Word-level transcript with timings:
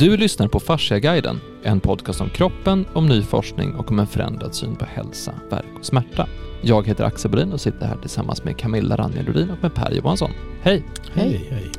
Du 0.00 0.16
lyssnar 0.16 0.48
på 0.48 0.60
Fasciaguiden, 0.60 1.40
en 1.62 1.80
podcast 1.80 2.20
om 2.20 2.30
kroppen, 2.30 2.86
om 2.92 3.06
ny 3.06 3.22
forskning 3.22 3.74
och 3.74 3.90
om 3.90 3.98
en 3.98 4.06
förändrad 4.06 4.54
syn 4.54 4.76
på 4.76 4.84
hälsa, 4.84 5.34
värk 5.50 5.78
och 5.78 5.84
smärta. 5.84 6.26
Jag 6.62 6.86
heter 6.86 7.04
Axel 7.04 7.30
Bodin 7.30 7.52
och 7.52 7.60
sitter 7.60 7.86
här 7.86 7.96
tillsammans 7.96 8.44
med 8.44 8.58
Camilla 8.58 8.96
Ranjelodin 8.96 9.50
och 9.50 9.58
med 9.62 9.74
Per 9.74 9.92
Johansson. 9.92 10.30
Hej! 10.62 10.84
Hej, 11.12 11.46
hej. 11.50 11.70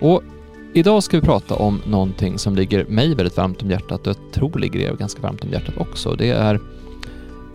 Och 0.00 0.22
idag 0.74 1.02
ska 1.02 1.20
vi 1.20 1.26
prata 1.26 1.54
om 1.54 1.82
någonting 1.86 2.38
som 2.38 2.56
ligger 2.56 2.84
mig 2.84 3.14
väldigt 3.14 3.36
varmt 3.36 3.62
om 3.62 3.70
hjärtat 3.70 4.06
och 4.06 4.16
jag 4.16 4.32
tror 4.32 4.58
ligger 4.58 4.80
er 4.80 4.96
ganska 4.96 5.22
varmt 5.22 5.44
om 5.44 5.50
hjärtat 5.50 5.74
också. 5.76 6.14
Det 6.14 6.30
är 6.30 6.60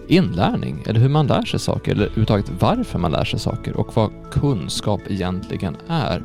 inlärning, 0.07 0.83
eller 0.85 0.99
hur 0.99 1.09
man 1.09 1.27
lär 1.27 1.45
sig 1.45 1.59
saker, 1.59 1.91
eller 1.91 2.03
överhuvudtaget 2.03 2.51
varför 2.59 2.99
man 2.99 3.11
lär 3.11 3.25
sig 3.25 3.39
saker 3.39 3.77
och 3.77 3.95
vad 3.95 4.11
kunskap 4.31 5.01
egentligen 5.07 5.77
är. 5.87 6.23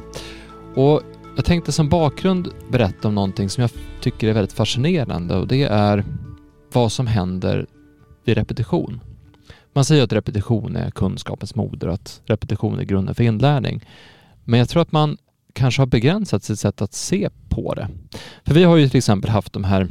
Och 0.74 1.02
jag 1.36 1.44
tänkte 1.44 1.72
som 1.72 1.88
bakgrund 1.88 2.48
berätta 2.70 3.08
om 3.08 3.14
någonting 3.14 3.48
som 3.48 3.62
jag 3.62 3.70
tycker 4.00 4.28
är 4.28 4.32
väldigt 4.32 4.52
fascinerande 4.52 5.36
och 5.36 5.48
det 5.48 5.62
är 5.62 6.04
vad 6.72 6.92
som 6.92 7.06
händer 7.06 7.66
vid 8.24 8.36
repetition. 8.36 9.00
Man 9.72 9.84
säger 9.84 10.04
att 10.04 10.12
repetition 10.12 10.76
är 10.76 10.90
kunskapens 10.90 11.54
moder 11.54 11.88
och 11.88 11.94
att 11.94 12.20
repetition 12.24 12.78
är 12.78 12.84
grunden 12.84 13.14
för 13.14 13.24
inlärning. 13.24 13.84
Men 14.44 14.58
jag 14.58 14.68
tror 14.68 14.82
att 14.82 14.92
man 14.92 15.16
kanske 15.52 15.82
har 15.82 15.86
begränsat 15.86 16.44
sitt 16.44 16.58
sätt 16.58 16.82
att 16.82 16.94
se 16.94 17.28
på 17.48 17.74
det. 17.74 17.88
För 18.44 18.54
vi 18.54 18.64
har 18.64 18.76
ju 18.76 18.88
till 18.88 18.98
exempel 18.98 19.30
haft 19.30 19.52
de 19.52 19.64
här 19.64 19.88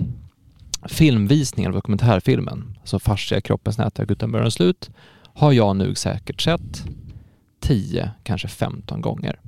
filmvisningarna, 0.87 1.75
dokumentärfilmen, 1.75 2.77
alltså 2.79 2.99
Fascia, 2.99 3.41
kroppens 3.41 3.77
nätverk 3.77 4.11
utan 4.11 4.31
början 4.31 4.47
och 4.47 4.53
slut, 4.53 4.89
har 5.33 5.51
jag 5.51 5.75
nu 5.75 5.95
säkert 5.95 6.41
sett 6.41 6.83
10, 7.59 8.11
kanske 8.23 8.47
15 8.47 9.01
gånger. 9.01 9.39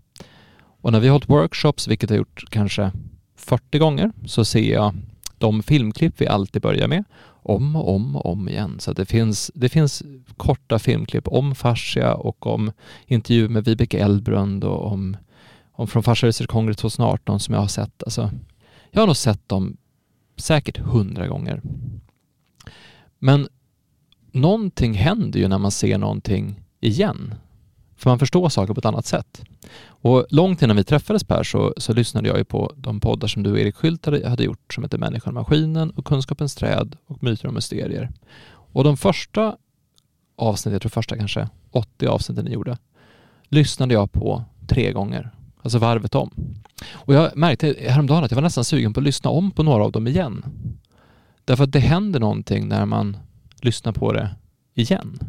Och 0.84 0.92
när 0.92 1.00
vi 1.00 1.08
har 1.08 1.12
hållit 1.12 1.30
workshops, 1.30 1.88
vilket 1.88 2.10
jag 2.10 2.18
gjort 2.18 2.44
kanske 2.50 2.92
40 3.36 3.80
gånger, 3.80 4.12
så 4.26 4.46
ser 4.46 4.74
jag 4.74 4.96
de 5.38 5.64
filmklipp 5.64 6.14
vi 6.18 6.28
alltid 6.28 6.62
börjar 6.62 6.88
med 6.88 7.04
om 7.26 7.76
och 7.76 7.96
om 7.96 8.16
och 8.16 8.26
om 8.26 8.50
igen. 8.50 8.80
Så 8.80 8.94
det 8.94 9.06
finns, 9.06 9.52
det 9.56 9.70
finns 9.70 10.04
korta 10.38 10.80
filmklipp 10.80 11.28
om 11.28 11.56
fascia 11.56 12.16
och 12.16 12.48
om 12.48 12.72
intervju 13.06 13.50
med 13.50 13.66
Vibeke 13.66 14.00
Eldbrund 14.00 14.64
och 14.64 14.92
om, 14.92 15.18
om 15.72 15.88
från 15.88 16.04
Fascia 16.04 16.28
Research 16.28 16.50
Congress 16.50 16.78
2018 16.78 17.40
som 17.40 17.54
jag 17.54 17.62
har 17.62 17.68
sett. 17.68 18.04
Alltså, 18.04 18.32
jag 18.92 19.02
har 19.02 19.08
nog 19.08 19.18
sett 19.18 19.50
dem 19.50 19.78
säkert 20.36 20.78
hundra 20.78 21.28
gånger. 21.28 21.62
Men 23.20 23.48
någonting 24.32 24.94
händer 24.94 25.40
ju 25.40 25.48
när 25.48 25.58
man 25.58 25.72
ser 25.72 25.98
någonting 25.98 26.62
igen. 26.80 27.36
För 27.96 28.10
man 28.10 28.20
förstår 28.20 28.50
saker 28.50 28.74
på 28.74 28.80
ett 28.80 28.86
annat 28.86 29.06
sätt. 29.06 29.44
Och 29.86 30.26
långt 30.30 30.62
innan 30.62 30.76
vi 30.76 30.84
träffades 30.84 31.24
Per 31.24 31.44
så, 31.44 31.74
så 31.78 31.94
lyssnade 31.94 32.28
jag 32.28 32.38
ju 32.38 32.44
på 32.44 32.74
de 32.78 33.00
poddar 33.00 33.28
som 33.28 33.44
du 33.44 33.52
och 33.52 33.60
Erik 33.60 33.76
Skylt 33.76 34.06
hade, 34.06 34.30
hade 34.30 34.44
gjort 34.44 34.74
som 34.74 34.84
heter 34.84 34.98
Människan 34.98 35.38
och 35.38 35.42
maskinen 35.42 35.90
och 35.90 36.06
Kunskapens 36.06 36.56
träd 36.56 36.96
och 37.08 37.24
Myter 37.24 37.48
och 37.48 37.54
mysterier. 37.54 38.10
Och 38.46 38.84
de 38.84 38.98
första 38.98 39.56
avsnitten, 40.36 40.74
jag 40.74 40.82
tror 40.82 40.90
första 40.90 41.18
kanske 41.18 41.50
80 41.72 42.08
avsnitten 42.08 42.46
ni 42.46 42.52
gjorde, 42.52 42.78
lyssnade 43.50 43.94
jag 43.94 44.12
på 44.12 44.44
tre 44.68 44.92
gånger. 44.92 45.30
Alltså 45.62 45.80
varvet 45.80 46.16
om. 46.16 46.32
Och 46.92 47.14
jag 47.14 47.38
märkte 47.38 47.76
häromdagen 47.80 48.24
att 48.24 48.32
jag 48.32 48.36
var 48.36 48.42
nästan 48.42 48.64
sugen 48.64 48.94
på 48.94 49.00
att 49.00 49.04
lyssna 49.04 49.30
om 49.30 49.52
på 49.52 49.64
några 49.64 49.84
av 49.84 49.92
dem 49.92 50.08
igen. 50.08 50.46
Därför 51.46 51.64
att 51.64 51.72
det 51.72 51.80
händer 51.80 52.20
någonting 52.20 52.68
när 52.68 52.86
man 52.86 53.18
lyssnar 53.62 53.92
på 53.92 54.14
det 54.14 54.36
igen. 54.74 55.20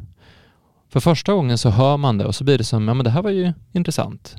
För 0.94 1.00
första 1.00 1.32
gången 1.32 1.58
så 1.58 1.70
hör 1.70 1.96
man 1.96 2.18
det 2.18 2.24
och 2.24 2.34
så 2.34 2.44
blir 2.44 2.58
det 2.58 2.64
som, 2.64 2.88
ja 2.88 2.94
men 2.94 3.04
det 3.04 3.10
här 3.10 3.22
var 3.22 3.30
ju 3.30 3.52
intressant. 3.72 4.36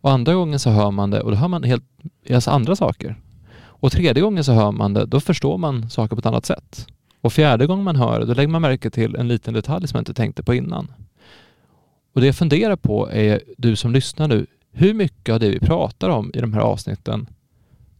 Och 0.00 0.10
andra 0.10 0.34
gången 0.34 0.58
så 0.58 0.70
hör 0.70 0.90
man 0.90 1.10
det 1.10 1.20
och 1.20 1.30
då 1.30 1.36
hör 1.36 1.48
man 1.48 1.62
helt 1.62 1.84
alltså 2.30 2.50
andra 2.50 2.76
saker. 2.76 3.20
Och 3.56 3.92
tredje 3.92 4.22
gången 4.22 4.44
så 4.44 4.52
hör 4.52 4.72
man 4.72 4.94
det, 4.94 5.06
då 5.06 5.20
förstår 5.20 5.58
man 5.58 5.90
saker 5.90 6.16
på 6.16 6.20
ett 6.20 6.26
annat 6.26 6.46
sätt. 6.46 6.86
Och 7.20 7.32
fjärde 7.32 7.66
gången 7.66 7.84
man 7.84 7.96
hör 7.96 8.20
det, 8.20 8.26
då 8.26 8.34
lägger 8.34 8.48
man 8.48 8.62
märke 8.62 8.90
till 8.90 9.16
en 9.16 9.28
liten 9.28 9.54
detalj 9.54 9.88
som 9.88 9.96
man 9.96 10.00
inte 10.00 10.14
tänkte 10.14 10.42
på 10.42 10.54
innan. 10.54 10.92
Och 12.14 12.20
det 12.20 12.26
jag 12.26 12.36
funderar 12.36 12.76
på 12.76 13.10
är, 13.10 13.42
du 13.58 13.76
som 13.76 13.92
lyssnar 13.92 14.28
nu, 14.28 14.46
hur 14.72 14.94
mycket 14.94 15.32
av 15.32 15.40
det 15.40 15.48
vi 15.48 15.60
pratar 15.60 16.08
om 16.08 16.30
i 16.34 16.40
de 16.40 16.52
här 16.52 16.60
avsnitten 16.60 17.26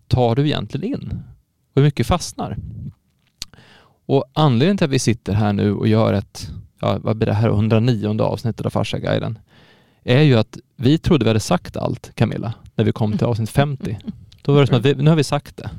tar 0.08 0.34
du 0.34 0.46
egentligen 0.46 0.92
in? 0.92 1.22
Och 1.74 1.74
hur 1.74 1.82
mycket 1.82 2.06
fastnar? 2.06 2.56
Och 4.06 4.24
anledningen 4.32 4.76
till 4.76 4.84
att 4.84 4.90
vi 4.90 4.98
sitter 4.98 5.32
här 5.32 5.52
nu 5.52 5.72
och 5.72 5.88
gör 5.88 6.12
ett 6.12 6.50
ja, 6.80 6.98
vad 7.02 7.16
blir 7.16 7.26
det 7.26 7.34
här, 7.34 7.48
109 7.48 8.22
avsnittet 8.22 8.66
av 8.66 8.70
Farsa-guiden, 8.70 9.38
är 10.04 10.22
ju 10.22 10.34
att 10.34 10.58
vi 10.76 10.98
trodde 10.98 11.24
vi 11.24 11.30
hade 11.30 11.40
sagt 11.40 11.76
allt, 11.76 12.10
Camilla, 12.14 12.54
när 12.74 12.84
vi 12.84 12.92
kom 12.92 13.18
till 13.18 13.26
avsnitt 13.26 13.50
50. 13.50 13.98
Då 14.42 14.52
var 14.52 14.60
det 14.60 14.66
som 14.66 14.76
att 14.76 14.84
vi, 14.84 14.94
nu 14.94 15.10
har 15.10 15.16
vi 15.16 15.24
sagt 15.24 15.56
det. 15.56 15.70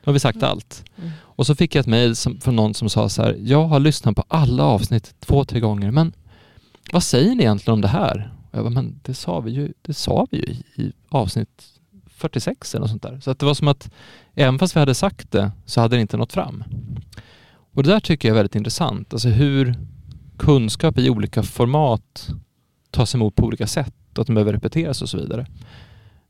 Nu 0.00 0.04
har 0.04 0.12
vi 0.12 0.20
sagt 0.20 0.42
allt. 0.42 0.84
Och 1.20 1.46
så 1.46 1.54
fick 1.54 1.74
jag 1.74 1.80
ett 1.80 1.86
mejl 1.86 2.14
från 2.40 2.56
någon 2.56 2.74
som 2.74 2.90
sa 2.90 3.08
så 3.08 3.22
här, 3.22 3.36
jag 3.40 3.64
har 3.64 3.80
lyssnat 3.80 4.16
på 4.16 4.24
alla 4.28 4.64
avsnitt 4.64 5.14
två, 5.20 5.44
tre 5.44 5.60
gånger, 5.60 5.90
men 5.90 6.12
vad 6.92 7.02
säger 7.02 7.34
ni 7.34 7.42
egentligen 7.42 7.74
om 7.74 7.80
det 7.80 7.88
här? 7.88 8.32
Och 8.50 8.58
jag 8.58 8.64
bara, 8.64 8.70
men 8.70 9.00
det 9.02 9.14
sa 9.14 9.40
vi 9.40 9.50
ju, 9.50 9.72
det 9.82 9.94
sa 9.94 10.26
vi 10.30 10.36
ju 10.36 10.42
i, 10.42 10.82
i 10.82 10.92
avsnitt 11.08 11.64
46 12.18 12.74
eller 12.74 12.80
något 12.80 12.90
sånt 12.90 13.02
där. 13.02 13.20
Så 13.20 13.30
att 13.30 13.38
det 13.38 13.46
var 13.46 13.54
som 13.54 13.68
att 13.68 13.90
även 14.34 14.58
fast 14.58 14.76
vi 14.76 14.80
hade 14.80 14.94
sagt 14.94 15.30
det 15.30 15.50
så 15.64 15.80
hade 15.80 15.96
det 15.96 16.00
inte 16.00 16.16
nått 16.16 16.32
fram. 16.32 16.64
Och 17.74 17.82
det 17.82 17.90
där 17.90 18.00
tycker 18.00 18.28
jag 18.28 18.32
är 18.32 18.36
väldigt 18.36 18.54
intressant. 18.54 19.12
Alltså 19.12 19.28
hur, 19.28 19.74
kunskap 20.38 20.98
i 20.98 21.10
olika 21.10 21.42
format 21.42 22.28
tas 22.90 23.14
emot 23.14 23.34
på 23.34 23.46
olika 23.46 23.66
sätt 23.66 23.94
och 24.12 24.18
att 24.18 24.26
de 24.26 24.34
behöver 24.34 24.52
repeteras 24.52 25.02
och 25.02 25.08
så 25.08 25.16
vidare. 25.16 25.46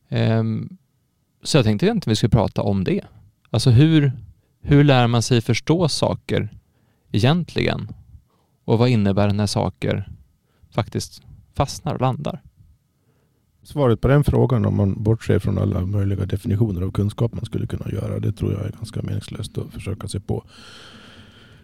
Ehm, 0.08 0.76
så 1.42 1.58
jag 1.58 1.64
tänkte 1.64 1.86
egentligen 1.86 2.10
att 2.10 2.12
vi 2.12 2.16
skulle 2.16 2.30
prata 2.30 2.62
om 2.62 2.84
det. 2.84 3.04
Alltså 3.50 3.70
hur, 3.70 4.12
hur 4.60 4.84
lär 4.84 5.06
man 5.06 5.22
sig 5.22 5.40
förstå 5.40 5.88
saker 5.88 6.48
egentligen? 7.12 7.88
Och 8.64 8.78
vad 8.78 8.88
innebär 8.88 9.26
det 9.26 9.32
när 9.32 9.46
saker 9.46 10.08
faktiskt 10.70 11.22
fastnar 11.54 11.94
och 11.94 12.00
landar? 12.00 12.42
Svaret 13.62 14.00
på 14.00 14.08
den 14.08 14.24
frågan, 14.24 14.66
om 14.66 14.76
man 14.76 15.02
bortser 15.02 15.38
från 15.38 15.58
alla 15.58 15.86
möjliga 15.86 16.26
definitioner 16.26 16.82
av 16.82 16.90
kunskap 16.90 17.34
man 17.34 17.44
skulle 17.44 17.66
kunna 17.66 17.90
göra, 17.90 18.18
det 18.18 18.32
tror 18.32 18.52
jag 18.52 18.66
är 18.66 18.70
ganska 18.70 19.02
meningslöst 19.02 19.58
att 19.58 19.72
försöka 19.72 20.08
sig 20.08 20.20
på. 20.20 20.44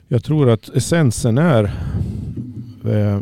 Jag 0.08 0.24
tror 0.24 0.50
att 0.50 0.68
essensen 0.68 1.38
är 1.38 1.72
Eh, 2.84 3.20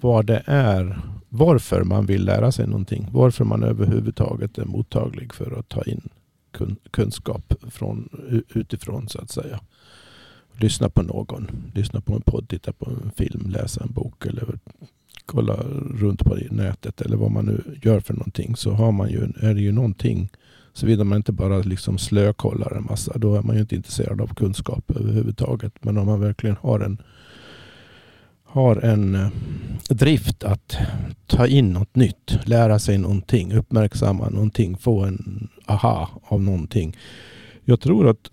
vad 0.00 0.26
det 0.26 0.42
är, 0.46 1.00
varför 1.28 1.84
man 1.84 2.06
vill 2.06 2.24
lära 2.24 2.52
sig 2.52 2.66
någonting. 2.66 3.08
Varför 3.12 3.44
man 3.44 3.62
överhuvudtaget 3.62 4.58
är 4.58 4.64
mottaglig 4.64 5.34
för 5.34 5.58
att 5.58 5.68
ta 5.68 5.82
in 5.82 6.08
kun, 6.52 6.76
kunskap 6.90 7.54
från, 7.70 8.08
utifrån 8.54 9.08
så 9.08 9.20
att 9.20 9.30
säga. 9.30 9.60
Lyssna 10.52 10.88
på 10.88 11.02
någon, 11.02 11.50
lyssna 11.74 12.00
på 12.00 12.14
en 12.14 12.22
podd, 12.22 12.48
titta 12.48 12.72
på 12.72 12.90
en 12.90 13.10
film, 13.16 13.50
läsa 13.50 13.82
en 13.82 13.92
bok 13.92 14.26
eller 14.26 14.58
kolla 15.26 15.56
runt 15.94 16.24
på 16.24 16.38
nätet 16.50 17.00
eller 17.00 17.16
vad 17.16 17.30
man 17.30 17.46
nu 17.46 17.78
gör 17.82 18.00
för 18.00 18.14
någonting 18.14 18.56
så 18.56 18.70
har 18.70 18.92
man 18.92 19.10
ju, 19.10 19.20
är 19.40 19.54
det 19.54 19.60
ju 19.60 19.72
någonting 19.72 20.30
Såvida 20.74 21.04
man 21.04 21.16
inte 21.16 21.32
bara 21.32 21.58
liksom 21.58 21.98
slökollar 21.98 22.76
en 22.76 22.84
massa. 22.84 23.18
Då 23.18 23.34
är 23.34 23.42
man 23.42 23.54
ju 23.54 23.60
inte 23.60 23.76
intresserad 23.76 24.20
av 24.20 24.34
kunskap 24.34 24.90
överhuvudtaget. 24.90 25.84
Men 25.84 25.98
om 25.98 26.06
man 26.06 26.20
verkligen 26.20 26.56
har 26.60 26.80
en, 26.80 27.02
har 28.52 28.76
en 28.76 29.14
eh, 29.14 29.28
drift 29.88 30.44
att 30.44 30.76
ta 31.26 31.46
in 31.46 31.72
något 31.72 31.96
nytt, 31.96 32.38
lära 32.44 32.78
sig 32.78 32.98
någonting, 32.98 33.52
uppmärksamma 33.52 34.28
någonting, 34.28 34.76
få 34.76 35.00
en 35.00 35.48
aha 35.66 36.10
av 36.24 36.42
någonting. 36.42 36.96
Jag 37.64 37.80
tror 37.80 38.08
att 38.08 38.30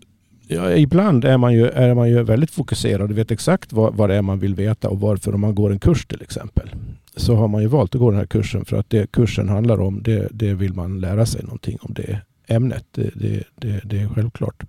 ja, 0.48 0.72
ibland 0.72 1.26
är 1.26 1.38
man, 1.38 1.54
ju, 1.54 1.68
är 1.68 1.94
man 1.94 2.10
ju 2.10 2.24
väldigt 2.24 2.52
fokuserad 2.52 3.12
och 3.12 3.18
vet 3.18 3.32
exakt 3.32 3.74
vad, 3.74 3.96
vad 3.96 4.10
det 4.10 4.16
är 4.16 4.22
man 4.22 4.40
vill 4.40 4.56
veta 4.56 4.90
och 4.90 5.00
varför. 5.00 5.36
Om 5.36 5.42
man 5.42 5.56
går 5.56 5.72
en 5.72 5.80
kurs 5.80 6.06
till 6.06 6.22
exempel 6.22 6.70
så 7.16 7.36
har 7.36 7.48
man 7.48 7.62
ju 7.62 7.68
valt 7.68 7.96
att 7.96 8.02
gå 8.02 8.12
den 8.12 8.20
här 8.20 8.28
kursen 8.28 8.66
för 8.66 8.78
att 8.78 8.90
det 8.90 9.12
kursen 9.12 9.50
handlar 9.50 9.82
om 9.82 10.04
det, 10.04 10.28
det 10.32 10.54
vill 10.54 10.74
man 10.74 11.00
lära 11.00 11.26
sig 11.26 11.44
någonting 11.44 11.78
om 11.82 11.94
det 11.94 12.22
ämnet. 12.48 12.86
Det, 12.92 13.12
det, 13.16 13.44
det, 13.56 13.82
det, 13.84 14.00
är 14.00 14.08
självklart. 14.08 14.64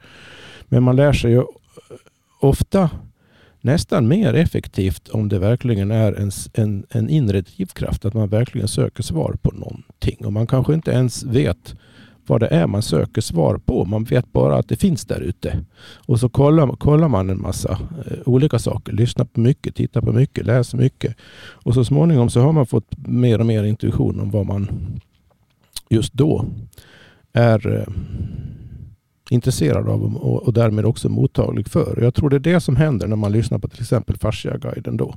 Men 0.69 0.82
man 0.82 0.96
lär 0.96 1.12
sig 1.12 1.31
ju 1.31 1.43
ofta 2.41 2.91
nästan 3.60 4.08
mer 4.08 4.34
effektivt 4.34 5.08
om 5.08 5.28
det 5.28 5.38
verkligen 5.38 5.90
är 5.90 6.12
en, 6.12 6.30
en, 6.52 6.86
en 6.90 7.10
inre 7.10 7.40
drivkraft. 7.40 8.04
Att 8.04 8.14
man 8.14 8.28
verkligen 8.28 8.68
söker 8.68 9.02
svar 9.02 9.36
på 9.42 9.50
någonting. 9.50 10.26
Och 10.26 10.32
man 10.32 10.46
kanske 10.46 10.74
inte 10.74 10.90
ens 10.90 11.24
vet 11.24 11.74
vad 12.26 12.40
det 12.40 12.46
är 12.46 12.66
man 12.66 12.82
söker 12.82 13.20
svar 13.20 13.58
på. 13.58 13.84
Man 13.84 14.04
vet 14.04 14.32
bara 14.32 14.56
att 14.56 14.68
det 14.68 14.76
finns 14.76 15.04
där 15.04 15.20
ute. 15.20 15.64
Och 16.06 16.20
så 16.20 16.28
kollar, 16.28 16.66
kollar 16.76 17.08
man 17.08 17.30
en 17.30 17.40
massa 17.40 17.78
eh, 18.06 18.18
olika 18.26 18.58
saker. 18.58 18.92
Lyssnar 18.92 19.24
på 19.24 19.40
mycket, 19.40 19.74
tittar 19.74 20.00
på 20.00 20.12
mycket, 20.12 20.46
läser 20.46 20.78
mycket. 20.78 21.16
Och 21.64 21.74
så 21.74 21.84
småningom 21.84 22.30
så 22.30 22.40
har 22.40 22.52
man 22.52 22.66
fått 22.66 23.06
mer 23.06 23.38
och 23.38 23.46
mer 23.46 23.64
intuition 23.64 24.20
om 24.20 24.30
vad 24.30 24.46
man 24.46 24.70
just 25.88 26.12
då 26.12 26.44
är, 27.32 27.76
eh, 27.76 27.94
intresserad 29.31 29.88
av 29.88 30.17
och, 30.17 30.43
och 30.43 30.53
därmed 30.53 30.85
också 30.85 31.09
mottaglig 31.09 31.69
för. 31.69 32.03
Jag 32.03 32.15
tror 32.15 32.31
det 32.31 32.37
är 32.37 32.53
det 32.55 32.61
som 32.61 32.77
händer 32.77 33.06
när 33.09 33.17
man 33.17 33.32
lyssnar 33.32 33.59
på 33.59 33.69
till 33.69 33.81
exempel 33.81 34.17
Fasciaguiden 34.17 34.97
då. 34.97 35.15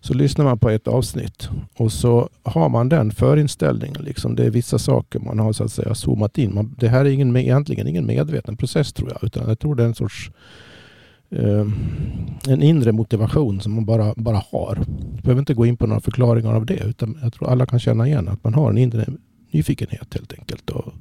Så 0.00 0.14
lyssnar 0.14 0.44
man 0.44 0.58
på 0.58 0.70
ett 0.70 0.88
avsnitt 0.88 1.48
och 1.76 1.92
så 1.92 2.28
har 2.42 2.68
man 2.68 2.88
den 2.88 3.10
förinställningen. 3.10 4.02
Liksom. 4.02 4.36
Det 4.36 4.44
är 4.44 4.50
vissa 4.50 4.78
saker 4.78 5.20
man 5.20 5.38
har 5.38 5.52
så 5.52 5.64
att 5.64 5.72
säga 5.72 5.94
zoomat 5.94 6.38
in. 6.38 6.54
Man, 6.54 6.74
det 6.78 6.88
här 6.88 7.04
är 7.04 7.10
ingen, 7.10 7.36
egentligen 7.36 7.88
ingen 7.88 8.06
medveten 8.06 8.56
process 8.56 8.92
tror 8.92 9.10
jag. 9.10 9.24
Utan 9.24 9.48
jag 9.48 9.58
tror 9.58 9.74
det 9.74 9.82
är 9.82 9.86
en 9.86 9.94
sorts 9.94 10.30
eh, 11.30 11.66
en 12.48 12.62
inre 12.62 12.92
motivation 12.92 13.60
som 13.60 13.74
man 13.74 13.84
bara, 13.84 14.14
bara 14.16 14.42
har. 14.50 14.76
Jag 15.14 15.22
behöver 15.22 15.38
inte 15.40 15.54
gå 15.54 15.66
in 15.66 15.76
på 15.76 15.86
några 15.86 16.00
förklaringar 16.00 16.54
av 16.54 16.66
det. 16.66 16.84
Utan 16.84 17.18
jag 17.22 17.32
tror 17.32 17.50
alla 17.50 17.66
kan 17.66 17.80
känna 17.80 18.06
igen 18.06 18.28
att 18.28 18.44
man 18.44 18.54
har 18.54 18.70
en 18.70 18.78
inre 18.78 19.06
nyfikenhet 19.50 20.14
helt 20.14 20.32
enkelt. 20.32 20.70
Och 20.70 20.92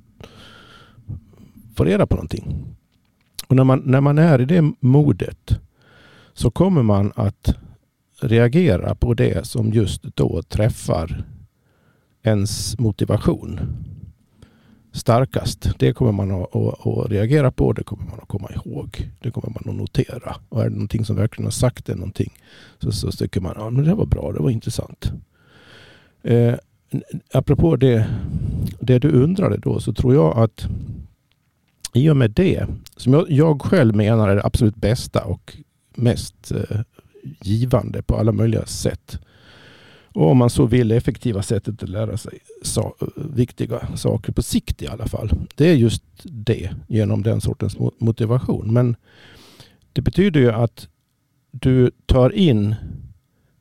få 1.77 1.83
reda 1.83 2.07
på 2.07 2.15
någonting. 2.15 2.75
Och 3.47 3.55
när 3.55 3.63
man, 3.63 3.81
när 3.85 4.01
man 4.01 4.17
är 4.17 4.41
i 4.41 4.45
det 4.45 4.73
modet 4.79 5.59
så 6.33 6.51
kommer 6.51 6.83
man 6.83 7.11
att 7.15 7.55
reagera 8.21 8.95
på 8.95 9.13
det 9.13 9.47
som 9.47 9.73
just 9.73 10.03
då 10.03 10.41
träffar 10.41 11.25
ens 12.23 12.79
motivation 12.79 13.59
starkast. 14.91 15.69
Det 15.79 15.93
kommer 15.93 16.11
man 16.11 16.31
att, 16.31 16.55
att, 16.55 16.87
att, 16.87 17.11
reagera 17.11 17.51
på, 17.51 17.73
det 17.73 17.83
kommer 17.83 18.03
man 18.03 18.19
att 18.21 18.27
komma 18.27 18.49
ihåg. 18.55 19.11
Det 19.19 19.31
kommer 19.31 19.49
man 19.49 19.69
att 19.69 19.75
notera. 19.75 20.35
Och 20.49 20.61
är 20.61 20.69
det 20.69 20.75
någonting 20.75 21.05
som 21.05 21.15
verkligen 21.15 21.45
har 21.45 21.51
sagt 21.51 21.85
det 21.85 21.95
någonting 21.95 22.33
så, 22.79 22.91
så 22.91 23.11
tycker 23.11 23.41
man 23.41 23.51
att 23.51 23.77
ja, 23.77 23.81
det 23.81 23.95
var 23.95 24.05
bra, 24.05 24.31
det 24.31 24.39
var 24.39 24.49
intressant. 24.49 25.11
Eh, 26.23 26.53
apropå 27.33 27.75
det, 27.75 28.07
det 28.79 28.99
du 28.99 29.11
undrade 29.11 29.57
då 29.57 29.79
så 29.79 29.93
tror 29.93 30.13
jag 30.13 30.37
att 30.37 30.67
i 31.93 32.09
och 32.09 32.17
med 32.17 32.31
det, 32.31 32.67
som 32.95 33.13
jag, 33.13 33.31
jag 33.31 33.61
själv 33.61 33.95
menar 33.95 34.29
är 34.29 34.35
det 34.35 34.45
absolut 34.45 34.75
bästa 34.75 35.23
och 35.23 35.57
mest 35.95 36.51
eh, 36.51 36.79
givande 37.41 38.01
på 38.01 38.15
alla 38.15 38.31
möjliga 38.31 38.65
sätt. 38.65 39.19
Och 40.17 40.31
om 40.31 40.37
man 40.37 40.49
så 40.49 40.65
vill 40.65 40.91
effektiva 40.91 41.41
sättet 41.41 41.83
att 41.83 41.89
lära 41.89 42.17
sig 42.17 42.39
sa 42.63 42.95
viktiga 43.15 43.97
saker 43.97 44.33
på 44.33 44.41
sikt 44.41 44.81
i 44.81 44.87
alla 44.87 45.07
fall. 45.07 45.31
Det 45.55 45.69
är 45.69 45.75
just 45.75 46.03
det 46.23 46.71
genom 46.87 47.23
den 47.23 47.41
sortens 47.41 47.77
motivation. 47.97 48.73
Men 48.73 48.95
det 49.93 50.01
betyder 50.01 50.39
ju 50.39 50.51
att 50.51 50.87
du 51.51 51.91
tar 52.05 52.29
in 52.29 52.75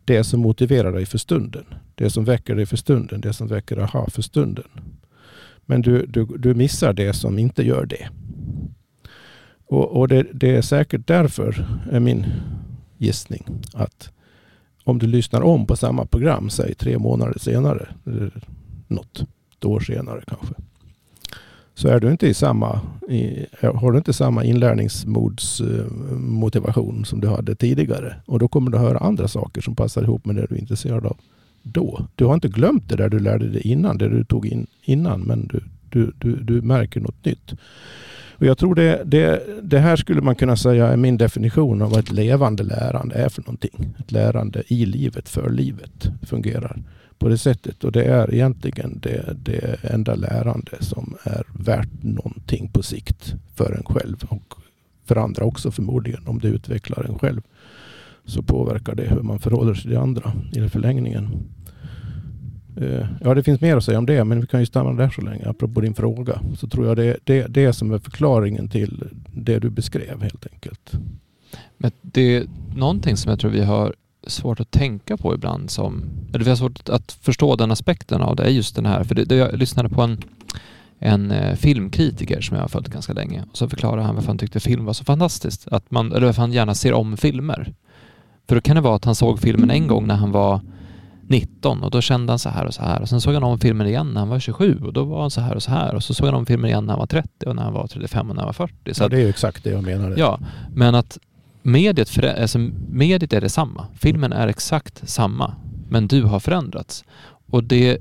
det 0.05 0.25
som 0.25 0.41
motiverar 0.41 0.93
dig 0.93 1.07
för 1.07 1.19
stunden. 1.19 1.65
Det 1.95 2.11
som 2.11 2.25
väcker 2.25 2.55
dig 2.55 2.67
för 2.67 2.77
stunden. 2.77 3.21
Det 3.21 3.33
som 3.33 3.47
väcker 3.47 3.79
aha 3.79 4.11
för 4.11 4.23
stunden. 4.23 4.69
Men 5.67 5.83
du, 5.83 6.07
du, 6.07 6.25
du 6.25 6.55
missar 6.55 6.93
det 6.93 7.13
som 7.13 7.39
inte 7.39 7.63
gör 7.63 7.87
det. 7.87 8.09
Och, 9.67 9.97
och 9.97 10.09
det, 10.09 10.27
det, 10.33 10.57
är 10.57 10.63
säkert 10.63 11.07
därför, 11.07 11.67
är 11.91 12.01
min 12.01 12.27
gissning, 12.99 13.45
att 13.75 14.11
om 14.85 14.99
du 14.99 15.07
lyssnar 15.07 15.41
om 15.41 15.67
på 15.67 15.77
samma 15.77 16.07
program, 16.07 16.51
säg 16.51 16.75
tre 16.75 16.99
månader 16.99 17.39
senare, 17.39 17.89
eller 18.07 18.33
något, 18.87 19.25
ett 19.59 19.65
år 19.65 19.81
senare 19.81 20.23
kanske, 20.27 20.55
så 21.75 21.89
är 21.89 22.01
du 22.01 22.11
inte 22.11 22.27
i 22.27 22.35
samma, 22.35 22.81
i, 23.09 23.47
har 23.75 23.93
du 23.93 23.99
inte 23.99 24.13
samma 24.13 24.45
inlärningsmodsmotivation 24.45 26.99
eh, 26.99 27.03
som 27.03 27.21
du 27.21 27.29
hade 27.29 27.55
tidigare. 27.55 28.17
Och 28.27 28.39
då 28.39 28.49
kommer 28.49 28.71
du 28.71 28.79
höra 28.79 28.99
andra 28.99 29.29
saker 29.29 29.61
som 29.61 29.75
passar 29.75 30.03
ihop 30.03 30.25
med 30.25 30.37
det 30.37 30.47
du 30.49 30.55
är 30.55 30.61
intresserad 30.61 31.07
av 31.07 31.17
då. 31.73 32.07
Du 32.15 32.25
har 32.25 32.35
inte 32.35 32.49
glömt 32.49 32.89
det 32.89 32.97
där 32.97 33.09
du 33.09 33.19
lärde 33.19 33.49
dig 33.49 33.63
innan, 33.63 33.99
det 33.99 34.09
du 34.09 34.25
tog 34.25 34.47
in 34.47 34.67
innan, 34.83 35.21
men 35.21 35.47
du, 35.47 35.61
du, 35.91 36.13
du, 36.19 36.37
du 36.37 36.63
märker 36.63 37.01
något 37.01 37.25
nytt. 37.25 37.55
Och 38.39 38.47
jag 38.47 38.59
tror 38.59 38.75
det, 38.75 39.03
det, 39.05 39.43
det 39.63 39.79
här 39.79 39.97
skulle 39.97 40.21
man 40.21 40.35
kunna 40.35 40.57
säga 40.57 40.89
är 40.89 40.97
min 40.97 41.19
definition 41.19 41.83
av 41.83 41.91
vad 41.91 42.01
ett 42.01 42.13
levande 42.13 42.63
lärande 42.63 43.15
är 43.15 43.29
för 43.29 43.43
någonting. 43.43 43.95
Ett 43.99 44.13
lärande 44.13 44.63
i 44.67 44.87
livet, 44.87 45.29
för 45.29 45.51
livet, 45.51 46.11
fungerar 46.23 46.83
på 47.19 47.29
det 47.29 47.39
sättet. 47.39 47.85
Och 47.85 47.93
det 47.93 48.05
är 48.05 48.35
egentligen 48.35 48.99
det, 49.03 49.37
det 49.43 49.79
enda 49.83 50.15
lärande 50.15 50.73
som 50.81 51.17
är 51.23 51.47
värt 51.59 52.03
någonting 52.03 52.69
på 52.69 52.83
sikt 52.83 53.35
för 53.55 53.73
en 53.73 53.85
själv 53.85 54.25
och 54.29 54.55
för 55.05 55.17
andra 55.17 55.45
också 55.45 55.71
förmodligen 55.71 56.27
om 56.27 56.39
det 56.39 56.49
utvecklar 56.49 57.07
en 57.09 57.19
själv 57.19 57.41
så 58.25 58.43
påverkar 58.43 58.95
det 58.95 59.09
hur 59.09 59.23
man 59.23 59.39
förhåller 59.39 59.75
sig 59.75 59.83
till 59.83 59.99
andra 59.99 60.33
i 60.53 60.69
förlängningen. 60.69 61.29
Eh, 62.77 63.07
ja, 63.21 63.35
det 63.35 63.43
finns 63.43 63.61
mer 63.61 63.77
att 63.77 63.85
säga 63.85 63.99
om 63.99 64.07
det, 64.07 64.25
men 64.25 64.41
vi 64.41 64.47
kan 64.47 64.61
ju 64.61 64.67
stanna 64.67 64.93
där 64.93 65.11
så 65.11 65.21
länge. 65.21 65.49
Apropå 65.49 65.81
din 65.81 65.95
fråga, 65.95 66.41
så 66.59 66.69
tror 66.69 66.87
jag 66.87 66.97
det 66.97 67.05
är 67.05 67.19
det, 67.25 67.47
det 67.49 67.73
som 67.73 67.93
är 67.93 67.99
förklaringen 67.99 68.69
till 68.69 69.05
det 69.33 69.59
du 69.59 69.71
beskrev 69.71 70.23
helt 70.23 70.47
enkelt. 70.53 70.93
Men 71.79 71.91
det 72.03 72.37
är 72.37 72.47
någonting 72.77 73.17
som 73.17 73.31
jag 73.31 73.41
tror 73.41 73.51
vi 73.51 73.65
har 73.65 73.95
svårt 74.27 74.61
att 74.61 74.71
tänka 74.71 75.17
på 75.17 75.35
ibland 75.35 75.71
som, 75.71 76.05
eller 76.35 76.45
vi 76.45 76.51
har 76.51 76.57
svårt 76.57 76.89
att 76.89 77.13
förstå 77.13 77.57
den 77.57 77.71
aspekten 77.71 78.23
av 78.23 78.37
det, 78.37 78.43
är 78.43 78.51
just 78.51 78.77
den 78.77 78.87
här, 78.87 79.05
för 79.05 79.15
det, 79.15 79.25
det 79.25 79.37
jag 79.37 79.59
lyssnade 79.59 79.89
på 79.89 80.03
en, 80.03 80.23
en 80.99 81.31
eh, 81.31 81.55
filmkritiker 81.55 82.41
som 82.41 82.57
jag 82.57 82.63
har 82.63 82.69
följt 82.69 82.89
ganska 82.89 83.13
länge 83.13 83.45
och 83.51 83.57
så 83.57 83.69
förklarade 83.69 84.03
han 84.03 84.15
varför 84.15 84.29
han 84.29 84.39
tyckte 84.39 84.61
film 84.61 84.85
var 84.85 84.93
så 84.93 85.05
fantastiskt, 85.05 85.69
att 85.69 85.91
man, 85.91 86.13
eller 86.13 86.27
varför 86.27 86.43
han 86.43 86.53
gärna 86.53 86.75
ser 86.75 86.93
om 86.93 87.17
filmer. 87.17 87.73
För 88.49 88.55
då 88.55 88.61
kan 88.61 88.77
det 88.77 88.83
vara 88.83 88.97
att 88.97 89.05
han 89.05 89.15
såg 89.15 89.41
filmen 89.41 89.71
en 89.71 89.87
gång 89.87 90.07
när 90.07 90.15
han 90.15 90.33
var 90.33 90.61
19 91.29 91.83
och 91.83 91.91
då 91.91 92.01
kände 92.01 92.33
han 92.33 92.39
så 92.39 92.49
här 92.49 92.65
och 92.65 92.75
så 92.75 92.83
här 92.83 93.03
och 93.03 93.09
sen 93.09 93.21
såg 93.21 93.35
han 93.35 93.43
om 93.43 93.59
filmen 93.59 93.87
igen 93.87 94.13
när 94.15 94.21
han 94.21 94.29
var 94.29 94.39
27 94.39 94.81
och 94.85 94.93
då 94.93 95.05
var 95.05 95.21
han 95.21 95.31
så 95.31 95.41
här 95.41 95.55
och 95.55 95.63
så 95.63 95.71
här 95.71 95.95
och 95.95 96.05
så 96.05 96.15
såg 96.15 96.27
han 96.27 96.35
om 96.35 96.47
filmen 96.47 96.71
igen 96.71 96.85
när 96.85 96.93
han 96.93 96.99
var 96.99 97.07
30 97.07 97.47
och 97.47 97.57
när 97.57 97.63
han 97.63 97.73
var 97.73 97.87
35 97.87 98.31
och 98.31 98.37
när 98.37 98.43
han 98.43 98.47
var 98.47 98.53
40. 98.53 98.95
Så 98.95 99.03
ja, 99.03 99.09
det 99.09 99.17
är 99.17 99.21
ju 99.21 99.29
exakt 99.29 99.65
det 99.65 99.71
jag 99.71 99.85
menade. 99.85 100.21
Ja, 100.21 100.41
men 100.75 100.95
att 100.95 101.19
mediet, 101.63 102.09
för, 102.09 102.23
alltså, 102.23 102.59
mediet 102.89 103.33
är 103.33 103.41
detsamma. 103.41 103.87
Filmen 103.99 104.33
är 104.33 104.49
exakt 104.49 105.09
samma, 105.09 105.55
men 105.89 106.07
du 106.09 106.23
har 106.23 106.41
förändrats. 106.41 107.05
Och 107.47 107.65
det, 107.65 107.99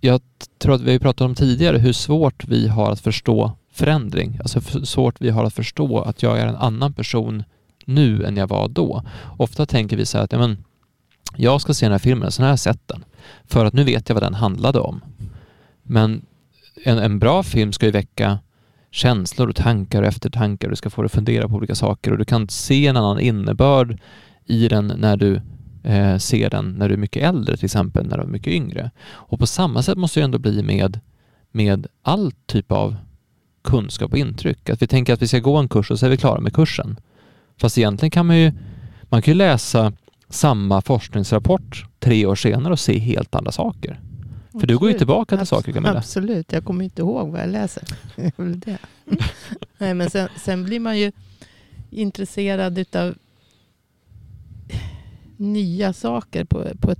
jag 0.00 0.20
tror 0.58 0.74
att 0.74 0.80
vi 0.80 0.92
har 0.92 0.98
pratat 0.98 1.20
om 1.20 1.34
tidigare 1.34 1.78
hur 1.78 1.92
svårt 1.92 2.44
vi 2.44 2.68
har 2.68 2.90
att 2.90 3.00
förstå 3.00 3.52
förändring. 3.72 4.38
Alltså 4.40 4.60
hur 4.60 4.84
svårt 4.84 5.20
vi 5.20 5.30
har 5.30 5.44
att 5.44 5.54
förstå 5.54 6.00
att 6.00 6.22
jag 6.22 6.38
är 6.38 6.46
en 6.46 6.56
annan 6.56 6.92
person 6.92 7.42
nu 7.84 8.24
än 8.24 8.36
jag 8.36 8.46
var 8.46 8.68
då. 8.68 9.02
Ofta 9.36 9.66
tänker 9.66 9.96
vi 9.96 10.06
så 10.06 10.18
här 10.18 10.24
att 10.24 10.32
ja, 10.32 10.38
men, 10.38 10.64
jag 11.36 11.60
ska 11.60 11.74
se 11.74 11.86
den 11.86 11.92
här 11.92 11.98
filmen, 11.98 12.30
så 12.30 12.42
har 12.42 12.48
jag 12.48 12.58
sett 12.58 12.88
den. 12.88 13.04
För 13.44 13.64
att 13.64 13.72
nu 13.72 13.84
vet 13.84 14.08
jag 14.08 14.14
vad 14.14 14.22
den 14.22 14.34
handlade 14.34 14.80
om. 14.80 15.00
Men 15.82 16.26
en, 16.84 16.98
en 16.98 17.18
bra 17.18 17.42
film 17.42 17.72
ska 17.72 17.86
ju 17.86 17.92
väcka 17.92 18.38
känslor 18.90 19.48
och 19.48 19.56
tankar 19.56 20.02
och 20.02 20.08
eftertankar. 20.08 20.68
Du 20.68 20.76
ska 20.76 20.90
få 20.90 21.02
dig 21.02 21.06
att 21.06 21.12
fundera 21.12 21.48
på 21.48 21.54
olika 21.54 21.74
saker 21.74 22.12
och 22.12 22.18
du 22.18 22.24
kan 22.24 22.48
se 22.48 22.86
en 22.86 22.96
annan 22.96 23.20
innebörd 23.20 24.00
i 24.46 24.68
den 24.68 24.92
när 24.96 25.16
du 25.16 25.40
eh, 25.82 26.16
ser 26.18 26.50
den 26.50 26.72
när 26.72 26.88
du 26.88 26.94
är 26.94 26.98
mycket 26.98 27.22
äldre 27.22 27.56
till 27.56 27.64
exempel, 27.64 28.06
när 28.06 28.16
du 28.16 28.22
är 28.22 28.28
mycket 28.28 28.52
yngre. 28.52 28.90
Och 29.06 29.38
på 29.38 29.46
samma 29.46 29.82
sätt 29.82 29.98
måste 29.98 30.20
det 30.20 30.24
ändå 30.24 30.38
bli 30.38 30.62
med, 30.62 31.00
med 31.52 31.86
all 32.02 32.32
typ 32.46 32.72
av 32.72 32.96
kunskap 33.64 34.12
och 34.12 34.18
intryck. 34.18 34.70
Att 34.70 34.82
vi 34.82 34.86
tänker 34.86 35.14
att 35.14 35.22
vi 35.22 35.28
ska 35.28 35.38
gå 35.38 35.56
en 35.56 35.68
kurs 35.68 35.90
och 35.90 35.98
så 35.98 36.06
är 36.06 36.10
vi 36.10 36.16
klara 36.16 36.40
med 36.40 36.54
kursen. 36.54 36.96
Fast 37.56 37.78
egentligen 37.78 38.10
kan 38.10 38.26
man 38.26 38.38
ju, 38.38 38.52
man 39.02 39.22
kan 39.22 39.32
ju 39.32 39.38
läsa 39.38 39.92
samma 40.34 40.82
forskningsrapport 40.82 41.86
tre 42.00 42.26
år 42.26 42.34
senare 42.34 42.72
och 42.72 42.80
se 42.80 42.98
helt 42.98 43.34
andra 43.34 43.52
saker. 43.52 44.00
För 44.54 44.58
Absolut. 44.58 44.68
du 44.68 44.78
går 44.78 44.90
ju 44.90 44.98
tillbaka 44.98 45.36
till 45.36 45.46
saker 45.46 45.72
Camilla. 45.72 45.98
Absolut, 45.98 46.52
jag 46.52 46.64
kommer 46.64 46.84
inte 46.84 47.02
ihåg 47.02 47.28
vad 47.28 47.40
jag 47.40 47.48
läser. 47.48 47.82
det. 48.36 48.78
Nej, 49.78 49.94
men 49.94 50.10
sen, 50.10 50.28
sen, 50.36 50.64
blir 50.64 50.80
man 50.80 50.98
ju 50.98 51.12
intresserad 51.90 52.86
av 52.96 53.14
nya 55.36 55.92
saker 55.92 56.44
på, 56.44 56.66
på 56.80 56.90
ett... 56.90 56.98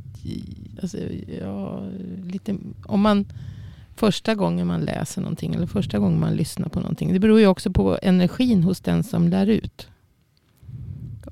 Alltså, 0.83 0.99
ja, 1.41 1.83
lite, 2.25 2.57
om 2.87 3.01
man 3.01 3.27
första 3.97 4.35
gången 4.35 4.67
man 4.67 4.81
läser 4.81 5.21
någonting 5.21 5.55
eller 5.55 5.67
första 5.67 5.99
gången 5.99 6.21
man 6.21 6.37
lyssnar 6.37 6.69
på 6.69 6.81
någonting. 6.81 7.13
Det 7.13 7.19
beror 7.19 7.41
ju 7.41 7.47
också 7.47 7.71
på 7.71 7.99
energin 8.03 8.63
hos 8.63 8.81
den 8.81 9.05
som 9.05 9.29
lär 9.29 9.47
ut 9.47 9.89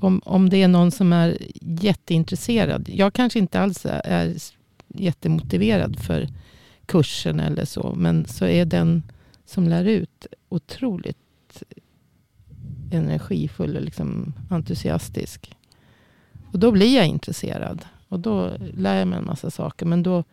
om, 0.05 0.23
om 0.25 0.49
det 0.51 0.63
är 0.63 0.69
någon 0.69 0.91
som 0.91 1.13
är 1.13 1.39
jätteintresserad. 1.61 2.89
Jag 2.89 3.13
kanske 3.13 3.39
inte 3.39 3.61
alls 3.61 3.87
är 3.87 4.35
jättemotiverad 4.89 5.99
för 5.99 6.29
kursen 6.87 7.41
eller 7.41 7.65
så. 7.65 7.95
Men 7.97 8.27
så 8.27 8.45
är 8.45 8.65
den 8.65 9.03
som 9.45 9.69
lär 9.69 9.85
ut 9.85 10.27
otroligt 10.49 11.63
energifull 12.91 13.77
och 13.77 13.83
liksom 13.83 14.35
entusiastisk. 14.51 15.57
Och 16.53 16.59
då 16.59 16.73
blir 16.73 16.97
jag 16.97 17.07
intresserad. 17.07 17.85
Och 18.09 18.21
då 18.21 18.51
lär 18.77 18.99
jag 18.99 19.09
mig 19.09 19.19
en 19.19 19.25
massa 19.25 19.51
saker. 19.51 19.87
Men 19.87 20.03
då, 20.03 20.25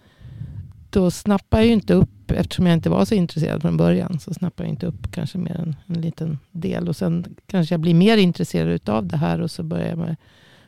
då 0.90 1.12
snappar 1.12 1.58
jag 1.58 1.68
ju 1.68 1.74
inte 1.74 1.94
upp 1.94 2.10
eftersom 2.36 2.66
jag 2.66 2.74
inte 2.74 2.90
var 2.90 3.06
så 3.06 3.16
intresserad 3.16 3.62
från 3.62 3.78
början 3.78 4.20
så 4.20 4.34
snappar 4.34 4.64
jag 4.64 4.70
inte 4.70 4.86
upp 4.86 5.12
kanske 5.12 5.38
mer 5.38 5.56
än 5.56 5.76
en 5.88 6.02
liten 6.02 6.40
del. 6.52 6.88
Och 6.90 6.96
sen 6.96 7.36
kanske 7.46 7.74
jag 7.74 7.80
blir 7.80 7.94
mer 7.94 8.18
intresserad 8.18 8.90
av 8.90 9.06
det 9.06 9.18
här 9.18 9.42
och 9.42 9.52
så 9.52 9.64
börjar 9.64 9.96
man 9.96 10.16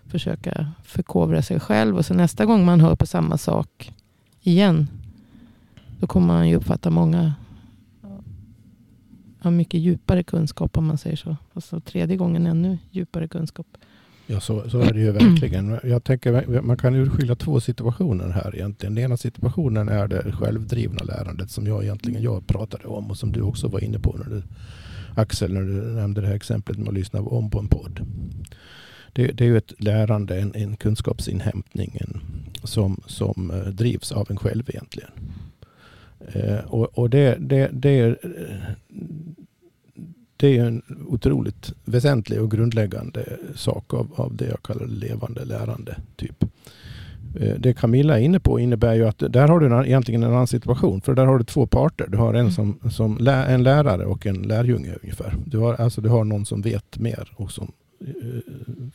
försöka 0.07 0.67
förkovra 0.83 1.41
sig 1.41 1.59
själv. 1.59 1.97
Och 1.97 2.05
så 2.05 2.13
nästa 2.13 2.45
gång 2.45 2.65
man 2.65 2.79
hör 2.79 2.95
på 2.95 3.05
samma 3.05 3.37
sak 3.37 3.93
igen. 4.41 4.87
Då 5.99 6.07
kommer 6.07 6.27
man 6.27 6.49
ju 6.49 6.55
uppfatta 6.55 6.89
många 6.89 7.33
har 9.41 9.51
mycket 9.51 9.79
djupare 9.79 10.23
kunskap 10.23 10.77
om 10.77 10.87
man 10.87 10.97
säger 10.97 11.15
så. 11.15 11.37
Alltså 11.53 11.79
tredje 11.79 12.17
gången 12.17 12.47
ännu 12.47 12.77
djupare 12.91 13.27
kunskap. 13.27 13.67
Ja, 14.31 14.39
så, 14.39 14.69
så 14.69 14.79
är 14.79 14.93
det 14.93 14.99
ju 14.99 15.11
verkligen. 15.11 15.79
Jag 15.83 16.03
tänker, 16.03 16.61
man 16.61 16.77
kan 16.77 16.95
urskilja 16.95 17.35
två 17.35 17.59
situationer 17.59 18.29
här 18.29 18.55
egentligen. 18.55 18.95
Den 18.95 19.03
ena 19.03 19.17
situationen 19.17 19.89
är 19.89 20.07
det 20.07 20.31
självdrivna 20.31 21.03
lärandet 21.03 21.51
som 21.51 21.67
jag 21.67 21.83
egentligen 21.83 22.23
jag 22.23 22.47
pratade 22.47 22.87
om 22.87 23.11
och 23.11 23.17
som 23.17 23.31
du 23.31 23.41
också 23.41 23.67
var 23.67 23.83
inne 23.83 23.99
på 23.99 24.17
när 24.17 24.35
du, 24.35 24.43
Axel, 25.15 25.53
när 25.53 25.61
du 25.61 25.73
nämnde 25.73 26.21
det 26.21 26.27
här 26.27 26.35
exemplet 26.35 26.77
med 26.77 26.87
att 26.87 26.93
lyssna 26.93 27.21
om 27.21 27.49
på 27.49 27.59
en 27.59 27.67
podd. 27.67 27.99
Det, 29.13 29.27
det 29.27 29.43
är 29.43 29.47
ju 29.47 29.57
ett 29.57 29.73
lärande, 29.77 30.39
en, 30.39 30.55
en 30.55 30.75
kunskapsinhämtning 30.75 31.97
en, 32.01 32.21
som, 32.63 33.01
som 33.05 33.51
eh, 33.51 33.67
drivs 33.67 34.11
av 34.11 34.27
en 34.29 34.37
själv 34.37 34.69
egentligen. 34.69 35.11
Eh, 36.27 36.59
och, 36.65 36.97
och 36.97 37.09
det, 37.09 37.37
det, 37.39 37.69
det, 37.73 38.17
det 40.41 40.57
är 40.57 40.65
en 40.65 40.81
otroligt 41.07 41.73
väsentlig 41.85 42.41
och 42.41 42.51
grundläggande 42.51 43.37
sak 43.55 43.93
av, 43.93 44.13
av 44.15 44.35
det 44.35 44.45
jag 44.45 44.63
kallar 44.63 44.87
levande 44.87 45.45
lärande. 45.45 45.97
typ. 46.15 46.43
Eh, 47.39 47.55
det 47.59 47.73
Camilla 47.73 48.19
är 48.19 48.23
inne 48.23 48.39
på 48.39 48.59
innebär 48.59 48.93
ju 48.93 49.07
att 49.07 49.19
där 49.29 49.47
har 49.47 49.59
du 49.59 49.65
en, 49.65 49.85
egentligen 49.85 50.23
en 50.23 50.31
annan 50.31 50.47
situation. 50.47 51.01
För 51.01 51.15
där 51.15 51.25
har 51.25 51.37
du 51.37 51.43
två 51.43 51.67
parter. 51.67 52.07
Du 52.07 52.17
har 52.17 52.33
en, 52.33 52.39
mm. 52.39 52.51
som, 52.51 52.79
som 52.91 53.17
lä, 53.17 53.45
en 53.45 53.63
lärare 53.63 54.05
och 54.05 54.25
en 54.25 54.41
lärjunge 54.41 54.95
ungefär. 55.03 55.35
Du 55.45 55.57
har, 55.57 55.73
alltså, 55.73 56.01
du 56.01 56.09
har 56.09 56.23
någon 56.23 56.45
som 56.45 56.61
vet 56.61 56.99
mer 56.99 57.33
och 57.35 57.51
som 57.51 57.71
eh, 57.99 58.07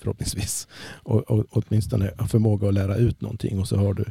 förhoppningsvis 0.00 0.68
och, 1.02 1.30
och 1.30 1.44
åtminstone 1.50 2.10
har 2.18 2.26
förmåga 2.26 2.68
att 2.68 2.74
lära 2.74 2.96
ut 2.96 3.20
någonting. 3.20 3.58
Och 3.60 3.68
så 3.68 3.76
har 3.76 3.94
du 3.94 4.04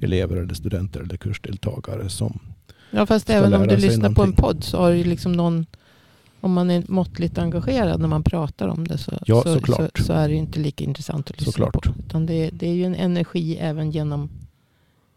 elever 0.00 0.36
eller 0.36 0.54
studenter 0.54 1.00
eller 1.00 1.16
kursdeltagare 1.16 2.08
som 2.08 2.38
Ja 2.90 3.06
fast 3.06 3.30
även 3.30 3.54
om 3.54 3.66
du 3.66 3.76
lyssnar 3.76 4.08
någonting. 4.08 4.14
på 4.14 4.22
en 4.22 4.32
podd 4.32 4.64
så 4.64 4.78
har 4.78 4.92
du 4.92 5.04
liksom 5.04 5.32
någon 5.32 5.66
om 6.40 6.52
man 6.52 6.70
är 6.70 6.84
måttligt 6.88 7.38
engagerad 7.38 8.00
när 8.00 8.08
man 8.08 8.22
pratar 8.22 8.68
om 8.68 8.88
det 8.88 8.98
så, 8.98 9.12
ja, 9.26 9.42
så, 9.42 9.60
så, 9.66 9.88
så, 9.94 10.12
är 10.12 10.28
det 10.28 10.34
inte 10.34 10.60
lika 10.60 10.84
intressant 10.84 11.30
att 11.30 11.40
lyssna 11.40 11.52
såklart. 11.52 11.84
på. 11.84 11.94
Utan 12.06 12.26
det, 12.26 12.50
det 12.50 12.68
är 12.68 12.74
ju 12.74 12.84
en 12.84 12.94
energi 12.94 13.56
även 13.56 13.90
genom, 13.90 14.30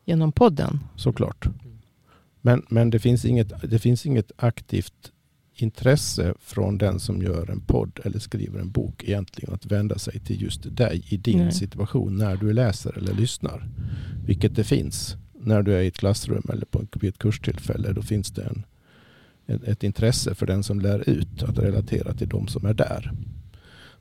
genom 0.05 0.31
podden. 0.31 0.79
Såklart. 0.95 1.47
Men, 2.41 2.65
men 2.69 2.89
det, 2.89 2.99
finns 2.99 3.25
inget, 3.25 3.69
det 3.69 3.79
finns 3.79 4.05
inget 4.05 4.31
aktivt 4.35 5.11
intresse 5.55 6.33
från 6.39 6.77
den 6.77 6.99
som 6.99 7.21
gör 7.21 7.49
en 7.49 7.61
podd 7.61 7.99
eller 8.03 8.19
skriver 8.19 8.59
en 8.59 8.71
bok 8.71 9.03
egentligen 9.03 9.53
att 9.53 9.65
vända 9.65 9.97
sig 9.97 10.19
till 10.19 10.41
just 10.41 10.75
dig 10.75 11.05
i 11.09 11.17
din 11.17 11.37
Nej. 11.37 11.51
situation 11.51 12.17
när 12.17 12.35
du 12.35 12.53
läser 12.53 12.97
eller 12.97 13.13
lyssnar. 13.13 13.69
Vilket 14.25 14.55
det 14.55 14.63
finns 14.63 15.15
när 15.33 15.61
du 15.61 15.73
är 15.73 15.81
i 15.81 15.87
ett 15.87 15.97
klassrum 15.97 16.43
eller 16.49 16.65
på 16.65 17.07
ett 17.07 17.17
kurstillfälle. 17.17 17.93
Då 17.93 18.01
finns 18.01 18.31
det 18.31 18.43
en, 18.43 18.65
ett 19.47 19.83
intresse 19.83 20.35
för 20.35 20.45
den 20.45 20.63
som 20.63 20.79
lär 20.79 21.09
ut 21.09 21.43
att 21.43 21.59
relatera 21.59 22.13
till 22.13 22.29
de 22.29 22.47
som 22.47 22.65
är 22.65 22.73
där. 22.73 23.11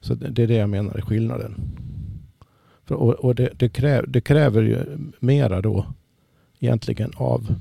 Så 0.00 0.14
det 0.14 0.42
är 0.42 0.46
det 0.46 0.54
jag 0.54 0.70
menar 0.70 0.94
är 0.94 1.00
skillnaden. 1.00 1.54
För, 2.84 2.94
och, 2.94 3.14
och 3.14 3.34
det, 3.34 3.50
det, 3.56 3.68
kräv, 3.68 4.10
det, 4.10 4.20
kräver 4.20 4.62
ju 4.62 4.84
mera 5.20 5.60
då 5.60 5.86
egentligen 6.58 7.12
av 7.16 7.54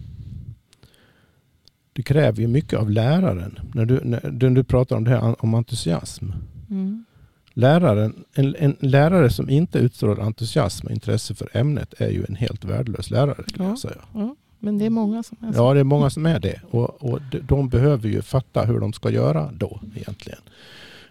det 1.93 2.03
kräver 2.03 2.41
ju 2.41 2.47
mycket 2.47 2.79
av 2.79 2.89
läraren. 2.89 3.59
När 3.73 3.85
du, 3.85 3.99
när 4.03 4.49
du 4.49 4.63
pratar 4.63 4.95
om 4.95 5.03
det 5.03 5.09
här 5.09 5.35
om 5.43 5.53
entusiasm. 5.53 6.25
Mm. 6.69 7.05
Läraren, 7.53 8.23
en, 8.33 8.55
en, 8.59 8.75
lärare 8.79 9.29
som 9.29 9.49
inte 9.49 9.79
utstrålar 9.79 10.23
entusiasm 10.23 10.87
och 10.87 10.91
intresse 10.91 11.35
för 11.35 11.57
ämnet 11.57 11.93
är 11.97 12.09
ju 12.09 12.25
en 12.29 12.35
helt 12.35 12.65
värdelös 12.65 13.09
lärare. 13.09 13.43
Kan 13.55 13.65
ja, 13.65 13.71
jag 13.71 13.79
säga. 13.79 14.01
Ja. 14.13 14.35
Men 14.63 14.77
det 14.77 14.85
är 14.85 14.89
många 14.89 15.23
som 15.23 15.37
är 15.41 15.51
så. 15.51 15.59
Ja, 15.59 15.73
det 15.73 15.79
är 15.79 15.83
många 15.83 16.09
som 16.09 16.25
är 16.25 16.39
det. 16.39 16.61
Och, 16.71 17.03
och 17.03 17.19
de 17.47 17.69
behöver 17.69 18.09
ju 18.09 18.21
fatta 18.21 18.65
hur 18.65 18.79
de 18.79 18.93
ska 18.93 19.09
göra 19.09 19.51
då 19.57 19.79
egentligen. 19.95 20.39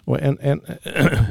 Och 0.05 0.21
en, 0.21 0.39
en, 0.41 0.61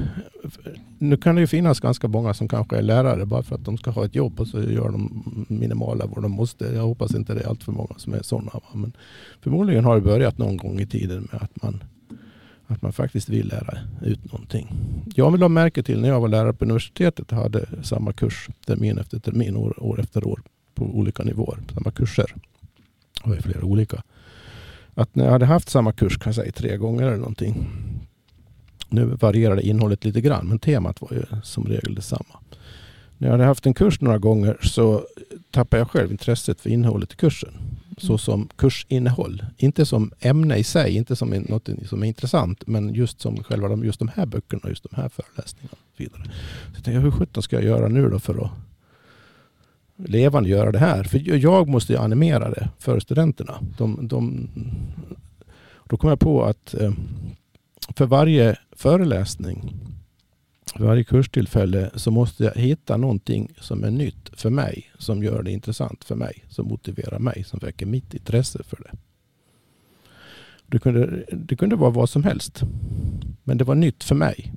nu 0.98 1.18
kan 1.18 1.36
det 1.36 1.42
ju 1.42 1.48
finnas 1.48 1.80
ganska 1.80 2.08
många 2.08 2.34
som 2.34 2.48
kanske 2.48 2.78
är 2.78 2.82
lärare 2.82 3.26
bara 3.26 3.44
för 3.44 3.56
att 3.56 3.66
de 3.66 3.78
ska 3.78 3.92
ha 3.92 4.06
ett 4.06 4.16
jobb 4.16 4.40
och 4.40 4.48
så 4.48 4.62
gör 4.62 4.90
de 4.90 5.24
minimala 5.48 6.06
vad 6.06 6.24
de 6.24 6.32
måste. 6.32 6.66
Jag 6.66 6.82
hoppas 6.82 7.16
inte 7.16 7.34
det 7.34 7.42
är 7.42 7.48
allt 7.48 7.64
för 7.64 7.72
många 7.72 7.96
som 7.98 8.14
är 8.14 8.22
sådana. 8.22 8.52
Men 8.74 8.94
förmodligen 9.42 9.86
har 9.86 9.96
det 9.96 10.02
börjat 10.02 10.38
någon 10.38 10.58
gång 10.58 10.80
i 10.80 10.86
tiden 10.86 11.28
med 11.32 11.42
att 11.42 11.64
man, 11.64 11.84
att 12.68 12.82
man 12.82 12.94
faktiskt 12.94 13.30
vill 13.30 13.48
lära 13.48 13.78
ut 14.02 14.32
någonting. 14.32 14.74
Jag 15.16 15.32
vill 15.32 15.42
ha 15.42 15.50
märke 15.50 15.84
till 15.84 16.02
när 16.02 16.10
jag 16.10 16.22
var 16.22 16.28
lärare 16.28 16.54
på 16.54 16.66
universitetet 16.66 17.32
och 17.32 17.38
hade 17.38 17.66
samma 17.84 18.14
kurs 18.14 18.50
termin 18.66 18.98
efter 18.98 19.20
termin, 19.20 19.56
år, 19.56 19.84
år 19.84 20.00
efter 20.00 20.28
år 20.28 20.42
på 20.80 20.86
olika 20.86 21.24
nivåer, 21.24 21.60
samma 21.74 21.92
kurser. 21.92 22.36
Det 23.24 23.30
var 23.30 23.38
flera 23.38 23.64
olika. 23.64 24.04
Att 24.94 25.16
när 25.16 25.26
jag 25.26 25.32
hade 25.32 25.46
haft 25.46 25.70
samma 25.70 25.92
kurs, 25.92 26.18
kan 26.18 26.30
jag 26.30 26.36
säga 26.36 26.52
tre 26.52 26.78
gånger 26.78 27.08
eller 27.08 27.18
någonting. 27.18 27.70
Nu 28.90 29.06
varierade 29.06 29.62
innehållet 29.62 30.06
lite 30.06 30.22
grann, 30.22 30.48
men 30.48 30.60
temat 30.60 31.02
var 31.02 31.10
ju 31.12 31.24
som 31.44 31.64
regel 31.64 31.96
detsamma. 31.96 32.40
När 33.18 33.28
jag 33.28 33.32
hade 33.32 33.44
haft 33.44 33.66
en 33.66 33.74
kurs 33.74 34.02
några 34.02 34.18
gånger 34.18 34.58
så 34.62 35.04
tappade 35.52 35.82
jag 35.82 35.90
själv 35.92 36.12
intresset 36.12 36.62
för 36.62 36.70
innehållet 36.70 37.14
i 37.14 37.16
kursen. 37.16 37.54
Så 37.98 38.18
som 38.18 38.50
kursinnehåll. 38.56 39.46
Inte 39.58 39.86
som 39.86 40.12
ämne 40.20 40.56
i 40.56 40.64
sig, 40.64 40.96
inte 40.96 41.16
som 41.16 41.30
något 41.30 41.70
som 41.86 42.04
är 42.04 42.08
intressant, 42.08 42.68
men 42.68 42.94
just 42.94 43.22
som 43.22 43.44
själva 43.44 43.68
de, 43.68 43.84
just 43.84 44.00
de 44.00 44.08
här 44.08 44.26
böckerna, 44.26 44.70
just 44.70 44.84
de 44.84 45.02
här 45.02 45.10
föreläsningarna. 45.10 45.78
Vidare. 45.98 46.24
Så 46.24 46.76
jag 46.76 46.84
tänkte, 46.84 47.00
hur 47.02 47.12
sjutton 47.12 47.44
ska 47.44 47.56
jag 47.56 47.66
göra 47.66 47.88
nu 47.88 48.10
då 48.10 48.20
för 48.20 48.46
att 48.46 48.52
levande 50.08 50.50
göra 50.50 50.72
det 50.72 50.80
här. 50.80 51.04
För 51.04 51.38
jag 51.38 51.68
måste 51.68 51.94
ju 51.94 52.00
animera 52.00 52.50
det 52.50 52.70
för 52.80 53.00
studenterna. 53.00 53.60
De, 53.78 54.08
de, 54.08 54.50
då 55.90 55.98
kom 55.98 56.10
jag 56.10 56.20
på 56.20 56.44
att 56.44 56.74
eh, 56.74 56.92
för 57.96 58.06
varje 58.06 58.56
föreläsning, 58.72 59.74
för 60.76 60.86
varje 60.86 61.04
kurstillfälle 61.04 61.90
så 61.96 62.12
måste 62.12 62.44
jag 62.44 62.56
hitta 62.56 62.98
någonting 62.98 63.54
som 63.60 63.84
är 63.84 63.92
nytt 63.92 64.30
för 64.34 64.50
mig, 64.50 64.92
som 64.98 65.24
gör 65.24 65.44
det 65.44 65.52
intressant 65.52 66.04
för 66.04 66.16
mig, 66.16 66.46
som 66.50 66.68
motiverar 66.68 67.20
mig, 67.20 67.44
som 67.44 67.60
väcker 67.60 67.86
mitt 67.86 68.14
intresse 68.14 68.64
för 68.64 68.78
det. 68.78 68.98
Det 70.68 70.80
kunde, 70.80 71.26
det 71.32 71.56
kunde 71.56 71.76
vara 71.76 71.90
vad 71.90 72.10
som 72.10 72.24
helst, 72.24 72.62
men 73.44 73.58
det 73.58 73.64
var 73.64 73.76
nytt 73.76 74.04
för 74.04 74.16
mig. 74.16 74.54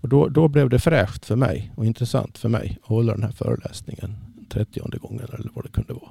Och 0.00 0.08
då, 0.08 0.28
då 0.28 0.48
blev 0.48 0.68
det 0.68 0.78
fräscht 0.78 1.24
för 1.24 1.36
mig 1.36 1.72
och 1.76 1.86
intressant 1.86 2.38
för 2.38 2.48
mig 2.48 2.78
att 2.82 2.88
hålla 2.88 3.12
den 3.12 3.22
här 3.22 3.32
föreläsningen 3.32 4.31
trettionde 4.52 4.98
gången 4.98 5.28
eller 5.32 5.50
vad 5.54 5.64
det 5.64 5.70
kunde 5.70 5.92
vara. 5.92 6.10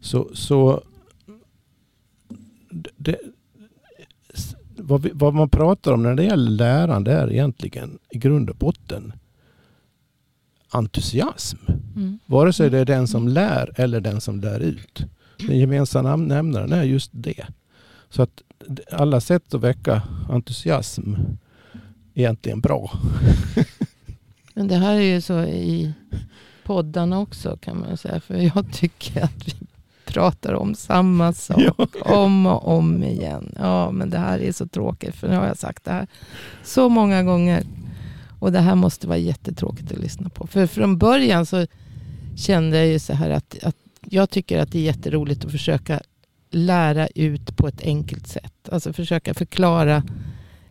Så, 0.00 0.30
så 0.34 0.82
det, 2.96 3.18
vad, 4.76 5.02
vi, 5.02 5.10
vad, 5.14 5.34
man 5.34 5.48
pratar 5.48 5.92
om 5.92 6.02
när 6.02 6.14
det 6.14 6.24
gäller 6.24 6.50
lärande 6.50 7.12
är 7.12 7.32
egentligen 7.32 7.98
i 8.10 8.18
grund 8.18 8.50
och 8.50 8.56
botten 8.56 9.12
entusiasm. 10.70 11.58
Mm. 11.96 12.18
Vare 12.26 12.52
sig 12.52 12.70
det 12.70 12.78
är 12.78 12.84
den 12.84 13.08
som 13.08 13.28
lär 13.28 13.72
eller 13.76 14.00
den 14.00 14.20
som 14.20 14.40
lär 14.40 14.60
ut. 14.60 15.04
Den 15.38 15.58
gemensamma 15.58 16.16
nämnaren 16.16 16.72
är 16.72 16.82
just 16.82 17.10
det. 17.12 17.46
Så 18.08 18.22
att 18.22 18.42
alla 18.90 19.20
sätt 19.20 19.54
att 19.54 19.60
väcka 19.60 20.02
entusiasm 20.30 21.14
är 22.14 22.20
egentligen 22.20 22.60
bra. 22.60 22.92
Men 24.54 24.68
det 24.68 24.76
här 24.76 24.94
är 24.94 25.14
ju 25.14 25.20
så 25.20 25.42
i 25.42 25.92
poddarna 26.64 27.20
också 27.20 27.56
kan 27.60 27.80
man 27.80 27.96
säga. 27.96 28.20
För 28.20 28.34
jag 28.34 28.72
tycker 28.72 29.24
att 29.24 29.48
vi 29.48 29.52
pratar 30.04 30.54
om 30.54 30.74
samma 30.74 31.32
sak 31.32 31.60
ja. 32.04 32.14
om 32.14 32.46
och 32.46 32.68
om 32.68 33.04
igen. 33.04 33.54
Ja, 33.58 33.90
men 33.90 34.10
det 34.10 34.18
här 34.18 34.38
är 34.38 34.52
så 34.52 34.66
tråkigt. 34.66 35.14
För 35.14 35.28
nu 35.28 35.36
har 35.36 35.46
jag 35.46 35.58
sagt 35.58 35.84
det 35.84 35.92
här 35.92 36.06
så 36.62 36.88
många 36.88 37.22
gånger. 37.22 37.64
Och 38.38 38.52
det 38.52 38.60
här 38.60 38.74
måste 38.74 39.06
vara 39.06 39.18
jättetråkigt 39.18 39.92
att 39.92 39.98
lyssna 39.98 40.28
på. 40.28 40.46
För 40.46 40.66
från 40.66 40.98
början 40.98 41.46
så 41.46 41.66
kände 42.36 42.76
jag 42.76 42.86
ju 42.86 42.98
så 42.98 43.14
här 43.14 43.30
att, 43.30 43.56
att 43.62 43.76
jag 44.00 44.30
tycker 44.30 44.58
att 44.58 44.72
det 44.72 44.78
är 44.78 44.82
jätteroligt 44.82 45.44
att 45.44 45.50
försöka 45.50 46.00
lära 46.50 47.06
ut 47.06 47.56
på 47.56 47.68
ett 47.68 47.82
enkelt 47.82 48.26
sätt. 48.26 48.68
Alltså 48.72 48.92
försöka 48.92 49.34
förklara 49.34 50.02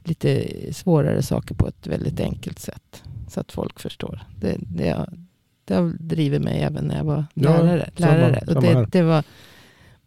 lite 0.03 0.45
svårare 0.73 1.23
saker 1.23 1.55
på 1.55 1.67
ett 1.67 1.87
väldigt 1.87 2.19
enkelt 2.19 2.59
sätt. 2.59 3.03
Så 3.27 3.39
att 3.39 3.51
folk 3.51 3.79
förstår. 3.79 4.21
Det, 4.39 4.57
det, 4.59 5.07
det 5.65 5.73
har 5.73 5.93
drivit 5.99 6.41
mig 6.41 6.61
även 6.61 6.85
när 6.85 6.97
jag 6.97 7.03
var 7.03 7.25
lärare. 7.33 7.89
Ja, 7.95 8.05
lärare. 8.05 8.43
Samma, 8.47 8.61
samma 8.61 8.79
det, 8.79 8.87
det, 8.91 9.01
var, 9.01 9.23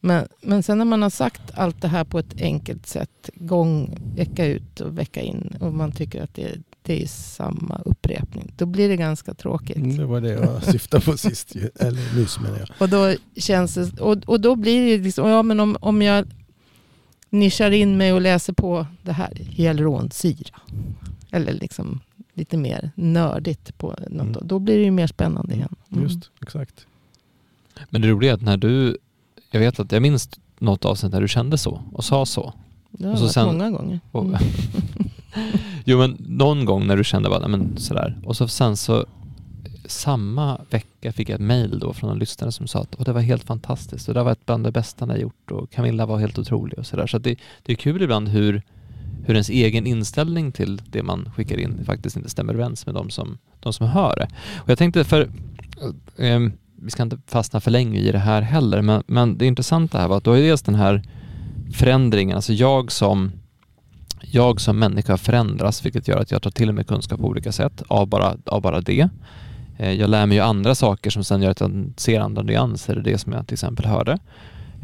men, 0.00 0.28
men 0.42 0.62
sen 0.62 0.78
när 0.78 0.84
man 0.84 1.02
har 1.02 1.10
sagt 1.10 1.42
allt 1.54 1.82
det 1.82 1.88
här 1.88 2.04
på 2.04 2.18
ett 2.18 2.40
enkelt 2.40 2.86
sätt, 2.86 3.30
gång, 3.34 3.98
vecka 4.16 4.46
ut 4.46 4.80
och 4.80 4.98
vecka 4.98 5.20
in, 5.20 5.56
och 5.60 5.72
man 5.72 5.92
tycker 5.92 6.22
att 6.22 6.34
det, 6.34 6.56
det 6.82 7.02
är 7.02 7.06
samma 7.06 7.82
upprepning, 7.84 8.52
då 8.56 8.66
blir 8.66 8.88
det 8.88 8.96
ganska 8.96 9.34
tråkigt. 9.34 9.76
Mm, 9.76 9.96
det 9.96 10.04
var 10.04 10.20
det 10.20 10.32
jag 10.32 10.62
syftade 10.72 11.04
på 11.04 11.16
sist, 11.16 11.56
eller 11.80 12.16
nyss 12.16 12.40
menar 12.40 12.58
jag. 12.58 12.68
Och 12.78 12.88
då, 12.88 13.14
känns 13.36 13.75
det, 13.75 14.00
och, 14.00 14.16
och 14.26 14.40
då 14.40 14.56
blir 14.56 14.86
det 14.86 15.04
liksom, 15.04 15.28
ja 15.28 15.42
men 15.42 15.60
om, 15.60 15.76
om 15.80 16.02
jag 16.02 16.26
nischar 17.30 17.70
in 17.70 17.96
mig 17.96 18.12
och 18.12 18.20
läser 18.20 18.52
på 18.52 18.86
det 19.02 19.12
här, 19.12 19.32
hyaluronsyra, 19.34 20.60
eller 21.30 21.52
liksom 21.52 22.00
lite 22.37 22.57
mer 22.57 22.90
nördigt 22.95 23.78
på 23.78 23.87
något. 24.11 24.37
Mm. 24.37 24.37
Då 24.43 24.59
blir 24.59 24.78
det 24.78 24.85
ju 24.85 24.90
mer 24.90 25.07
spännande 25.07 25.55
igen. 25.55 25.75
Mm. 25.93 26.02
Just, 26.05 26.31
exakt. 26.43 26.87
Men 27.90 28.00
det 28.02 28.09
roliga 28.09 28.31
är 28.31 28.35
att 28.35 28.43
när 28.43 28.57
du, 28.57 28.99
jag 29.50 29.61
vet 29.61 29.81
att 29.81 29.93
jag 29.93 30.02
minns 30.02 30.31
något 30.59 30.85
avsnitt 30.85 31.12
när 31.12 31.21
du 31.21 31.28
kände 31.28 31.59
så 31.59 31.83
och 31.93 32.05
sa 32.05 32.26
så. 32.26 32.52
Det 32.90 33.05
har 33.07 33.12
Och 33.12 33.19
så 33.19 33.25
varit 33.25 33.33
sen- 33.35 33.47
många 33.47 33.71
gånger. 33.71 34.00
Och, 34.12 34.25
Mm. 34.25 34.38
jo 35.85 35.99
men 35.99 36.16
någon 36.28 36.64
gång 36.64 36.87
när 36.87 36.97
du 36.97 37.05
kände 37.05 37.28
bara, 37.28 37.49
men 37.49 37.76
sådär. 37.76 38.19
Och 38.25 38.37
så 38.37 38.49
sen 38.49 38.76
så 38.76 39.07
samma 39.85 40.61
vecka 40.71 41.12
fick 41.12 41.28
jag 41.28 41.35
ett 41.35 41.40
mail 41.47 41.78
då 41.78 41.93
från 41.93 42.11
en 42.11 42.19
lyssnare 42.19 42.52
som 42.52 42.66
sa 42.66 42.81
att 42.81 42.97
"Åh, 42.99 43.05
det 43.05 43.12
var 43.12 43.21
helt 43.21 43.45
fantastiskt 43.45 44.09
och 44.09 44.14
det 44.14 44.23
var 44.23 44.33
ett 44.33 44.47
bland 44.47 44.64
det 44.64 44.73
bästa 44.73 45.07
ni 45.07 45.12
har 45.12 45.19
gjort 45.21 45.50
och 45.50 45.71
Camilla 45.71 46.07
var 46.07 46.19
helt 46.19 46.38
otrolig 46.38 46.78
och 46.78 46.87
sådär. 46.87 47.07
Så 47.07 47.16
att 47.16 47.23
det, 47.25 47.38
det 47.62 47.73
är 47.73 47.76
kul 47.76 48.02
ibland 48.02 48.28
hur, 48.28 48.62
hur 49.26 49.35
ens 49.35 49.49
egen 49.50 49.87
inställning 49.87 50.52
till 50.52 50.83
det 50.90 51.02
man 51.02 51.30
skickar 51.37 51.59
in 51.59 51.85
faktiskt 51.85 52.16
inte 52.16 52.30
stämmer 52.30 52.54
överens 52.54 52.87
med 52.87 52.95
de 52.95 53.11
som, 53.11 53.38
de 53.61 53.73
som 53.73 53.87
hör 53.87 54.16
det. 54.16 54.28
Och 54.56 54.71
jag 54.71 54.78
tänkte 54.78 55.04
för, 55.04 55.21
eh, 56.18 56.40
vi 56.83 56.90
ska 56.90 57.02
inte 57.02 57.18
fastna 57.26 57.61
för 57.61 57.71
länge 57.71 57.99
i 58.00 58.12
det 58.12 58.18
här 58.18 58.42
heller, 58.42 58.83
men, 58.83 59.02
men 59.06 59.38
det 59.38 59.47
intressanta 59.47 59.99
här 59.99 60.09
var 60.09 60.16
att 60.16 60.25
då 60.25 60.33
är 60.33 60.42
dels 60.42 60.62
den 60.62 60.75
här 60.75 61.02
förändringen, 61.73 62.37
alltså 62.37 62.52
jag 62.52 62.92
som 62.92 63.33
jag 64.21 64.61
som 64.61 64.78
människa 64.78 65.16
förändras 65.16 65.85
vilket 65.85 66.09
gör 66.09 66.18
att 66.21 66.30
jag 66.30 66.42
tar 66.42 66.50
till 66.50 66.73
mig 66.73 66.85
kunskap 66.85 67.21
på 67.21 67.26
olika 67.26 67.52
sätt 67.52 67.83
av 67.88 68.06
bara, 68.09 68.37
av 68.47 68.62
bara 68.62 68.80
det. 68.80 69.09
Eh, 69.78 69.92
Jag 69.92 70.11
lär 70.11 70.26
mig 70.26 70.37
ju 70.37 70.42
andra 70.42 70.75
saker 70.75 71.11
som 71.11 71.25
sen 71.25 71.42
gör 71.42 71.50
att 71.50 71.61
jag 71.61 71.92
ser 71.97 72.21
andra 72.21 72.42
nyanser, 72.42 72.97
det 73.04 73.18
som 73.18 73.33
jag 73.33 73.47
till 73.47 73.54
exempel 73.54 73.87
hörde. 73.87 74.18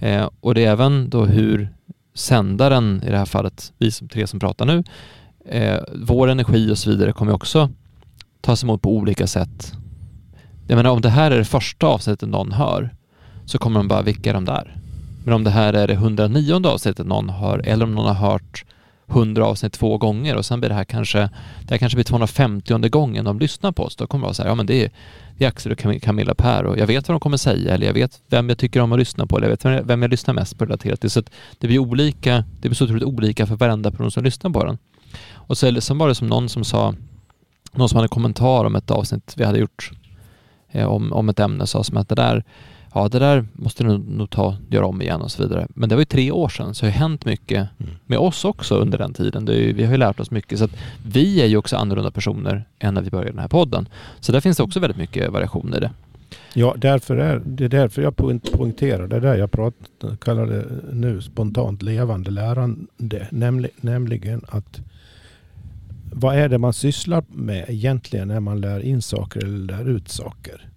Eh, 0.00 0.28
Och 0.40 0.54
det 0.54 0.64
är 0.64 0.70
även 0.72 1.10
då 1.10 1.24
hur 1.24 1.68
sändaren, 2.14 3.02
i 3.06 3.10
det 3.10 3.18
här 3.18 3.24
fallet 3.24 3.72
vi 3.78 3.90
som 3.90 4.08
tre 4.08 4.26
som 4.26 4.40
pratar 4.40 4.66
nu, 4.66 4.84
eh, 5.44 5.80
vår 5.94 6.28
energi 6.28 6.72
och 6.72 6.78
så 6.78 6.90
vidare 6.90 7.12
kommer 7.12 7.32
också 7.32 7.70
tas 8.42 8.62
emot 8.62 8.82
på 8.82 8.96
olika 8.96 9.26
sätt. 9.26 9.72
Jag 10.68 10.76
menar 10.76 10.90
om 10.90 11.00
det 11.00 11.08
här 11.08 11.30
är 11.30 11.38
det 11.38 11.44
första 11.44 11.86
avsnittet 11.86 12.28
någon 12.28 12.52
hör 12.52 12.94
så 13.44 13.58
kommer 13.58 13.80
de 13.80 13.88
bara, 13.88 14.02
vilka 14.02 14.30
är 14.30 14.34
de 14.34 14.44
där? 14.44 14.76
Men 15.24 15.34
om 15.34 15.44
det 15.44 15.50
här 15.50 15.72
är 15.72 15.88
det 15.88 15.94
109 15.94 16.66
avsnittet 16.66 17.06
någon 17.06 17.28
hör 17.28 17.58
eller 17.58 17.84
om 17.84 17.94
någon 17.94 18.16
har 18.16 18.30
hört 18.30 18.64
100 19.08 19.46
avsnitt 19.46 19.72
två 19.72 19.98
gånger 19.98 20.36
och 20.36 20.44
sen 20.44 20.60
blir 20.60 20.68
det 20.68 20.74
här 20.74 20.84
kanske, 20.84 21.18
det 21.62 21.70
här 21.70 21.78
kanske 21.78 21.96
blir 21.96 22.04
250 22.04 22.88
gången 22.88 23.24
de 23.24 23.38
lyssnar 23.38 23.72
på 23.72 23.82
oss. 23.82 23.96
Då 23.96 24.06
kommer 24.06 24.22
det 24.22 24.26
vara 24.26 24.34
så 24.34 24.42
här, 24.42 24.50
ja 24.50 24.54
men 24.54 24.66
det 24.66 24.84
är, 24.84 24.90
det 25.38 25.44
är 25.44 25.48
Axel 25.48 25.72
och 25.72 26.02
Camilla 26.02 26.34
Per 26.34 26.64
och 26.64 26.78
jag 26.78 26.86
vet 26.86 27.08
vad 27.08 27.14
de 27.14 27.20
kommer 27.20 27.36
säga 27.36 27.74
eller 27.74 27.86
jag 27.86 27.94
vet 27.94 28.22
vem 28.26 28.48
jag 28.48 28.58
tycker 28.58 28.80
om 28.80 28.92
att 28.92 28.98
lyssna 28.98 29.26
på 29.26 29.36
eller 29.36 29.46
jag 29.46 29.50
vet 29.50 29.64
vem 29.64 29.72
jag, 29.72 29.84
vem 29.84 30.02
jag 30.02 30.10
lyssnar 30.10 30.34
mest 30.34 30.58
på 30.58 30.64
relaterat 30.64 31.00
till. 31.00 31.10
Så 31.10 31.20
att 31.20 31.30
det 31.58 31.66
blir 31.66 31.78
olika, 31.78 32.44
det 32.60 32.68
blir 32.68 32.74
så 32.74 32.84
otroligt 32.84 33.04
olika 33.04 33.46
för 33.46 33.56
varenda 33.56 33.90
person 33.90 34.10
som 34.10 34.24
lyssnar 34.24 34.50
på 34.50 34.64
den. 34.64 34.78
Och 35.32 35.58
så, 35.58 35.80
sen 35.80 35.98
var 35.98 36.08
det 36.08 36.14
som 36.14 36.26
någon 36.26 36.48
som 36.48 36.64
sa, 36.64 36.94
någon 37.72 37.88
som 37.88 37.96
hade 37.96 38.04
en 38.04 38.08
kommentar 38.08 38.64
om 38.64 38.76
ett 38.76 38.90
avsnitt 38.90 39.34
vi 39.36 39.44
hade 39.44 39.58
gjort 39.58 39.90
eh, 40.70 40.86
om, 40.86 41.12
om 41.12 41.28
ett 41.28 41.40
ämne 41.40 41.66
sa 41.66 41.84
som 41.84 41.96
att 41.96 42.08
det 42.08 42.14
där 42.14 42.44
Ja, 42.94 43.08
det 43.08 43.18
där 43.18 43.44
måste 43.52 43.84
du 43.84 43.98
nog, 43.98 44.30
ta, 44.30 44.56
göra 44.70 44.86
om 44.86 45.02
igen 45.02 45.20
och 45.22 45.30
så 45.30 45.42
vidare. 45.42 45.66
Men 45.74 45.88
det 45.88 45.94
var 45.94 46.00
ju 46.00 46.04
tre 46.06 46.30
år 46.30 46.48
sedan, 46.48 46.74
så 46.74 46.86
det 46.86 46.92
har 46.92 46.98
hänt 46.98 47.24
mycket 47.24 47.68
Mm. 47.80 47.92
med 48.06 48.18
oss 48.18 48.44
också 48.44 48.74
under 48.74 48.98
den 48.98 49.14
tiden. 49.14 49.46
Ju, 49.46 49.72
vi 49.72 49.84
har 49.84 49.92
ju 49.92 49.98
lärt 49.98 50.20
oss 50.20 50.30
mycket. 50.30 50.58
Så 50.58 50.64
att 50.64 50.76
vi 51.06 51.42
är 51.42 51.46
ju 51.46 51.56
också 51.56 51.76
annorlunda 51.76 52.10
personer 52.10 52.64
än 52.78 52.94
när 52.94 53.02
vi 53.02 53.10
började 53.10 53.30
den 53.30 53.38
här 53.38 53.48
podden. 53.48 53.88
Så 54.20 54.32
där 54.32 54.40
finns 54.40 54.56
det 54.56 54.62
också 54.62 54.80
väldigt 54.80 54.96
mycket 54.98 55.30
variation 55.32 55.74
i 55.74 55.80
det. 55.80 55.90
Ja, 56.54 56.74
därför 56.78 57.16
är, 57.16 57.42
det 57.46 57.64
är 57.64 57.68
därför 57.68 58.02
jag 58.02 58.16
poäng- 58.16 58.40
poängterar, 58.52 59.06
det 59.06 59.16
är 59.16 59.20
där 59.20 59.34
jag 59.34 59.50
pratar, 59.50 60.16
kallar 60.16 60.46
det 60.46 60.64
nu 60.92 61.20
spontant 61.22 61.82
levande 61.82 62.30
lärande. 62.30 63.28
Nämli, 63.30 63.68
nämligen 63.80 64.40
att 64.48 64.80
vad 66.12 66.36
är 66.36 66.48
det 66.48 66.58
man 66.58 66.72
sysslar 66.72 67.24
med 67.28 67.64
egentligen 67.68 68.28
när 68.28 68.40
man 68.40 68.60
lär 68.60 68.80
in 68.80 69.02
saker 69.02 69.44
eller 69.44 69.58
lär 69.76 69.88
ut 69.88 70.08
saker? 70.08 70.68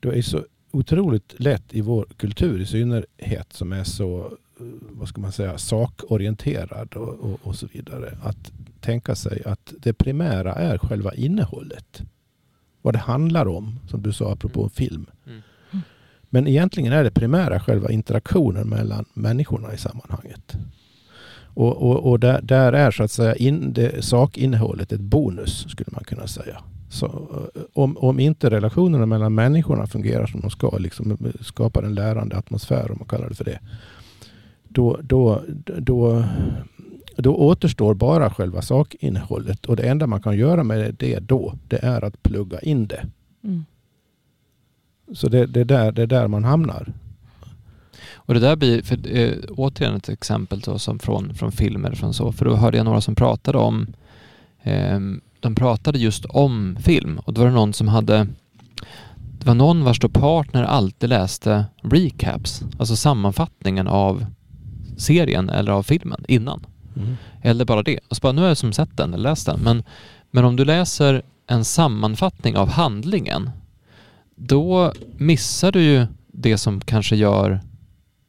Det 0.00 0.08
är 0.08 0.22
så 0.22 0.40
otroligt 0.72 1.34
lätt 1.40 1.74
i 1.74 1.80
vår 1.80 2.06
kultur 2.16 2.60
i 2.60 2.66
synnerhet 2.66 3.52
som 3.52 3.72
är 3.72 3.84
så 3.84 4.18
eh, 4.60 4.66
vad 4.90 5.08
ska 5.08 5.20
man 5.20 5.32
säga, 5.32 5.58
sakorienterad 5.58 6.94
och, 6.94 7.08
och, 7.08 7.40
och 7.42 7.56
så 7.56 7.66
vidare. 7.72 8.18
Att 8.22 8.52
tänka 8.80 9.14
sig 9.14 9.42
att 9.46 9.72
det 9.78 9.92
primära 9.92 10.54
är 10.54 10.78
själva 10.78 11.14
innehållet. 11.14 12.02
Vad 12.82 12.94
det 12.94 12.98
handlar 12.98 13.48
om, 13.48 13.78
som 13.88 14.02
du 14.02 14.12
sa 14.12 14.32
apropå 14.32 14.68
film. 14.68 15.06
Mm. 15.26 15.42
Men 16.22 16.46
egentligen 16.46 16.92
är 16.92 17.04
det 17.04 17.10
primära 17.10 17.60
själva 17.60 17.90
interaktionen 17.90 18.68
mellan 18.68 19.04
människorna 19.14 19.74
i 19.74 19.78
sammanhanget. 19.78 20.56
Och, 21.54 21.76
och, 21.76 22.10
och 22.10 22.20
där, 22.20 22.42
där 22.42 22.72
är 22.72 22.90
så 22.90 23.02
att 23.02 23.10
säga 23.10 23.34
in, 23.34 23.72
det, 23.72 24.04
sakinnehållet 24.04 24.92
ett 24.92 25.00
bonus 25.00 25.66
skulle 25.68 25.90
man 25.92 26.04
kunna 26.04 26.26
säga. 26.26 26.62
Så, 26.92 27.06
eh, 27.54 27.62
om, 27.72 27.96
om 27.96 28.20
inte 28.20 28.50
relationerna 28.50 29.06
mellan 29.06 29.34
människorna 29.34 29.86
fungerar 29.86 30.26
som 30.26 30.40
de 30.40 30.50
ska, 30.50 30.78
liksom 30.78 31.32
skapar 31.40 31.82
en 31.82 31.94
lärande 31.94 32.36
atmosfär 32.36 32.90
om 32.90 32.96
man 32.98 33.08
kallar 33.08 33.28
det 33.28 33.34
för 33.34 33.44
det. 33.44 33.58
Då, 34.68 34.98
då, 35.02 35.42
då, 35.78 36.24
då 37.16 37.34
återstår 37.36 37.94
bara 37.94 38.30
själva 38.30 38.62
sakinnehållet 38.62 39.66
och 39.66 39.76
det 39.76 39.88
enda 39.88 40.06
man 40.06 40.22
kan 40.22 40.36
göra 40.36 40.64
med 40.64 40.94
det 40.98 41.18
då, 41.18 41.54
det 41.68 41.84
är 41.84 42.04
att 42.04 42.22
plugga 42.22 42.60
in 42.60 42.86
det. 42.86 43.06
Mm. 43.44 43.64
Så 45.12 45.28
det, 45.28 45.46
det, 45.46 45.60
är 45.60 45.64
där, 45.64 45.92
det 45.92 46.02
är 46.02 46.06
där 46.06 46.28
man 46.28 46.44
hamnar. 46.44 46.92
Och 48.14 48.34
det 48.34 48.40
där 48.40 48.56
blir, 48.56 48.82
för, 48.82 49.16
eh, 49.16 49.34
återigen 49.48 49.96
ett 49.96 50.08
exempel 50.08 50.60
då, 50.60 50.78
som 50.78 50.98
från, 50.98 51.34
från 51.34 51.52
filmer 51.52 51.92
från 51.92 52.14
så, 52.14 52.32
för 52.32 52.44
då 52.44 52.56
hörde 52.56 52.76
jag 52.76 52.84
några 52.84 53.00
som 53.00 53.14
pratade 53.14 53.58
om, 53.58 53.86
ehm, 54.62 55.20
de 55.42 55.54
pratade 55.54 55.98
just 55.98 56.24
om 56.24 56.76
film 56.80 57.18
och 57.18 57.32
då 57.32 57.40
var 57.40 57.48
det 57.48 57.54
någon 57.54 57.72
som 57.72 57.88
hade, 57.88 58.26
det 59.38 59.46
var 59.46 59.54
någon 59.54 59.84
vars 59.84 60.00
partner 60.00 60.62
alltid 60.62 61.08
läste 61.08 61.64
recaps, 61.82 62.62
alltså 62.78 62.96
sammanfattningen 62.96 63.88
av 63.88 64.26
serien 64.98 65.50
eller 65.50 65.72
av 65.72 65.82
filmen 65.82 66.24
innan. 66.28 66.66
Eller 67.42 67.64
bara 67.64 67.82
det. 67.82 67.98
Och 68.08 68.16
så 68.16 68.20
bara, 68.20 68.32
nu 68.32 68.40
har 68.40 68.48
jag 68.48 68.56
som 68.56 68.72
sett 68.72 68.96
den 68.96 69.14
eller 69.14 69.30
läst 69.30 69.46
den. 69.46 69.60
Men, 69.60 69.82
men 70.30 70.44
om 70.44 70.56
du 70.56 70.64
läser 70.64 71.22
en 71.46 71.64
sammanfattning 71.64 72.56
av 72.56 72.68
handlingen, 72.68 73.50
då 74.36 74.92
missar 75.16 75.72
du 75.72 75.82
ju 75.82 76.06
det 76.26 76.58
som 76.58 76.80
kanske 76.80 77.16
gör... 77.16 77.60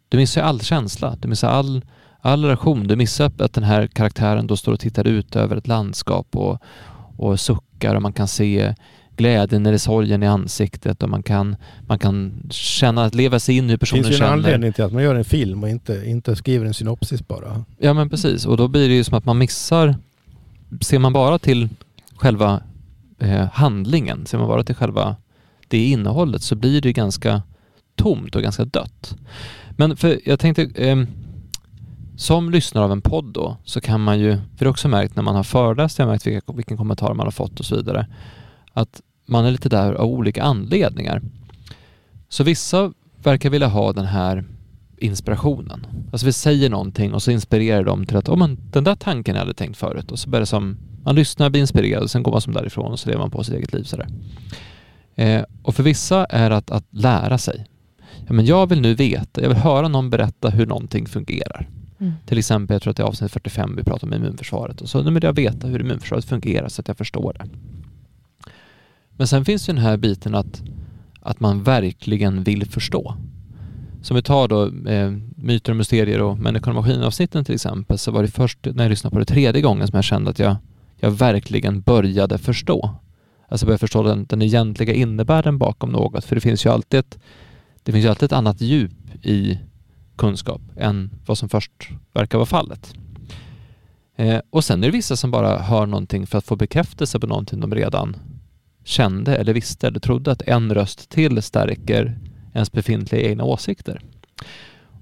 Du 0.10 0.18
missar 0.18 0.42
ju 0.42 0.48
all 0.48 0.62
känsla, 0.62 1.16
du 1.20 1.28
missar 1.28 1.50
all, 1.50 1.82
all 2.22 2.46
relation. 2.46 2.88
Du 2.88 2.96
missar 2.96 3.32
att 3.38 3.54
den 3.54 3.64
här 3.64 3.88
karaktären 3.88 4.48
då 4.48 4.58
står 4.58 4.74
och 4.74 4.80
tittar 4.80 5.08
ut 5.08 5.36
över 5.36 5.56
ett 5.56 5.68
landskap 5.68 6.36
och, 6.36 6.62
och 7.18 7.40
suckar 7.40 7.96
och 7.96 8.02
man 8.02 8.14
kan 8.14 8.28
se 8.28 8.76
glädjen 9.18 9.66
eller 9.66 9.78
sorgen 9.78 10.24
i 10.24 10.28
ansiktet 10.28 11.04
och 11.04 11.10
man 11.10 11.24
kan, 11.24 11.56
man 11.88 12.00
kan 12.00 12.34
känna, 12.50 13.08
leva 13.08 13.40
sig 13.40 13.58
in 13.58 13.64
i 13.66 13.68
hur 13.68 13.74
Det 13.74 13.78
personen 13.78 14.04
finns 14.04 14.12
ju 14.12 14.16
en 14.16 14.20
känner. 14.20 14.34
anledning 14.34 14.74
till 14.74 14.84
att 14.84 14.94
man 14.94 15.04
gör 15.04 15.16
en 15.16 15.26
film 15.26 15.64
och 15.64 15.70
inte, 15.70 16.04
inte 16.06 16.36
skriver 16.36 16.66
en 16.66 16.74
synopsis 16.74 17.28
bara. 17.28 17.66
Ja 17.78 17.94
men 17.94 18.10
precis 18.10 18.46
och 18.46 18.58
då 18.58 18.68
blir 18.68 18.90
det 18.90 18.96
ju 18.96 19.04
som 19.04 19.18
att 19.18 19.26
man 19.26 19.38
missar, 19.38 19.96
ser 20.82 21.00
man 21.00 21.14
bara 21.14 21.40
till 21.40 21.70
själva 22.16 22.62
eh, 23.20 23.48
handlingen, 23.54 24.26
ser 24.26 24.38
man 24.38 24.48
bara 24.48 24.64
till 24.64 24.76
själva 24.76 25.16
det 25.68 25.86
innehållet 25.86 26.42
så 26.42 26.56
blir 26.56 26.82
det 26.82 26.94
ganska 26.94 27.42
tomt 27.96 28.36
och 28.36 28.42
ganska 28.42 28.66
dött. 28.66 29.16
Men 29.78 29.98
för 29.98 30.20
jag 30.26 30.40
tänkte, 30.40 30.70
ehm, 30.76 31.08
som 32.16 32.50
lyssnare 32.50 32.86
av 32.86 32.92
en 32.92 33.02
podd 33.02 33.34
då 33.34 33.58
så 33.64 33.82
kan 33.82 34.02
man 34.02 34.20
ju, 34.20 34.36
för 34.36 34.60
det 34.60 34.66
har 34.66 34.72
också 34.72 34.88
märkt 34.88 35.16
när 35.16 35.24
man 35.24 35.36
har 35.36 35.44
föreläst, 35.44 36.00
jag 36.00 36.06
har 36.06 36.12
märkt 36.12 36.28
vilka, 36.28 36.54
vilken 36.54 36.78
kommentar 36.78 37.14
man 37.14 37.28
har 37.28 37.32
fått 37.32 37.60
och 37.60 37.66
så 37.66 37.76
vidare, 37.76 38.08
att 38.74 39.02
man 39.26 39.46
är 39.46 39.52
lite 39.52 39.70
där 39.70 39.94
av 39.94 40.08
olika 40.08 40.44
anledningar. 40.44 41.22
Så 42.30 42.44
vissa 42.44 42.94
verkar 43.24 43.50
vilja 43.50 43.68
ha 43.68 43.94
den 43.94 44.06
här 44.06 44.46
inspirationen. 44.98 45.88
Alltså 46.12 46.26
vi 46.26 46.34
säger 46.34 46.70
någonting 46.70 47.14
och 47.14 47.24
så 47.24 47.32
inspirerar 47.32 47.84
de 47.84 48.06
till 48.06 48.18
att 48.18 48.30
oh, 48.30 48.38
men 48.38 48.58
den 48.72 48.84
där 48.84 48.96
tanken 48.96 49.36
jag 49.36 49.42
hade 49.42 49.54
tänkt 49.54 49.78
förut 49.78 50.12
och 50.12 50.20
så 50.20 50.30
börjar 50.30 50.42
det 50.42 50.46
som, 50.46 50.78
man 51.04 51.16
lyssnar, 51.16 51.50
blir 51.50 51.62
inspirerad 51.62 52.04
och 52.04 52.12
sen 52.12 52.24
går 52.24 52.32
man 52.32 52.42
som 52.42 52.54
därifrån 52.54 52.92
och 52.92 53.00
så 53.00 53.10
lever 53.10 53.22
man 53.22 53.32
på 53.32 53.44
sitt 53.44 53.56
eget 53.56 53.74
liv 53.74 53.84
sådär. 53.84 54.08
Eh, 55.16 55.44
och 55.64 55.76
för 55.76 55.84
vissa 55.84 56.26
är 56.26 56.50
det 56.50 56.58
att, 56.58 56.72
att 56.72 56.86
lära 56.90 57.38
sig. 57.38 57.66
Ja, 58.28 58.34
men 58.34 58.46
jag 58.46 58.70
vill 58.70 58.82
nu 58.82 58.96
veta, 58.96 59.42
jag 59.42 59.50
vill 59.50 59.58
höra 59.58 59.88
någon 59.88 60.10
berätta 60.10 60.50
hur 60.50 60.66
någonting 60.66 61.06
fungerar. 61.06 61.70
Mm. 62.04 62.14
Till 62.26 62.38
exempel, 62.38 62.76
jag 62.76 62.82
tror 62.82 62.92
att 62.92 62.98
det 62.98 63.04
är 63.04 63.08
avsnitt 63.08 63.32
45 63.32 63.76
vi 63.76 63.84
pratar 63.84 64.08
om 64.08 64.14
immunförsvaret 64.14 64.82
och 64.82 64.90
så 64.90 65.04
nu 65.04 65.12
vill 65.12 65.24
jag 65.24 65.34
veta 65.34 65.68
hur 65.68 65.80
immunförsvaret 65.80 66.26
fungerar 66.26 66.70
så 66.70 66.82
att 66.82 66.88
jag 66.88 66.98
förstår 66.98 67.34
det. 67.40 67.46
Men 69.18 69.28
sen 69.28 69.46
finns 69.46 69.70
ju 69.70 69.74
den 69.74 69.84
här 69.84 69.98
biten 69.98 70.36
att, 70.36 70.62
att 71.20 71.40
man 71.40 71.64
verkligen 71.64 72.44
vill 72.44 72.66
förstå. 72.66 73.16
Som 74.02 74.16
vi 74.16 74.22
tar 74.22 74.48
då 74.48 74.90
eh, 74.90 75.12
myter 75.36 75.72
och 75.72 75.78
mysterier 75.78 76.22
och 76.22 76.40
människan 76.40 76.78
och 76.78 76.84
maskinavsnitten 76.84 77.46
till 77.46 77.56
exempel 77.56 77.98
så 77.98 78.12
var 78.12 78.22
det 78.22 78.28
först 78.28 78.60
när 78.74 78.84
jag 78.84 78.90
lyssnade 78.90 79.14
på 79.14 79.20
det 79.20 79.26
tredje 79.26 79.62
gången 79.62 79.88
som 79.88 79.98
jag 79.98 80.04
kände 80.04 80.30
att 80.30 80.40
jag, 80.40 80.56
jag 80.98 81.12
verkligen 81.12 81.82
började 81.82 82.38
förstå. 82.38 82.96
Alltså 83.48 83.66
började 83.66 83.80
förstå 83.80 84.04
den, 84.04 84.26
den 84.30 84.42
egentliga 84.42 84.94
innebörden 84.94 85.58
bakom 85.58 85.90
något. 85.90 86.26
För 86.26 86.36
det 86.36 86.42
finns 86.42 86.66
ju 86.66 86.70
alltid 86.70 87.00
ett, 87.00 87.20
det 87.84 87.92
finns 87.92 88.06
ju 88.06 88.10
alltid 88.10 88.26
ett 88.26 88.34
annat 88.34 88.62
djup 88.62 88.92
i 89.26 89.60
kunskap 90.24 90.62
än 90.78 91.10
vad 91.26 91.38
som 91.38 91.50
först 91.50 91.90
verkar 92.14 92.38
vara 92.38 92.46
fallet. 92.46 92.94
Eh, 94.16 94.40
och 94.50 94.64
sen 94.64 94.84
är 94.84 94.88
det 94.88 94.92
vissa 94.92 95.16
som 95.16 95.32
bara 95.32 95.60
hör 95.60 95.86
någonting 95.86 96.28
för 96.28 96.38
att 96.38 96.46
få 96.46 96.56
bekräftelse 96.56 97.20
på 97.20 97.28
någonting 97.28 97.60
de 97.60 97.76
redan 97.76 98.16
kände 98.84 99.36
eller 99.36 99.54
visste 99.54 99.88
eller 99.88 100.00
trodde 100.00 100.32
att 100.32 100.42
en 100.42 100.74
röst 100.74 101.10
till 101.10 101.42
stärker 101.42 102.18
ens 102.54 102.72
befintliga 102.72 103.22
egna 103.30 103.44
åsikter. 103.44 104.02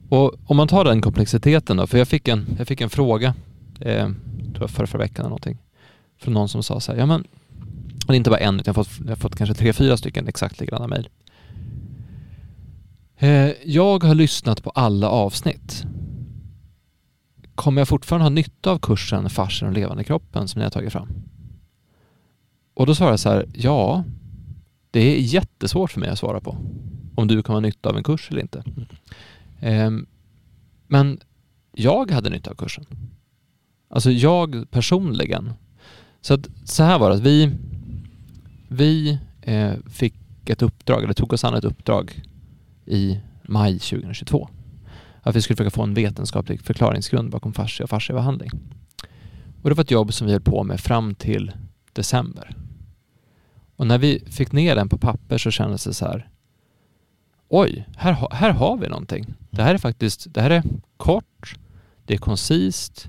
Och 0.10 0.34
om 0.46 0.58
man 0.58 0.68
tar 0.68 0.86
den 0.86 1.02
komplexiteten 1.02 1.78
då, 1.78 1.88
för 1.88 1.98
jag 1.98 2.08
fick 2.08 2.28
en, 2.28 2.56
jag 2.58 2.68
fick 2.68 2.82
en 2.82 2.90
fråga 2.90 3.34
eh, 3.80 4.08
tror 4.54 4.62
jag 4.62 4.70
förra, 4.70 4.88
förra 4.88 5.02
veckan 5.02 5.26
eller 5.26 5.30
någonting, 5.30 5.58
från 6.22 6.34
någon 6.34 6.50
som 6.50 6.64
sa 6.64 6.80
så 6.80 6.92
här, 6.92 7.00
ja 7.00 7.06
men, 7.06 7.22
och 7.22 8.08
det 8.08 8.14
är 8.14 8.18
inte 8.18 8.30
bara 8.30 8.40
en, 8.40 8.60
utan 8.60 8.74
jag 8.74 8.76
har 8.76 8.84
fått, 8.84 9.00
jag 9.00 9.10
har 9.12 9.16
fått 9.16 9.36
kanske 9.36 9.54
tre, 9.54 9.74
fyra 9.74 9.98
stycken 9.98 10.28
exakt 10.28 10.60
likadana 10.60 10.88
mejl. 10.88 11.10
Eh, 13.22 13.54
jag 13.66 14.04
har 14.04 14.16
lyssnat 14.16 14.64
på 14.64 14.70
alla 14.70 15.10
avsnitt. 15.10 15.86
Kommer 17.56 17.82
jag 17.82 17.88
fortfarande 17.88 18.26
ha 18.26 18.30
nytta 18.30 18.72
av 18.72 18.80
kursen 18.80 19.30
Farsen 19.30 19.68
och 19.68 19.74
levande 19.74 20.04
kroppen 20.04 20.48
som 20.48 20.60
ni 20.60 20.64
har 20.64 20.72
tagit 20.72 20.94
fram? 20.94 21.10
Och 22.74 22.86
då 22.86 22.96
svarar 22.96 23.12
jag 23.12 23.20
så 23.20 23.30
här, 23.30 23.46
ja, 23.54 24.04
det 24.92 25.00
är 25.00 25.20
jättesvårt 25.20 25.92
för 25.92 26.00
mig 26.00 26.10
att 26.10 26.20
svara 26.20 26.40
på 26.40 26.58
om 27.16 27.28
du 27.28 27.44
kan 27.44 27.56
ha 27.56 27.60
nytta 27.60 27.90
av 27.90 27.98
en 27.98 28.04
kurs 28.04 28.32
eller 28.32 28.42
inte. 28.42 28.64
Mm. 29.60 30.08
men 30.88 31.20
jag 31.72 32.12
hade 32.12 32.30
nytta 32.30 32.52
av 32.52 32.56
kursen. 32.56 32.86
Alltså 33.90 34.12
jag 34.12 34.72
personligen. 34.72 35.54
Så, 36.22 36.34
att, 36.34 36.48
så 36.66 36.84
här 36.84 37.00
var 37.00 37.10
det, 37.10 37.16
att 37.16 37.22
vi, 37.22 37.52
vi 38.68 39.20
eh, 39.42 39.74
fick 39.90 40.16
ett 40.46 40.62
uppdrag, 40.62 41.04
eller 41.04 41.14
tog 41.14 41.34
oss 41.34 41.44
an 41.44 41.56
ett 41.56 41.64
uppdrag 41.64 42.24
i 42.86 43.20
maj 43.44 43.80
2022. 43.80 44.50
Att 45.22 45.36
vi 45.36 45.42
skulle 45.42 45.58
försöka 45.58 45.76
få 45.76 45.84
en 45.84 45.94
vetenskaplig 45.94 46.62
förklaringsgrund 46.62 47.32
bakom 47.32 47.54
fascia 47.54 47.84
och 47.84 47.90
fasciabehandling. 47.90 48.52
Och 49.62 49.70
det 49.70 49.76
var 49.76 49.84
ett 49.84 49.92
jobb 49.92 50.14
som 50.14 50.28
vi 50.28 50.34
höll 50.34 50.42
på 50.42 50.64
med 50.64 50.80
fram 50.80 51.16
till 51.16 51.52
december. 51.94 52.56
Och 53.76 53.88
när 53.88 53.98
vi 53.98 54.24
fick 54.28 54.52
ner 54.52 54.76
den 54.76 54.90
på 54.90 54.98
papper 54.98 55.38
så 55.38 55.52
kändes 55.52 55.84
det 55.84 55.94
så 55.94 56.06
här. 56.06 56.30
Oj, 57.50 57.88
här, 57.98 58.28
här 58.32 58.52
har 58.52 58.78
vi 58.78 58.88
någonting. 58.88 59.34
Det 59.50 59.64
här 59.64 59.74
är 59.74 59.78
faktiskt, 59.78 60.34
det 60.34 60.42
här 60.42 60.50
är 60.50 60.64
kort, 60.98 61.56
det 62.06 62.14
är 62.14 62.18
koncist. 62.18 63.08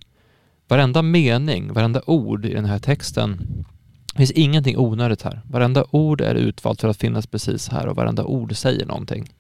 Varenda 0.68 1.02
mening, 1.02 1.72
varenda 1.72 2.02
ord 2.06 2.44
i 2.44 2.54
den 2.54 2.64
här 2.64 2.78
texten 2.78 3.64
det 4.12 4.16
finns 4.16 4.31
ingenting 4.31 4.79
onödigt 4.79 5.22
här. 5.22 5.40
Varenda 5.51 5.85
ord 5.90 6.20
är 6.20 6.35
utvalt 6.35 6.81
för 6.81 6.88
att 6.88 6.96
finnas 6.96 7.27
precis 7.27 7.68
här 7.68 7.87
och 7.87 7.96
varenda 7.96 8.25
ord 8.25 8.57
säger 8.57 8.87
någonting. 8.87 9.35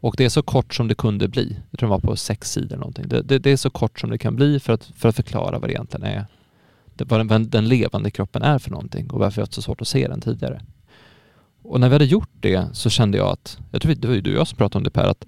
Och 0.00 0.14
det 0.18 0.24
är 0.24 0.28
så 0.28 0.42
kort 0.42 0.74
som 0.74 0.88
det 0.88 0.94
kunde 0.94 1.28
bli. 1.28 1.56
Jag 1.70 1.78
tror 1.78 1.88
det 1.88 1.90
var 1.90 1.98
på 1.98 2.16
sex 2.16 2.52
sidor 2.52 2.76
någonting. 2.76 3.08
Det, 3.08 3.22
det, 3.22 3.38
det 3.38 3.50
är 3.50 3.56
så 3.56 3.70
kort 3.70 4.00
som 4.00 4.10
det 4.10 4.18
kan 4.18 4.36
bli 4.36 4.60
för 4.60 4.72
att, 4.72 4.84
för 4.96 5.08
att 5.08 5.16
förklara 5.16 5.58
vad 5.58 5.68
det 5.68 5.72
egentligen 5.72 6.06
är. 6.06 6.26
Det, 6.94 7.04
vad 7.04 7.28
den, 7.28 7.50
den 7.50 7.68
levande 7.68 8.10
kroppen 8.10 8.42
är 8.42 8.58
för 8.58 8.70
någonting 8.70 9.10
och 9.10 9.18
varför 9.18 9.40
jag 9.40 9.46
har 9.46 9.52
så 9.52 9.62
svårt 9.62 9.80
att 9.80 9.88
se 9.88 10.08
den 10.08 10.20
tidigare. 10.20 10.62
Och 11.62 11.80
när 11.80 11.88
vi 11.88 11.94
hade 11.94 12.04
gjort 12.04 12.30
det 12.40 12.68
så 12.72 12.90
kände 12.90 13.18
jag 13.18 13.28
att, 13.28 13.58
jag 13.70 13.82
tror 13.82 13.94
det 13.94 14.08
var 14.08 14.14
ju 14.14 14.20
du 14.20 14.32
och 14.32 14.40
jag 14.40 14.48
som 14.48 14.56
pratade 14.56 14.78
om 14.78 14.84
det 14.84 14.90
Per, 14.90 15.08
att 15.08 15.26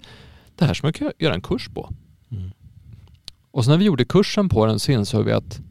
det 0.55 0.65
här 0.65 0.73
ska 0.73 0.87
man 0.87 0.93
kunna 0.93 1.11
göra 1.19 1.33
en 1.33 1.41
kurs 1.41 1.69
på. 1.69 1.93
Mm. 2.31 2.51
Och 3.51 3.63
så 3.63 3.71
när 3.71 3.77
vi 3.77 3.85
gjorde 3.85 4.05
kursen 4.05 4.49
på 4.49 4.65
den 4.65 4.79
så 4.79 4.91
insåg 4.91 5.25
vi 5.25 5.31
att 5.31 5.61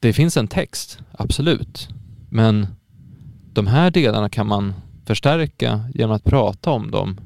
det 0.00 0.12
finns 0.12 0.36
en 0.36 0.48
text, 0.48 0.98
absolut. 1.12 1.88
Men 2.34 2.66
de 3.52 3.66
här 3.66 3.90
delarna 3.90 4.28
kan 4.28 4.46
man 4.46 4.74
förstärka 5.04 5.84
genom 5.94 6.16
att 6.16 6.24
prata 6.24 6.70
om 6.70 6.90
dem 6.90 7.20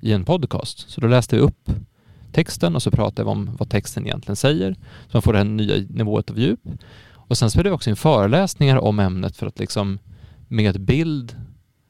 i 0.00 0.12
en 0.12 0.24
podcast. 0.24 0.90
Så 0.90 1.00
då 1.00 1.06
läste 1.06 1.36
vi 1.36 1.42
upp 1.42 1.70
texten 2.32 2.74
och 2.74 2.82
så 2.82 2.90
pratade 2.90 3.24
vi 3.24 3.30
om 3.30 3.56
vad 3.58 3.70
texten 3.70 4.06
egentligen 4.06 4.36
säger. 4.36 4.72
Så 4.72 5.10
man 5.12 5.22
får 5.22 5.32
det 5.32 5.38
här 5.38 5.44
nya 5.44 5.86
nivået 5.88 6.30
av 6.30 6.38
djup. 6.38 6.60
Och 7.12 7.38
sen 7.38 7.50
spelade 7.50 7.70
vi 7.70 7.76
också 7.76 7.90
in 7.90 7.96
föreläsningar 7.96 8.76
om 8.76 8.98
ämnet 8.98 9.36
för 9.36 9.46
att 9.46 9.58
liksom 9.58 9.98
med 10.48 10.80
bild, 10.80 11.36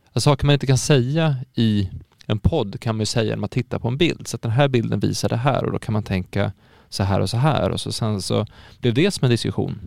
alltså 0.07 0.31
saker 0.31 0.47
man 0.47 0.53
inte 0.53 0.67
kan 0.67 0.79
säga 0.79 1.37
i 1.55 1.91
en 2.27 2.39
podd 2.39 2.81
kan 2.81 2.97
man 2.97 3.01
ju 3.01 3.07
säga 3.07 3.31
när 3.31 3.41
man 3.41 3.49
tittar 3.49 3.79
på 3.79 3.89
en 3.89 3.97
bild. 3.97 4.29
Så 4.29 4.37
att 4.37 4.43
den 4.43 4.53
här 4.53 4.69
bilden 4.69 5.01
visar 5.01 5.29
det 5.29 5.37
här 5.37 5.65
och 5.65 5.73
då 5.73 5.79
kan 5.79 5.93
man 5.93 6.03
tänka 6.03 6.53
så 6.89 7.03
här 7.03 7.21
och 7.21 7.31
så 7.31 7.37
här 7.37 7.71
och 7.71 7.81
så 7.81 7.93
sen 7.93 8.23
så 8.23 8.47
blev 8.81 8.95
det 8.95 9.11
som 9.11 9.25
en 9.25 9.31
diskussion. 9.31 9.79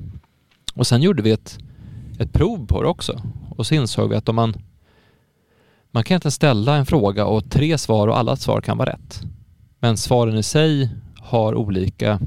Och 0.73 0.87
sen 0.87 1.01
gjorde 1.01 1.21
vi 1.21 1.31
ett, 1.31 1.59
ett 2.19 2.33
prov 2.33 2.67
på 2.67 2.81
det 2.81 2.87
också 2.87 3.21
och 3.49 3.67
så 3.67 3.75
insåg 3.75 4.09
vi 4.09 4.15
att 4.15 4.29
om 4.29 4.35
man 4.35 4.53
man 5.91 6.03
kan 6.03 6.15
inte 6.15 6.31
ställa 6.31 6.75
en 6.75 6.85
fråga 6.85 7.25
och 7.25 7.49
tre 7.51 7.77
svar 7.77 8.07
och 8.07 8.17
alla 8.17 8.35
svar 8.35 8.61
kan 8.61 8.77
vara 8.77 8.89
rätt. 8.89 9.21
Men 9.79 9.97
svaren 9.97 10.37
i 10.37 10.43
sig 10.43 10.89
har 11.19 11.55
olika 11.55 12.19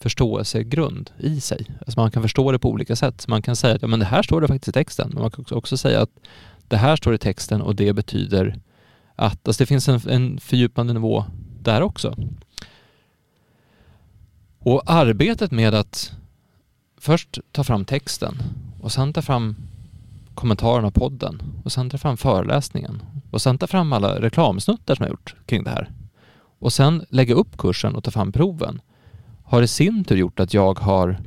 förståelsegrund 0.00 1.10
i 1.18 1.40
sig. 1.40 1.66
Alltså 1.78 2.00
man 2.00 2.10
kan 2.10 2.22
förstå 2.22 2.52
det 2.52 2.58
på 2.58 2.70
olika 2.70 2.96
sätt. 2.96 3.28
Man 3.28 3.42
kan 3.42 3.56
säga 3.56 3.74
att 3.74 3.82
ja, 3.82 3.88
men 3.88 3.98
det 3.98 4.06
här 4.06 4.22
står 4.22 4.40
det 4.40 4.48
faktiskt 4.48 4.68
i 4.68 4.72
texten. 4.72 5.10
Men 5.12 5.22
man 5.22 5.30
kan 5.30 5.44
också 5.50 5.76
säga 5.76 6.02
att 6.02 6.10
det 6.68 6.76
här 6.76 6.96
står 6.96 7.14
i 7.14 7.18
texten 7.18 7.62
och 7.62 7.76
det 7.76 7.92
betyder 7.92 8.60
att 9.14 9.48
alltså 9.48 9.62
det 9.62 9.66
finns 9.66 9.88
en, 9.88 10.00
en 10.08 10.40
fördjupande 10.40 10.92
nivå 10.92 11.24
där 11.62 11.82
också. 11.82 12.16
Och 14.58 14.82
arbetet 14.86 15.50
med 15.50 15.74
att 15.74 16.12
först 16.98 17.38
ta 17.52 17.64
fram 17.64 17.84
texten 17.84 18.42
och 18.86 18.92
sen 18.92 19.12
ta 19.12 19.22
fram 19.22 19.56
kommentarerna 20.34 20.86
av 20.86 20.90
podden 20.90 21.42
och 21.64 21.72
sen 21.72 21.90
ta 21.90 21.98
fram 21.98 22.16
föreläsningen 22.16 23.02
och 23.30 23.42
sen 23.42 23.58
ta 23.58 23.66
fram 23.66 23.92
alla 23.92 24.20
reklamsnuttar 24.20 24.94
som 24.94 25.02
jag 25.02 25.10
gjort 25.10 25.34
kring 25.46 25.64
det 25.64 25.70
här 25.70 25.90
och 26.58 26.72
sen 26.72 27.04
lägga 27.08 27.34
upp 27.34 27.56
kursen 27.56 27.94
och 27.94 28.04
ta 28.04 28.10
fram 28.10 28.32
proven 28.32 28.80
har 29.44 29.62
i 29.62 29.68
sin 29.68 30.04
tur 30.04 30.16
gjort 30.16 30.40
att 30.40 30.54
jag 30.54 30.78
har 30.78 31.18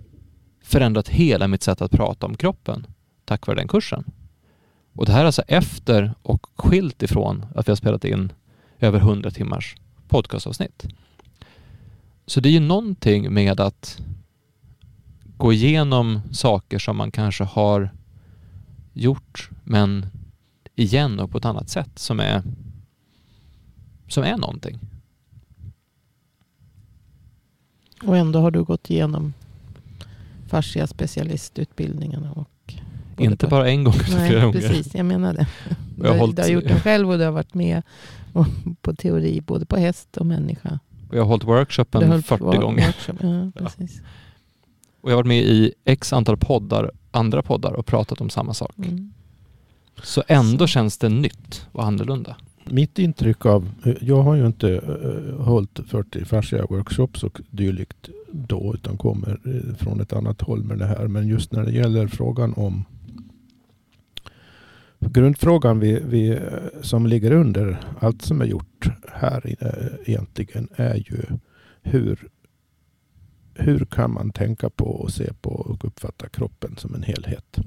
förändrat 0.63 1.09
hela 1.09 1.47
mitt 1.47 1.63
sätt 1.63 1.81
att 1.81 1.91
prata 1.91 2.25
om 2.25 2.37
kroppen 2.37 2.87
tack 3.25 3.47
vare 3.47 3.57
den 3.57 3.67
kursen. 3.67 4.03
Och 4.93 5.05
det 5.05 5.11
här 5.11 5.21
är 5.21 5.25
alltså 5.25 5.43
efter 5.47 6.13
och 6.21 6.47
skilt 6.55 7.03
ifrån 7.03 7.45
att 7.55 7.67
vi 7.67 7.71
har 7.71 7.75
spelat 7.75 8.05
in 8.05 8.31
över 8.79 8.99
100 8.99 9.31
timmars 9.31 9.75
podcastavsnitt. 10.07 10.85
Så 12.25 12.39
det 12.39 12.49
är 12.49 12.53
ju 12.53 12.59
någonting 12.59 13.33
med 13.33 13.59
att 13.59 14.01
gå 15.39 15.53
igenom 15.53 16.21
saker 16.31 16.79
som 16.79 16.97
man 16.97 17.11
kanske 17.11 17.43
har 17.43 17.89
gjort 18.93 19.49
men 19.63 20.05
igen 20.75 21.19
och 21.19 21.31
på 21.31 21.37
ett 21.37 21.45
annat 21.45 21.69
sätt 21.69 21.99
som 21.99 22.19
är 22.19 22.43
som 24.07 24.23
är 24.23 24.37
någonting. 24.37 24.79
Och 28.03 28.17
ändå 28.17 28.39
har 28.39 28.51
du 28.51 28.63
gått 28.63 28.89
igenom 28.89 29.33
fascia 30.47 30.87
specialistutbildningarna 30.87 32.31
och 32.31 32.73
inte 33.17 33.47
bara 33.47 33.69
en 33.69 33.83
gång 33.83 33.93
utan 33.93 34.27
flera 34.27 34.45
gånger. 34.45 34.59
Precis, 34.59 34.95
jag 34.95 35.05
menar 35.05 35.33
det. 35.33 35.47
Du, 35.97 36.07
har, 36.07 36.17
hållit... 36.17 36.35
du 36.35 36.41
har 36.41 36.49
gjort 36.49 36.67
den 36.67 36.79
själv 36.79 37.11
och 37.11 37.17
du 37.17 37.23
har 37.23 37.31
varit 37.31 37.53
med 37.53 37.81
på 38.81 38.95
teori 38.95 39.41
både 39.41 39.65
på 39.65 39.77
häst 39.77 40.17
och 40.17 40.25
människa. 40.25 40.79
Jag 41.11 41.21
har 41.21 41.25
hållit 41.25 41.43
workshopen 41.43 42.23
40 42.23 42.43
gånger. 42.43 42.85
Workshop. 42.85 43.13
Ja, 43.21 43.51
precis. 43.55 44.01
Och 45.01 45.11
jag 45.11 45.15
har 45.15 45.23
varit 45.23 45.27
med 45.27 45.43
i 45.43 45.73
x 45.85 46.13
antal 46.13 46.37
poddar, 46.37 46.91
andra 47.11 47.41
poddar 47.41 47.73
och 47.73 47.85
pratat 47.85 48.21
om 48.21 48.29
samma 48.29 48.53
sak. 48.53 48.77
Mm. 48.77 49.13
Så 50.03 50.23
ändå 50.27 50.67
Så. 50.67 50.67
känns 50.67 50.97
det 50.97 51.09
nytt 51.09 51.67
och 51.71 51.85
annorlunda. 51.85 52.35
Mitt 52.65 52.99
intryck 52.99 53.45
av, 53.45 53.69
jag 54.01 54.21
har 54.21 54.35
ju 54.35 54.45
inte 54.45 54.67
uh, 54.67 55.41
hållit 55.41 55.79
40 55.87 56.25
fascia 56.25 56.65
workshops 56.69 57.23
och 57.23 57.41
dylikt 57.49 58.09
då 58.31 58.73
utan 58.73 58.97
kommer 58.97 59.39
uh, 59.47 59.75
från 59.75 60.01
ett 60.01 60.13
annat 60.13 60.41
håll 60.41 60.63
med 60.63 60.77
det 60.77 60.85
här. 60.85 61.07
Men 61.07 61.27
just 61.27 61.51
när 61.51 61.63
det 61.63 61.71
gäller 61.71 62.07
frågan 62.07 62.53
om 62.53 62.85
Grundfrågan 64.99 65.79
vi, 65.79 65.99
vi, 66.05 66.39
som 66.81 67.07
ligger 67.07 67.31
under 67.31 67.79
allt 67.99 68.21
som 68.21 68.41
är 68.41 68.45
gjort 68.45 68.89
här 69.13 69.55
egentligen 70.05 70.67
är 70.75 70.95
ju 70.95 71.21
hur, 71.81 72.27
hur 73.59 73.85
kan 73.85 74.13
man 74.13 74.31
tänka 74.31 74.69
på 74.69 74.85
och 74.85 75.11
se 75.11 75.33
på 75.41 75.49
och 75.49 75.85
uppfatta 75.85 76.29
kroppen 76.29 76.75
som 76.77 76.95
en 76.95 77.03
helhet? 77.03 77.57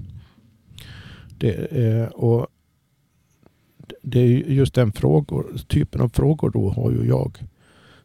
Det, 1.39 1.55
eh, 1.55 2.07
och 2.07 2.47
det 4.03 4.21
är 4.21 4.51
just 4.51 4.75
den 4.75 4.93
frågor, 4.93 5.57
typen 5.69 6.01
av 6.01 6.09
frågor 6.09 6.51
då 6.51 6.71
har 6.71 6.91
ju 6.91 7.09
jag 7.09 7.39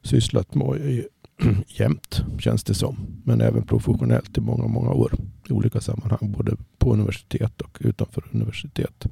sysslat 0.01 0.55
med 0.55 1.03
jämt 1.67 2.23
känns 2.39 2.63
det 2.63 2.73
som. 2.73 2.97
Men 3.23 3.41
även 3.41 3.63
professionellt 3.63 4.37
i 4.37 4.41
många, 4.41 4.67
många 4.67 4.91
år 4.91 5.13
i 5.49 5.51
olika 5.53 5.81
sammanhang. 5.81 6.33
Både 6.37 6.55
på 6.77 6.93
universitet 6.93 7.61
och 7.61 7.77
utanför 7.81 8.23
universitet. 8.31 9.07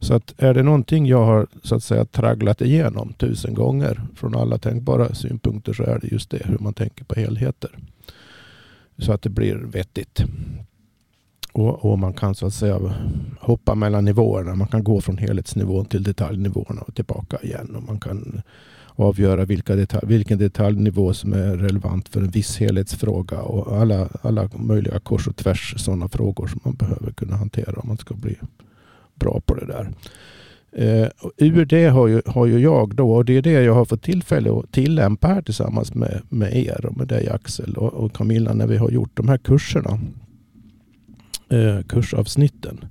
Så 0.00 0.14
att 0.14 0.34
är 0.36 0.54
det 0.54 0.62
någonting 0.62 1.06
jag 1.06 1.24
har 1.24 1.46
så 1.62 1.74
att 1.74 1.82
säga 1.82 2.04
tragglat 2.04 2.60
igenom 2.60 3.12
tusen 3.12 3.54
gånger 3.54 4.00
från 4.14 4.36
alla 4.36 4.58
tänkbara 4.58 5.14
synpunkter 5.14 5.72
så 5.72 5.82
är 5.82 5.98
det 5.98 6.12
just 6.12 6.30
det 6.30 6.42
hur 6.44 6.58
man 6.58 6.74
tänker 6.74 7.04
på 7.04 7.20
helheter. 7.20 7.70
Så 8.98 9.12
att 9.12 9.22
det 9.22 9.30
blir 9.30 9.54
vettigt. 9.54 10.24
Och, 11.52 11.84
och, 11.84 11.98
man 11.98 12.12
kan 12.12 12.34
så 12.34 12.46
att 12.46 12.54
säga 12.54 12.94
hoppa 13.40 13.74
mellan 13.74 14.04
nivåerna. 14.04 14.54
Man 14.54 14.68
kan 14.68 14.84
gå 14.84 15.00
från 15.00 15.18
helhetsnivån 15.18 15.84
till 15.84 16.02
detaljnivåerna 16.02 16.80
och 16.80 16.94
tillbaka 16.94 17.38
igen. 17.42 17.76
Och 17.76 17.82
man 17.82 18.00
kan 18.00 18.42
avgöra 18.88 19.44
vilka 19.44 19.76
detalj, 19.76 20.06
vilken 20.06 20.38
detaljnivå 20.38 21.14
som 21.14 21.32
är 21.32 21.56
relevant 21.56 22.08
för 22.08 22.20
en 22.20 22.30
viss 22.30 22.58
helhetsfråga 22.58 23.42
och 23.42 23.76
alla, 23.76 24.08
alla 24.22 24.50
möjliga 24.54 25.00
kors 25.00 25.28
och 25.28 25.36
tvärs 25.36 25.74
sådana 25.78 26.08
frågor 26.08 26.46
som 26.46 26.60
man 26.64 26.74
behöver 26.74 27.12
kunna 27.12 27.36
hantera 27.36 27.80
om 27.80 27.88
man 27.88 27.98
ska 27.98 28.14
bli 28.14 28.36
bra 29.20 29.40
på 29.46 29.54
det 29.54 29.66
där. 29.66 29.90
Eh, 30.72 31.02
uh, 31.02 31.08
ur 31.36 31.64
det 31.64 31.86
har 31.86 32.08
ju, 32.08 32.22
har 32.26 32.46
ju 32.46 32.58
jag 32.58 32.94
då, 32.94 33.12
och 33.12 33.24
det 33.24 33.36
är 33.36 33.42
det 33.42 33.62
jag 33.62 33.74
har 33.74 33.84
fått 33.84 34.02
tillfälle 34.02 34.58
att 34.58 34.72
tillämpa 34.72 35.28
här 35.28 35.42
tillsammans 35.42 35.94
med, 35.94 36.22
med 36.28 36.56
er 36.56 36.86
och 36.86 36.96
med 36.96 37.08
dig 37.08 37.28
Axel 37.28 37.76
och, 37.76 37.92
och 37.92 38.12
Camilla 38.12 38.52
när 38.52 38.66
vi 38.66 38.76
har 38.76 38.90
gjort 38.90 39.16
de 39.16 39.28
här 39.28 39.38
kurserna. 39.38 40.00
Uh, 41.52 41.82
kursavsnitten. 41.82 42.84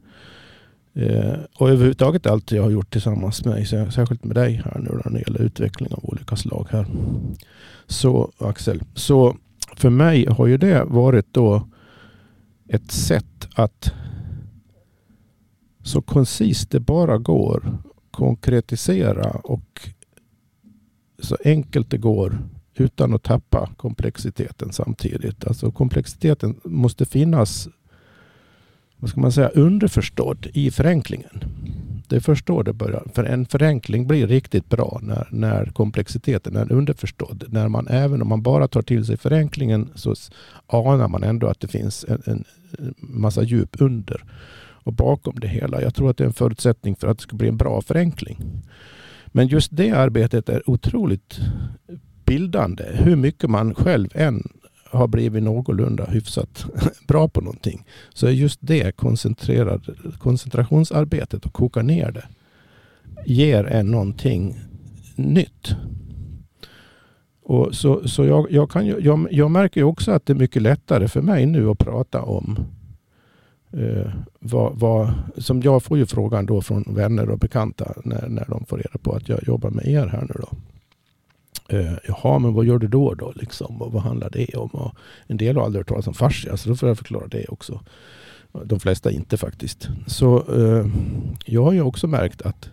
Uh, 0.97 1.35
och 1.55 1.69
överhuvudtaget 1.69 2.27
allt 2.27 2.51
jag 2.51 2.63
har 2.63 2.69
gjort 2.69 2.91
tillsammans 2.91 3.45
med 3.45 3.55
dig, 3.55 3.65
särskilt 3.65 4.23
med 4.23 4.35
dig 4.35 4.61
här 4.65 4.79
nu 4.79 5.01
när 5.05 5.11
det 5.11 5.19
gäller 5.19 5.41
utveckling 5.41 5.93
av 5.93 5.99
olika 6.05 6.35
slag 6.35 6.67
här. 6.69 6.85
Så 7.87 8.31
Axel, 8.37 8.81
så 8.95 9.35
för 9.75 9.89
mig 9.89 10.25
har 10.25 10.47
ju 10.47 10.57
det 10.57 10.83
varit 10.83 11.25
då 11.31 11.67
ett 12.67 12.91
sätt 12.91 13.47
att 13.55 13.93
så 15.83 16.01
koncist 16.01 16.71
det 16.71 16.79
bara 16.79 17.17
går 17.17 17.77
konkretisera 18.11 19.29
och 19.29 19.89
så 21.19 21.37
enkelt 21.45 21.89
det 21.89 21.97
går 21.97 22.39
utan 22.75 23.13
att 23.13 23.23
tappa 23.23 23.69
komplexiteten 23.77 24.71
samtidigt. 24.71 25.45
Alltså 25.45 25.71
komplexiteten 25.71 26.59
måste 26.63 27.05
finnas 27.05 27.67
vad 28.97 29.09
ska 29.09 29.21
man 29.21 29.31
säga, 29.31 29.49
underförstådd 29.49 30.47
i 30.53 30.71
förenklingen. 30.71 31.43
Det 32.07 32.15
är 32.15 32.19
först 32.19 32.45
då 32.45 32.63
det 32.63 32.73
börjar. 32.73 33.07
För 33.13 33.23
en 33.23 33.45
förenkling 33.45 34.07
blir 34.07 34.27
riktigt 34.27 34.69
bra 34.69 34.99
när, 35.03 35.27
när 35.31 35.65
komplexiteten 35.65 36.55
är 36.55 36.71
underförstådd. 36.71 37.43
När 37.47 37.67
man, 37.67 37.87
även 37.87 38.21
om 38.21 38.27
man 38.27 38.41
bara 38.41 38.67
tar 38.67 38.81
till 38.81 39.05
sig 39.05 39.17
förenklingen 39.17 39.89
så 39.95 40.15
anar 40.67 41.07
man 41.07 41.23
ändå 41.23 41.47
att 41.47 41.59
det 41.59 41.67
finns 41.67 42.05
en, 42.07 42.21
en 42.25 42.43
massa 42.97 43.43
djup 43.43 43.75
under 43.79 44.23
och 44.83 44.93
bakom 44.93 45.39
det 45.39 45.47
hela. 45.47 45.81
Jag 45.81 45.95
tror 45.95 46.09
att 46.09 46.17
det 46.17 46.23
är 46.23 46.27
en 46.27 46.33
förutsättning 46.33 46.95
för 46.95 47.07
att 47.07 47.17
det 47.17 47.23
ska 47.23 47.35
bli 47.35 47.47
en 47.47 47.57
bra 47.57 47.81
förenkling. 47.81 48.37
Men 49.27 49.47
just 49.47 49.69
det 49.71 49.91
arbetet 49.91 50.49
är 50.49 50.69
otroligt 50.69 51.39
bildande. 52.25 52.83
Hur 52.93 53.15
mycket 53.15 53.49
man 53.49 53.75
själv 53.75 54.09
än 54.13 54.49
har 54.91 55.07
blivit 55.07 55.43
någorlunda 55.43 56.05
hyfsat 56.05 56.65
bra 57.07 57.27
på 57.27 57.41
någonting 57.41 57.85
så 58.13 58.27
är 58.27 58.31
just 58.31 58.59
det 58.61 58.91
koncentrationsarbetet 60.19 61.45
och 61.45 61.53
koka 61.53 61.81
ner 61.81 62.11
det 62.11 62.23
ger 63.25 63.63
en 63.63 63.91
någonting 63.91 64.59
nytt. 65.15 65.75
Och 67.43 67.75
så 67.75 68.07
så 68.07 68.25
jag, 68.25 68.51
jag, 68.51 68.71
kan 68.71 68.85
ju, 68.85 68.99
jag, 68.99 69.27
jag 69.31 69.51
märker 69.51 69.81
ju 69.81 69.85
också 69.85 70.11
att 70.11 70.25
det 70.25 70.33
är 70.33 70.37
mycket 70.37 70.61
lättare 70.61 71.07
för 71.07 71.21
mig 71.21 71.45
nu 71.45 71.69
att 71.69 71.79
prata 71.79 72.21
om 72.21 72.59
eh, 73.71 74.11
vad, 74.39 74.79
vad, 74.79 75.13
som 75.37 75.61
jag 75.61 75.83
får 75.83 75.97
ju 75.97 76.05
frågan 76.05 76.45
då 76.45 76.61
från 76.61 76.83
vänner 76.87 77.29
och 77.29 77.39
bekanta 77.39 77.93
när, 78.03 78.27
när 78.27 78.45
de 78.45 78.65
får 78.65 78.77
reda 78.77 78.97
på 79.01 79.11
att 79.11 79.29
jag 79.29 79.47
jobbar 79.47 79.69
med 79.69 79.87
er 79.87 80.07
här 80.07 80.21
nu 80.21 80.33
då. 80.41 80.57
Eh, 81.77 81.93
jaha, 82.07 82.39
men 82.39 82.53
vad 82.53 82.65
gör 82.65 82.77
du 82.77 82.87
då? 82.87 83.13
då 83.13 83.33
liksom? 83.35 83.81
Och 83.81 83.91
vad 83.91 84.03
handlar 84.03 84.29
det 84.29 84.55
om? 84.55 84.69
Och 84.69 84.95
en 85.27 85.37
del 85.37 85.55
har 85.55 85.63
aldrig 85.63 85.79
hört 85.79 85.87
talas 85.87 86.07
om 86.07 86.13
fascia, 86.13 86.57
så 86.57 86.69
då 86.69 86.75
får 86.75 86.89
jag 86.89 86.97
förklara 86.97 87.27
det 87.27 87.45
också. 87.45 87.79
De 88.65 88.79
flesta 88.79 89.11
inte 89.11 89.37
faktiskt. 89.37 89.89
Så 90.07 90.37
eh, 90.55 90.85
jag 91.45 91.63
har 91.63 91.73
ju 91.73 91.81
också 91.81 92.07
märkt 92.07 92.41
att 92.41 92.69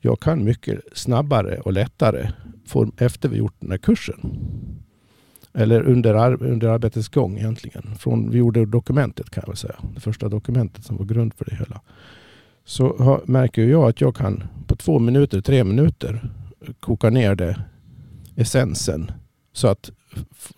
jag 0.00 0.20
kan 0.20 0.44
mycket 0.44 0.80
snabbare 0.92 1.58
och 1.58 1.72
lättare 1.72 2.30
få, 2.66 2.90
efter 2.98 3.28
vi 3.28 3.36
gjort 3.36 3.54
den 3.60 3.70
här 3.70 3.78
kursen. 3.78 4.38
Eller 5.58 5.82
under, 5.82 6.14
ar 6.14 6.42
under 6.42 6.68
arbetets 6.68 7.08
gång 7.08 7.38
egentligen. 7.38 7.94
Från, 7.98 8.30
vi 8.30 8.38
gjorde 8.38 8.66
dokumentet 8.66 9.30
kan 9.30 9.42
jag 9.42 9.48
väl 9.48 9.56
säga. 9.56 9.74
Det 9.94 10.00
första 10.00 10.28
dokumentet 10.28 10.84
som 10.84 10.96
var 10.96 11.04
grund 11.04 11.34
för 11.34 11.44
det 11.44 11.56
hela. 11.56 11.80
Så 12.64 12.96
har, 12.98 13.20
märker 13.24 13.64
jag 13.64 13.88
att 13.88 14.00
jag 14.00 14.16
kan 14.16 14.44
på 14.66 14.76
två 14.76 14.98
minuter, 14.98 15.40
tre 15.40 15.64
minuter 15.64 16.30
koka 16.80 17.10
ner 17.10 17.34
det 17.34 17.62
essensen. 18.36 19.10
Så 19.52 19.68
att 19.68 19.90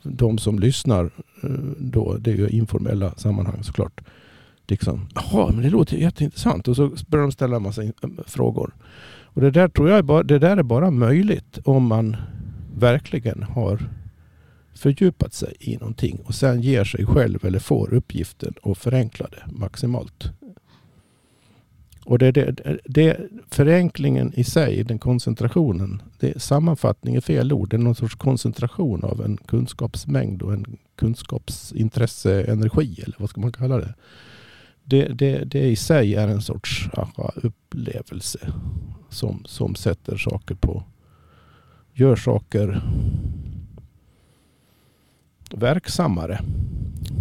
de 0.02 0.38
som 0.38 0.58
lyssnar, 0.58 1.04
eh, 1.42 1.50
då, 1.78 2.16
det 2.16 2.30
är 2.30 2.36
ju 2.36 2.48
informella 2.48 3.14
sammanhang 3.16 3.62
såklart. 3.62 4.00
Liksom, 4.68 5.08
Jaha, 5.14 5.52
men 5.52 5.62
det 5.62 5.70
låter 5.70 5.96
jätteintressant. 5.96 6.68
Och 6.68 6.76
så 6.76 6.90
börjar 7.08 7.22
de 7.22 7.32
ställa 7.32 7.56
en 7.56 7.62
massa 7.62 7.82
eh, 7.82 7.90
frågor. 8.26 8.74
Och 9.22 9.40
det 9.40 9.50
där 9.50 9.68
tror 9.68 9.88
jag 9.88 9.98
är 9.98 10.02
bara, 10.02 10.22
det 10.22 10.38
där 10.38 10.56
är 10.56 10.62
bara 10.62 10.90
möjligt 10.90 11.58
om 11.64 11.86
man 11.86 12.16
verkligen 12.74 13.42
har 13.42 13.80
fördjupat 14.78 15.34
sig 15.34 15.56
i 15.60 15.76
någonting 15.76 16.20
och 16.24 16.34
sen 16.34 16.60
ger 16.60 16.84
sig 16.84 17.06
själv 17.06 17.44
eller 17.44 17.58
får 17.58 17.94
uppgiften 17.94 18.54
och 18.62 18.78
förenklar 18.78 19.30
det 19.30 19.58
maximalt. 19.58 20.30
Och 22.04 22.18
det, 22.18 22.32
det, 22.32 22.78
det, 22.84 23.20
förenklingen 23.50 24.32
i 24.34 24.44
sig, 24.44 24.84
den 24.84 24.98
koncentrationen, 24.98 26.02
det, 26.18 26.42
sammanfattning 26.42 27.14
är 27.14 27.20
fel 27.20 27.52
ord. 27.52 27.70
Det 27.70 27.76
är 27.76 27.78
någon 27.78 27.94
sorts 27.94 28.14
koncentration 28.14 29.04
av 29.04 29.24
en 29.24 29.36
kunskapsmängd 29.36 30.42
och 30.42 30.52
en 30.52 30.78
kunskapsintresse, 30.96 32.42
energi 32.42 33.00
eller 33.02 33.16
vad 33.18 33.30
ska 33.30 33.40
man 33.40 33.52
kalla 33.52 33.76
det. 33.78 33.94
Det, 34.84 35.08
det, 35.08 35.44
det 35.44 35.66
i 35.66 35.76
sig 35.76 36.14
är 36.14 36.28
en 36.28 36.42
sorts 36.42 36.88
aha, 36.92 37.32
upplevelse 37.36 38.52
som, 39.08 39.42
som 39.46 39.74
sätter 39.74 40.16
saker 40.16 40.54
på, 40.54 40.82
gör 41.92 42.16
saker 42.16 42.82
verksammare 45.54 46.40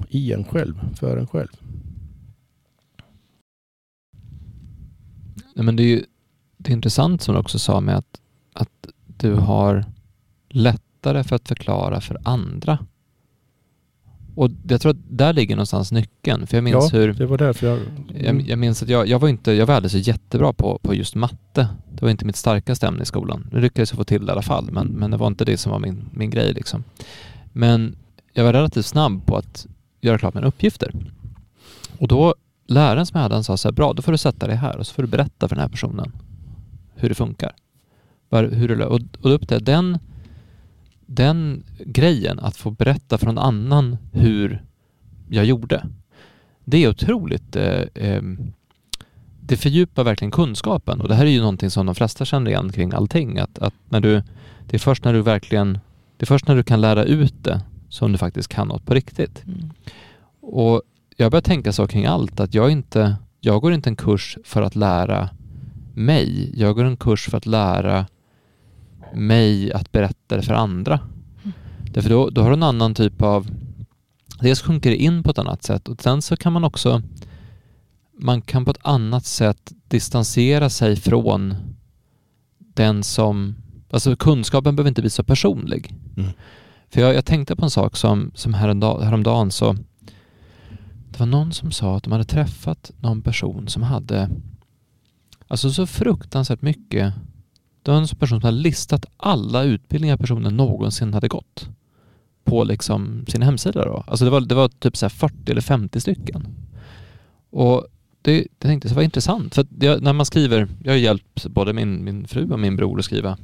i 0.10 0.34
en 0.34 0.44
själv, 0.44 0.96
för 0.96 1.18
en 1.18 1.28
själv. 1.28 1.58
Nej, 5.56 5.66
men 5.66 5.76
det 5.76 5.84
är 5.84 5.88
ju 5.88 6.04
det 6.58 6.72
är 6.72 6.74
intressant 6.74 7.22
som 7.22 7.34
du 7.34 7.40
också 7.40 7.60
sa 7.60 7.82
med 7.82 7.98
att, 7.98 8.22
att 8.54 8.88
du 9.18 9.34
har 9.34 9.86
lättare 10.50 11.24
för 11.24 11.36
att 11.36 11.48
förklara 11.48 12.02
för 12.02 12.18
andra. 12.24 12.80
Och 14.36 14.50
jag 14.68 14.82
tror 14.82 14.92
att 14.92 14.98
där 15.10 15.34
ligger 15.34 15.56
någonstans 15.56 15.92
nyckeln. 15.92 16.48
För 16.48 16.58
jag 16.58 16.64
minns 16.64 16.94
ja, 16.94 17.00
hur... 17.00 17.14
det 17.14 17.26
var 17.26 17.38
därför 17.38 17.68
jag... 17.68 17.80
Jag, 18.16 18.42
jag 18.42 18.60
minns 18.60 18.84
att 18.84 18.90
jag, 18.90 19.08
jag 19.08 19.20
var 19.20 19.28
inte, 19.28 19.52
jag 19.52 19.66
var 19.66 19.88
så 19.88 19.98
jättebra 19.98 20.54
på, 20.54 20.80
på 20.84 20.96
just 20.96 21.16
matte. 21.16 21.68
Det 21.94 22.02
var 22.02 22.10
inte 22.10 22.26
mitt 22.26 22.36
starkaste 22.36 22.88
ämne 22.88 23.02
i 23.02 23.06
skolan. 23.06 23.48
Nu 23.52 23.60
lyckades 23.62 23.92
jag 23.92 23.98
få 23.98 24.04
till 24.04 24.26
det 24.26 24.30
i 24.30 24.32
alla 24.32 24.42
fall, 24.42 24.72
men, 24.72 24.88
men 24.88 25.12
det 25.12 25.18
var 25.18 25.28
inte 25.28 25.46
det 25.46 25.58
som 25.58 25.72
var 25.72 25.80
min, 25.80 26.10
min 26.12 26.30
grej 26.30 26.54
liksom. 26.54 26.84
Men 27.54 27.96
jag 28.38 28.44
var 28.44 28.54
relativt 28.54 28.86
snabb 28.86 29.26
på 29.26 29.38
att 29.38 29.68
göra 30.02 30.18
klart 30.18 30.34
mina 30.34 30.48
uppgifter. 30.48 30.92
Och 31.98 32.08
då 32.08 32.36
läraren 32.68 33.06
som 33.06 33.18
jag 33.18 33.24
hade, 33.24 33.36
han 33.36 33.44
sa 33.44 33.58
så 33.58 33.68
här, 33.68 33.74
bra, 33.74 33.94
då 33.94 34.02
får 34.02 34.12
du 34.12 34.18
sätta 34.18 34.48
dig 34.48 34.56
här 34.56 34.78
och 34.78 34.88
så 34.88 34.94
får 34.94 35.04
du 35.04 35.10
berätta 35.10 35.48
för 35.48 35.56
den 35.56 35.62
här 35.62 35.70
personen 35.70 36.12
hur 36.96 37.10
det 37.10 37.16
funkar. 37.16 37.56
Hur 38.32 38.68
det, 38.68 38.86
och, 38.86 38.94
och 38.94 39.02
då 39.22 39.30
upptäckte 39.30 39.60
den, 39.60 40.00
den 41.06 41.64
grejen, 41.80 42.40
att 42.40 42.58
få 42.58 42.72
berätta 42.72 43.18
för 43.18 43.26
någon 43.26 43.38
annan 43.38 43.98
hur 44.12 44.64
jag 45.30 45.46
gjorde, 45.46 45.88
det 46.66 46.84
är 46.84 46.90
otroligt 46.90 47.56
eh, 47.56 47.82
eh, 47.94 48.22
det 49.42 49.58
fördjupar 49.58 50.04
verkligen 50.04 50.32
kunskapen 50.32 51.02
och 51.02 51.08
det 51.08 51.16
här 51.16 51.26
är 51.26 51.30
ju 51.30 51.40
någonting 51.40 51.70
som 51.70 51.86
de 51.86 51.96
flesta 51.96 52.26
känner 52.26 52.52
igen 52.52 52.72
kring 52.72 52.94
allting. 52.94 53.40
Att, 53.40 53.60
att 53.60 53.74
när 53.90 54.00
du, 54.00 54.24
det 54.66 54.78
är 54.78 54.80
först 54.80 55.04
när 55.04 55.14
du 55.14 55.22
verkligen, 55.22 55.74
det 56.18 56.24
är 56.24 56.28
först 56.28 56.48
när 56.48 56.56
du 56.56 56.64
kan 56.64 56.82
lära 56.82 57.04
ut 57.04 57.44
det 57.44 57.62
som 57.90 58.12
du 58.12 58.18
faktiskt 58.18 58.50
kan 58.50 58.68
något 58.68 58.86
på 58.86 58.94
riktigt. 58.94 59.44
Mm. 59.46 59.70
Och 60.42 60.82
jag 61.16 61.32
börjar 61.32 61.42
tänka 61.42 61.74
så 61.74 61.88
kring 61.88 62.06
allt, 62.06 62.40
att 62.40 62.54
jag 62.54 62.72
inte, 62.72 63.16
jag 63.40 63.62
går 63.62 63.74
inte 63.74 63.90
en 63.90 63.96
kurs 63.96 64.38
för 64.44 64.62
att 64.62 64.76
lära 64.76 65.30
mig. 65.94 66.52
Jag 66.56 66.76
går 66.76 66.84
en 66.84 66.98
kurs 66.98 67.30
för 67.30 67.38
att 67.38 67.46
lära 67.46 68.06
mig 69.14 69.74
att 69.74 69.92
berätta 69.92 70.38
det 70.38 70.42
för 70.42 70.54
andra. 70.54 71.00
Mm. 71.44 71.54
Därför 71.92 72.10
då, 72.10 72.30
då 72.30 72.42
har 72.42 72.50
du 72.50 72.54
en 72.54 72.64
annan 72.64 72.96
typ 72.96 73.22
av, 73.22 73.48
dels 74.40 74.62
sjunker 74.62 74.90
det 74.90 74.96
in 74.96 75.24
på 75.24 75.32
ett 75.32 75.40
annat 75.40 75.64
sätt 75.64 75.88
och 75.88 76.02
sen 76.02 76.22
så 76.22 76.36
kan 76.36 76.54
man 76.54 76.64
också, 76.64 77.02
man 78.20 78.42
kan 78.42 78.66
på 78.66 78.72
ett 78.72 78.80
annat 78.82 79.26
sätt 79.26 79.72
distansera 79.88 80.70
sig 80.70 80.96
från 80.96 81.56
den 82.58 83.04
som, 83.04 83.56
alltså 83.90 84.16
kunskapen 84.16 84.76
behöver 84.76 84.90
inte 84.90 85.02
bli 85.02 85.10
så 85.10 85.24
personlig. 85.24 85.96
Mm. 86.18 86.32
För 86.90 87.02
jag, 87.02 87.16
jag, 87.16 87.26
tänkte 87.26 87.56
på 87.56 87.66
en 87.66 87.72
sak 87.72 87.98
som, 87.98 88.32
som 88.36 88.54
häromdagen, 88.54 89.04
häromdagen 89.04 89.52
så 89.52 89.74
det 91.10 91.20
var 91.20 91.26
någon 91.26 91.54
som 91.54 91.72
sa 91.72 91.98
att 91.98 92.04
de 92.04 92.12
hade 92.12 92.24
träffat 92.24 92.92
någon 93.00 93.22
person 93.22 93.68
som 93.68 93.84
hade 93.84 94.30
alltså 95.48 95.72
så 95.72 95.88
fruktansvärt 95.88 96.62
mycket 96.62 97.14
det 97.88 97.92
var 97.92 97.98
en 97.98 98.08
person 98.08 98.42
som 98.42 98.46
hade 98.46 98.58
listat 98.58 99.06
alla 99.18 99.64
utbildningar 99.64 100.18
personen 100.18 100.58
någonsin 100.58 101.14
hade 101.14 101.28
gått 101.28 101.70
på 102.44 102.64
liksom 102.64 103.26
sin 103.28 103.42
hemsida. 103.42 103.86
Då. 103.86 104.04
Alltså 104.08 104.26
det 104.26 104.32
var, 104.32 104.42
det 104.42 104.56
var 104.56 104.68
typ 104.68 104.98
så 104.98 105.10
40 105.10 105.52
eller 105.52 105.62
50 105.62 106.02
stycken. 106.02 106.48
Och 107.50 107.88
det, 108.22 108.38
jag 108.38 108.48
tänkte 108.60 108.90
så 108.90 108.96
var 108.96 109.02
intressant, 109.02 109.56
för 109.56 109.66
jag, 109.80 110.02
när 110.02 110.14
man 110.14 110.26
skriver, 110.26 110.68
jag 110.84 110.92
har 110.92 110.98
hjälpt 110.98 111.48
både 111.48 111.74
min, 111.74 112.04
min 112.04 112.28
fru 112.28 112.52
och 112.52 112.60
min 112.60 112.76
bror 112.76 113.00
att 113.00 113.06
skriva, 113.06 113.38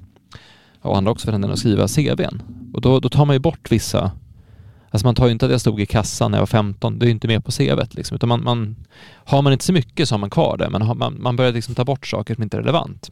och 0.84 0.98
andra 0.98 1.12
också 1.12 1.26
för 1.26 1.32
den 1.32 1.42
delen, 1.42 1.54
att 1.54 1.60
skriva 1.60 1.88
CVn. 1.88 2.42
Och 2.74 2.82
då, 2.82 3.00
då 3.00 3.10
tar 3.10 3.26
man 3.26 3.36
ju 3.36 3.40
bort 3.40 3.72
vissa 3.72 4.12
Alltså 4.94 5.08
man 5.08 5.16
tar 5.16 5.26
ju 5.26 5.32
inte 5.32 5.46
att 5.46 5.52
jag 5.52 5.62
stod 5.62 5.82
i 5.82 5.86
kassan 5.86 6.32
när 6.32 6.38
jag 6.38 6.42
var 6.42 6.48
15, 6.48 7.00
det 7.00 7.06
är 7.06 7.08
ju 7.08 7.12
inte 7.12 7.28
med 7.28 7.46
på 7.46 7.52
CVt 7.52 7.94
liksom, 7.94 8.16
utan 8.16 8.30
man, 8.30 8.44
man, 8.44 8.76
har 9.26 9.42
man 9.42 9.54
inte 9.54 9.66
så 9.66 9.74
mycket 9.74 10.10
så 10.10 10.16
har 10.16 10.20
man 10.20 10.30
kvar 10.30 10.58
det, 10.58 10.70
men 10.70 10.82
har, 10.82 10.96
man, 10.96 11.22
man 11.22 11.36
börjar 11.36 11.52
liksom 11.52 11.76
ta 11.76 11.86
bort 11.86 12.08
saker 12.08 12.34
som 12.36 12.44
inte 12.44 12.58
är 12.58 12.62
relevant. 12.62 13.10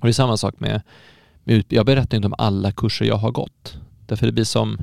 Och 0.00 0.06
det 0.06 0.08
är 0.08 0.12
samma 0.12 0.36
sak 0.36 0.54
med, 0.60 0.82
med 1.44 1.64
jag 1.68 1.86
berättar 1.86 2.16
inte 2.16 2.26
om 2.26 2.34
alla 2.38 2.72
kurser 2.72 3.04
jag 3.04 3.16
har 3.16 3.30
gått, 3.30 3.78
därför 4.06 4.26
det 4.26 4.32
blir 4.32 4.44
som, 4.44 4.78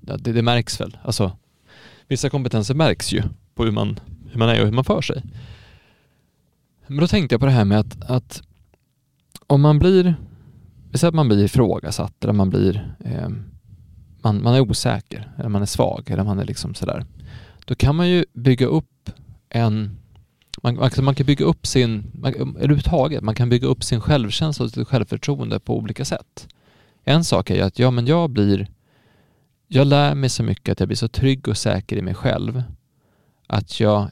ja, 0.00 0.16
det, 0.16 0.32
det 0.32 0.42
märks 0.42 0.80
väl, 0.80 0.96
alltså 1.02 1.36
vissa 2.08 2.30
kompetenser 2.30 2.74
märks 2.74 3.12
ju 3.12 3.22
på 3.54 3.64
hur 3.64 3.72
man, 3.72 4.00
hur 4.30 4.38
man 4.38 4.48
är 4.48 4.60
och 4.60 4.66
hur 4.66 4.74
man 4.74 4.84
för 4.84 5.00
sig. 5.02 5.22
Men 6.86 6.98
då 6.98 7.06
tänkte 7.06 7.34
jag 7.34 7.40
på 7.40 7.46
det 7.46 7.52
här 7.52 7.64
med 7.64 7.78
att, 7.78 8.10
att 8.10 8.42
om 9.46 9.60
man 9.60 9.78
blir, 9.78 10.14
så 10.98 11.06
att 11.06 11.14
man 11.14 11.28
blir 11.28 11.44
ifrågasatt 11.44 12.24
eller 12.24 12.32
man 12.32 12.50
blir 12.50 12.94
eh, 13.04 13.28
man, 14.22 14.42
man 14.42 14.54
är 14.54 14.60
osäker 14.60 15.32
eller 15.38 15.48
man 15.48 15.62
är 15.62 15.66
svag 15.66 16.10
eller 16.10 16.24
man 16.24 16.38
är 16.38 16.44
liksom 16.44 16.74
sådär. 16.74 17.04
Då 17.64 17.74
kan 17.74 17.96
man 17.96 18.08
ju 18.08 18.24
bygga 18.32 18.66
upp 18.66 19.10
en 19.48 19.96
man, 20.62 20.78
alltså 20.78 21.02
man 21.02 21.14
kan 21.14 21.26
bygga 21.26 21.44
upp 21.44 21.66
sin, 21.66 22.10
man, 22.14 22.34
överhuvudtaget, 22.34 23.22
man 23.22 23.34
kan 23.34 23.48
bygga 23.48 23.66
upp 23.66 23.84
sin 23.84 24.00
självkänsla 24.00 24.64
och 24.64 24.70
sitt 24.70 24.88
självförtroende 24.88 25.60
på 25.60 25.76
olika 25.76 26.04
sätt. 26.04 26.48
En 27.04 27.24
sak 27.24 27.50
är 27.50 27.54
ju 27.54 27.62
att 27.62 27.78
ja, 27.78 27.90
men 27.90 28.06
jag 28.06 28.30
blir, 28.30 28.68
jag 29.68 29.86
lär 29.86 30.14
mig 30.14 30.30
så 30.30 30.42
mycket 30.42 30.72
att 30.72 30.80
jag 30.80 30.88
blir 30.88 30.96
så 30.96 31.08
trygg 31.08 31.48
och 31.48 31.56
säker 31.56 31.96
i 31.96 32.02
mig 32.02 32.14
själv 32.14 32.62
att 33.46 33.80
jag 33.80 34.10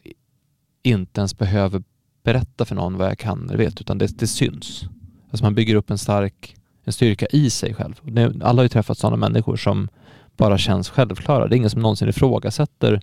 inte 0.83 1.21
ens 1.21 1.39
behöver 1.39 1.83
berätta 2.23 2.65
för 2.65 2.75
någon 2.75 2.97
vad 2.97 3.09
jag 3.09 3.19
kan 3.19 3.49
eller 3.49 3.59
vet, 3.59 3.81
utan 3.81 3.99
det, 3.99 4.19
det 4.19 4.27
syns. 4.27 4.85
Alltså 5.31 5.45
man 5.45 5.55
bygger 5.55 5.75
upp 5.75 5.91
en 5.91 5.99
stark 5.99 6.57
en 6.91 6.93
styrka 6.93 7.27
i 7.27 7.51
sig 7.51 7.75
själv. 7.75 8.01
Alla 8.43 8.59
har 8.59 8.63
ju 8.63 8.69
träffat 8.69 8.99
sådana 8.99 9.17
människor 9.17 9.57
som 9.57 9.89
bara 10.37 10.59
känns 10.59 10.89
självklara. 10.89 11.49
Det 11.49 11.55
är 11.55 11.57
ingen 11.57 11.71
som 11.71 11.83
någonsin 11.83 12.09
ifrågasätter 12.09 13.01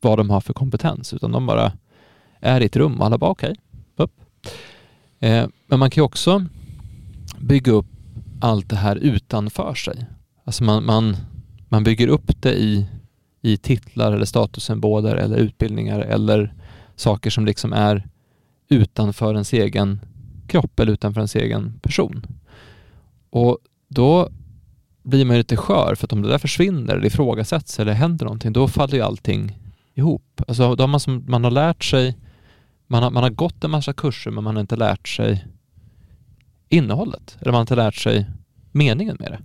vad 0.00 0.18
de 0.18 0.30
har 0.30 0.40
för 0.40 0.52
kompetens, 0.52 1.14
utan 1.14 1.32
de 1.32 1.46
bara 1.46 1.72
är 2.40 2.60
i 2.60 2.64
ett 2.64 2.76
rum 2.76 3.00
och 3.00 3.06
alla 3.06 3.18
bara 3.18 3.30
okej, 3.30 3.50
okay, 3.50 4.04
upp. 4.04 4.12
Eh, 5.20 5.46
men 5.66 5.78
man 5.78 5.90
kan 5.90 6.00
ju 6.00 6.04
också 6.04 6.44
bygga 7.38 7.72
upp 7.72 7.86
allt 8.40 8.68
det 8.68 8.76
här 8.76 8.96
utanför 8.96 9.74
sig. 9.74 10.06
Alltså 10.44 10.64
man, 10.64 10.84
man, 10.84 11.16
man 11.68 11.84
bygger 11.84 12.08
upp 12.08 12.42
det 12.42 12.54
i, 12.54 12.86
i 13.42 13.56
titlar 13.56 14.12
eller 14.12 14.24
statussymboler 14.24 15.16
eller 15.16 15.36
utbildningar 15.36 16.00
eller 16.00 16.54
saker 16.96 17.30
som 17.30 17.46
liksom 17.46 17.72
är 17.72 18.08
utanför 18.68 19.32
ens 19.32 19.52
egen 19.52 20.00
kropp 20.46 20.80
eller 20.80 20.92
utanför 20.92 21.20
ens 21.20 21.36
egen 21.36 21.72
person. 21.82 22.26
Och 23.30 23.58
då 23.88 24.28
blir 25.02 25.24
man 25.24 25.36
ju 25.36 25.40
lite 25.40 25.56
skör 25.56 25.94
för 25.94 26.06
att 26.06 26.12
om 26.12 26.22
det 26.22 26.28
där 26.28 26.38
försvinner 26.38 26.94
eller 26.94 27.06
ifrågasätts 27.06 27.80
eller 27.80 27.92
händer 27.92 28.24
någonting, 28.24 28.52
då 28.52 28.68
faller 28.68 28.94
ju 28.94 29.02
allting 29.02 29.58
ihop. 29.94 30.42
Alltså 30.48 30.74
då 30.74 30.82
har 30.82 30.88
man, 30.88 31.00
som, 31.00 31.24
man 31.28 31.44
har 31.44 31.50
lärt 31.50 31.84
sig, 31.84 32.16
man 32.86 33.02
har, 33.02 33.10
man 33.10 33.22
har 33.22 33.30
gått 33.30 33.64
en 33.64 33.70
massa 33.70 33.92
kurser 33.92 34.30
men 34.30 34.44
man 34.44 34.56
har 34.56 34.60
inte 34.60 34.76
lärt 34.76 35.08
sig 35.08 35.46
innehållet. 36.68 37.36
Eller 37.40 37.52
man 37.52 37.54
har 37.54 37.60
inte 37.60 37.76
lärt 37.76 37.94
sig 37.94 38.26
meningen 38.72 39.16
med 39.20 39.32
det. 39.32 39.38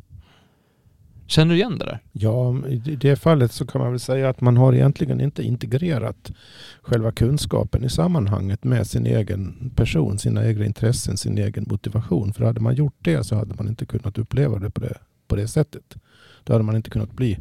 Känner 1.27 1.53
du 1.53 1.59
igen 1.59 1.77
det 1.77 1.85
där? 1.85 1.99
Ja, 2.11 2.67
i 2.67 2.95
det 2.95 3.15
fallet 3.15 3.51
så 3.51 3.65
kan 3.65 3.81
man 3.81 3.91
väl 3.91 3.99
säga 3.99 4.29
att 4.29 4.41
man 4.41 4.57
har 4.57 4.73
egentligen 4.73 5.21
inte 5.21 5.43
integrerat 5.43 6.31
själva 6.81 7.11
kunskapen 7.11 7.83
i 7.83 7.89
sammanhanget 7.89 8.63
med 8.63 8.87
sin 8.87 9.05
egen 9.05 9.71
person, 9.75 10.17
sina 10.17 10.47
egna 10.47 10.65
intressen, 10.65 11.17
sin 11.17 11.37
egen 11.37 11.65
motivation. 11.69 12.33
För 12.33 12.45
hade 12.45 12.59
man 12.59 12.75
gjort 12.75 12.97
det 13.01 13.23
så 13.23 13.35
hade 13.35 13.55
man 13.55 13.67
inte 13.67 13.85
kunnat 13.85 14.17
uppleva 14.17 14.59
det 14.59 14.69
på 14.69 14.81
det, 14.81 14.97
på 15.27 15.35
det 15.35 15.47
sättet. 15.47 15.95
Då 16.43 16.53
hade 16.53 16.63
man 16.63 16.75
inte 16.75 16.89
kunnat 16.89 17.11
bli 17.11 17.39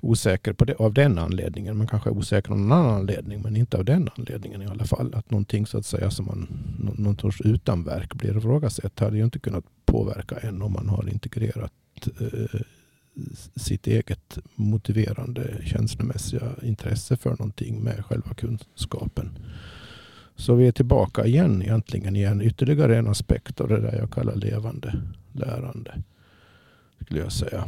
osäker 0.00 0.52
på 0.52 0.64
det, 0.64 0.74
av 0.74 0.92
den 0.92 1.18
anledningen. 1.18 1.76
Man 1.76 1.86
kanske 1.86 2.10
är 2.10 2.14
osäker 2.14 2.50
av 2.52 2.58
någon 2.58 2.72
annan 2.72 2.94
anledning, 2.94 3.42
men 3.42 3.56
inte 3.56 3.76
av 3.76 3.84
den 3.84 4.08
anledningen 4.16 4.62
i 4.62 4.66
alla 4.66 4.84
fall. 4.84 5.14
Att 5.14 5.30
någonting 5.30 5.66
så 5.66 5.78
att 5.78 5.86
säga 5.86 6.10
som 6.10 6.26
man, 6.26 6.48
någon 6.98 7.18
sorts 7.18 7.40
utanverk 7.40 8.14
blir 8.14 8.38
ifrågasatt 8.38 9.00
hade 9.00 9.16
ju 9.16 9.24
inte 9.24 9.38
kunnat 9.38 9.64
påverka 9.86 10.36
en 10.36 10.62
om 10.62 10.72
man 10.72 10.88
har 10.88 11.08
integrerat 11.08 11.72
eh, 12.20 12.60
sitt 13.56 13.86
eget 13.86 14.38
motiverande 14.54 15.56
känslomässiga 15.64 16.50
intresse 16.62 17.16
för 17.16 17.30
någonting 17.30 17.82
med 17.82 18.04
själva 18.04 18.34
kunskapen. 18.34 19.38
Så 20.36 20.54
vi 20.54 20.66
är 20.66 20.72
tillbaka 20.72 21.26
igen 21.26 21.62
egentligen 21.62 22.16
igen. 22.16 22.42
ytterligare 22.42 22.98
en 22.98 23.08
aspekt 23.08 23.60
av 23.60 23.68
det 23.68 23.80
där 23.80 23.98
jag 23.98 24.10
kallar 24.10 24.34
levande 24.34 24.94
lärande. 25.32 26.02
Skulle 27.04 27.20
jag 27.20 27.32
säga. 27.32 27.64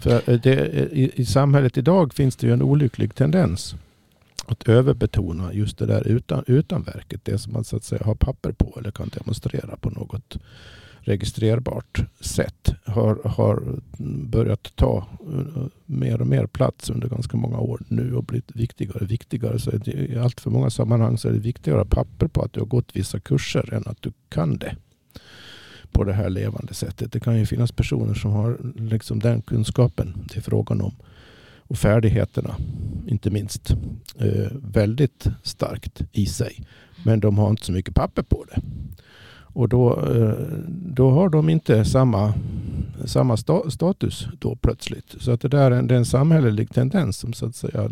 För 0.00 0.30
eh, 0.30 0.40
det, 0.40 0.54
eh, 0.54 0.98
i, 0.98 1.12
i 1.14 1.24
samhället 1.24 1.76
idag 1.76 2.14
finns 2.14 2.36
det 2.36 2.46
ju 2.46 2.52
en 2.52 2.62
olycklig 2.62 3.14
tendens 3.14 3.74
att 4.46 4.68
överbetona 4.68 5.52
just 5.52 5.78
det 5.78 5.86
där 5.86 6.06
utan, 6.06 6.44
utanverket. 6.46 7.24
Det 7.24 7.38
som 7.38 7.52
man 7.52 7.64
så 7.64 7.76
att 7.76 7.84
säga 7.84 8.04
har 8.04 8.14
papper 8.14 8.52
på 8.52 8.76
eller 8.78 8.90
kan 8.90 9.08
demonstrera 9.08 9.76
på 9.76 9.90
något 9.90 10.38
registrerbart 11.00 12.00
sätt 12.20 12.74
har, 12.84 13.20
har 13.24 13.80
börjat 14.28 14.72
ta 14.76 15.06
eh, 15.20 15.64
mer 15.86 16.20
och 16.20 16.26
mer 16.26 16.46
plats 16.46 16.90
under 16.90 17.08
ganska 17.08 17.36
många 17.36 17.58
år 17.58 17.82
nu 17.88 18.14
och 18.14 18.24
blivit 18.24 18.56
viktigare 18.56 18.98
och 19.04 19.10
viktigare. 19.10 19.58
Så 19.58 19.70
I 19.70 20.18
allt 20.18 20.40
för 20.40 20.50
många 20.50 20.70
sammanhang 20.70 21.18
så 21.18 21.28
är 21.28 21.32
det 21.32 21.38
viktigare 21.38 21.80
att 21.80 21.94
ha 21.94 22.04
papper 22.04 22.26
på 22.26 22.42
att 22.42 22.52
du 22.52 22.60
har 22.60 22.66
gått 22.66 22.96
vissa 22.96 23.20
kurser 23.20 23.74
än 23.74 23.82
att 23.86 24.02
du 24.02 24.12
kan 24.28 24.58
det 24.58 24.76
på 25.92 26.04
det 26.04 26.12
här 26.12 26.30
levande 26.30 26.74
sättet. 26.74 27.12
Det 27.12 27.20
kan 27.20 27.38
ju 27.38 27.46
finnas 27.46 27.72
personer 27.72 28.14
som 28.14 28.30
har 28.30 28.58
liksom 28.76 29.18
den 29.18 29.42
kunskapen 29.42 30.26
det 30.28 30.36
är 30.36 30.42
frågan 30.42 30.80
om 30.80 30.94
och 31.68 31.78
färdigheterna, 31.78 32.56
inte 33.06 33.30
minst, 33.30 33.70
eh, 34.18 34.48
väldigt 34.52 35.26
starkt 35.42 36.02
i 36.12 36.26
sig. 36.26 36.66
Men 37.04 37.20
de 37.20 37.38
har 37.38 37.50
inte 37.50 37.64
så 37.64 37.72
mycket 37.72 37.94
papper 37.94 38.22
på 38.22 38.44
det. 38.44 38.60
Och 39.58 39.68
då, 39.68 39.90
eh, 39.90 40.32
då 40.68 41.10
har 41.10 41.28
de 41.28 41.48
inte 41.48 41.84
samma, 41.84 42.34
samma 43.04 43.36
status 43.68 44.28
då 44.38 44.56
plötsligt. 44.56 45.14
Så 45.18 45.32
att 45.32 45.40
det 45.40 45.48
där 45.48 45.70
är 45.70 45.76
en, 45.78 45.86
det 45.86 45.94
är 45.94 45.98
en 45.98 46.04
samhällelig 46.04 46.70
tendens 46.70 47.16
som 47.16 47.32
så 47.32 47.46
att 47.46 47.56
säga 47.56 47.90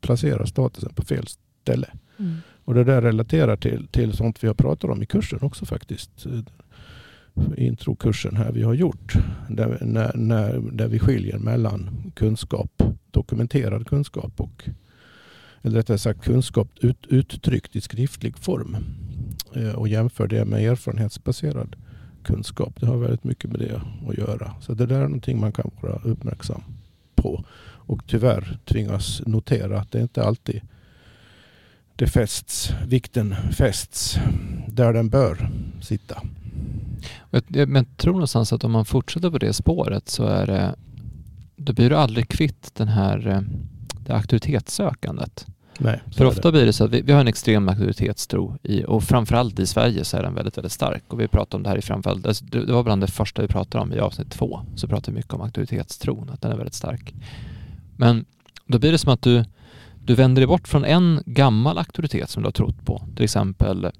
placerar 0.00 0.44
statusen 0.44 0.94
på 0.94 1.02
fel 1.02 1.26
ställe. 1.62 1.88
Mm. 2.18 2.36
Och 2.64 2.74
det 2.74 2.84
där 2.84 3.02
relaterar 3.02 3.56
till, 3.56 3.88
till 3.88 4.12
sånt 4.12 4.44
vi 4.44 4.46
har 4.46 4.54
pratat 4.54 4.90
om 4.90 5.02
i 5.02 5.06
kursen 5.06 5.38
också 5.42 5.66
faktiskt. 5.66 6.26
Introkursen 7.56 8.36
här 8.36 8.52
vi 8.52 8.62
har 8.62 8.74
gjort. 8.74 9.14
Där, 9.48 9.78
när, 9.80 10.16
när, 10.16 10.58
där 10.72 10.88
vi 10.88 10.98
skiljer 10.98 11.38
mellan 11.38 12.12
kunskap, 12.14 12.82
dokumenterad 13.10 13.86
kunskap 13.86 14.32
och 14.36 14.68
eller 15.62 15.76
rättare 15.76 15.98
sagt 15.98 16.24
kunskap 16.24 16.68
ut, 16.80 17.06
uttryckt 17.08 17.76
i 17.76 17.80
skriftlig 17.80 18.38
form. 18.38 18.76
Eh, 19.56 19.72
och 19.72 19.88
jämför 19.88 20.26
det 20.26 20.44
med 20.44 20.62
erfarenhetsbaserad 20.62 21.76
kunskap. 22.22 22.80
Det 22.80 22.86
har 22.86 22.96
väldigt 22.96 23.24
mycket 23.24 23.50
med 23.50 23.60
det 23.60 23.80
att 24.08 24.18
göra. 24.18 24.54
Så 24.60 24.74
det 24.74 24.86
där 24.86 24.96
är 24.96 25.02
någonting 25.02 25.40
man 25.40 25.52
kan 25.52 25.70
vara 25.80 26.00
uppmärksam 26.04 26.62
på. 27.14 27.44
Och 27.62 28.02
tyvärr 28.06 28.58
tvingas 28.64 29.22
notera 29.26 29.80
att 29.80 29.92
det 29.92 30.00
inte 30.00 30.24
alltid 30.24 30.60
det 31.96 32.06
fästs, 32.06 32.72
vikten 32.86 33.34
fästs 33.52 34.18
där 34.68 34.92
den 34.92 35.08
bör 35.08 35.50
sitta. 35.80 36.22
Men 37.30 37.74
jag 37.74 37.96
tror 37.96 38.12
någonstans 38.12 38.52
att 38.52 38.64
om 38.64 38.72
man 38.72 38.84
fortsätter 38.84 39.30
på 39.30 39.38
det 39.38 39.52
spåret 39.52 40.08
så 40.08 40.24
är 40.24 40.46
det, 40.46 40.74
då 41.56 41.72
blir 41.72 41.90
du 41.90 41.96
aldrig 41.96 42.28
kvitt 42.28 42.74
den 42.74 42.88
här, 42.88 43.28
eh, 43.28 43.40
det 44.06 44.12
auktoritetssökandet. 44.12 45.46
Nej, 45.78 46.00
För 46.16 46.24
ofta 46.24 46.52
blir 46.52 46.66
det 46.66 46.72
så 46.72 46.84
att 46.84 46.90
vi, 46.90 47.00
vi 47.02 47.12
har 47.12 47.20
en 47.20 47.28
extrem 47.28 47.68
auktoritetstro 47.68 48.58
i, 48.62 48.84
och 48.84 49.02
framförallt 49.02 49.58
i 49.58 49.66
Sverige 49.66 50.04
så 50.04 50.16
är 50.16 50.22
den 50.22 50.34
väldigt, 50.34 50.58
väldigt 50.58 50.72
stark. 50.72 51.02
Och 51.08 51.20
vi 51.20 51.28
pratar 51.28 51.58
om 51.58 51.62
det 51.62 51.68
här 51.68 51.78
i 51.78 51.82
framförallt, 51.82 52.26
alltså 52.26 52.44
det 52.44 52.72
var 52.72 52.82
bland 52.82 53.02
det 53.02 53.06
första 53.06 53.42
vi 53.42 53.48
pratade 53.48 53.82
om 53.82 53.92
i 53.92 53.98
avsnitt 53.98 54.30
två, 54.30 54.60
så 54.74 54.88
pratade 54.88 55.12
vi 55.12 55.16
mycket 55.16 55.34
om 55.34 55.40
auktoritetstron, 55.40 56.30
att 56.30 56.40
den 56.40 56.52
är 56.52 56.56
väldigt 56.56 56.74
stark. 56.74 57.14
Men 57.96 58.24
då 58.66 58.78
blir 58.78 58.92
det 58.92 58.98
som 58.98 59.12
att 59.12 59.22
du, 59.22 59.44
du 60.04 60.14
vänder 60.14 60.40
dig 60.40 60.46
bort 60.46 60.68
från 60.68 60.84
en 60.84 61.22
gammal 61.26 61.78
auktoritet 61.78 62.30
som 62.30 62.42
du 62.42 62.46
har 62.46 62.52
trott 62.52 62.84
på, 62.84 63.02
till 63.14 63.24
exempel 63.24 63.90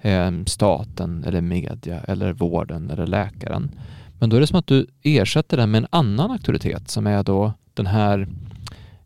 eh, 0.00 0.30
staten 0.46 1.24
eller 1.24 1.40
media 1.40 2.00
eller 2.00 2.32
vården 2.32 2.90
eller 2.90 3.06
läkaren. 3.06 3.70
Men 4.18 4.30
då 4.30 4.36
är 4.36 4.40
det 4.40 4.46
som 4.46 4.58
att 4.58 4.66
du 4.66 4.86
ersätter 5.02 5.56
den 5.56 5.70
med 5.70 5.78
en 5.78 5.88
annan 5.90 6.30
auktoritet 6.30 6.90
som 6.90 7.06
är 7.06 7.22
då 7.22 7.52
den 7.74 7.86
här 7.86 8.28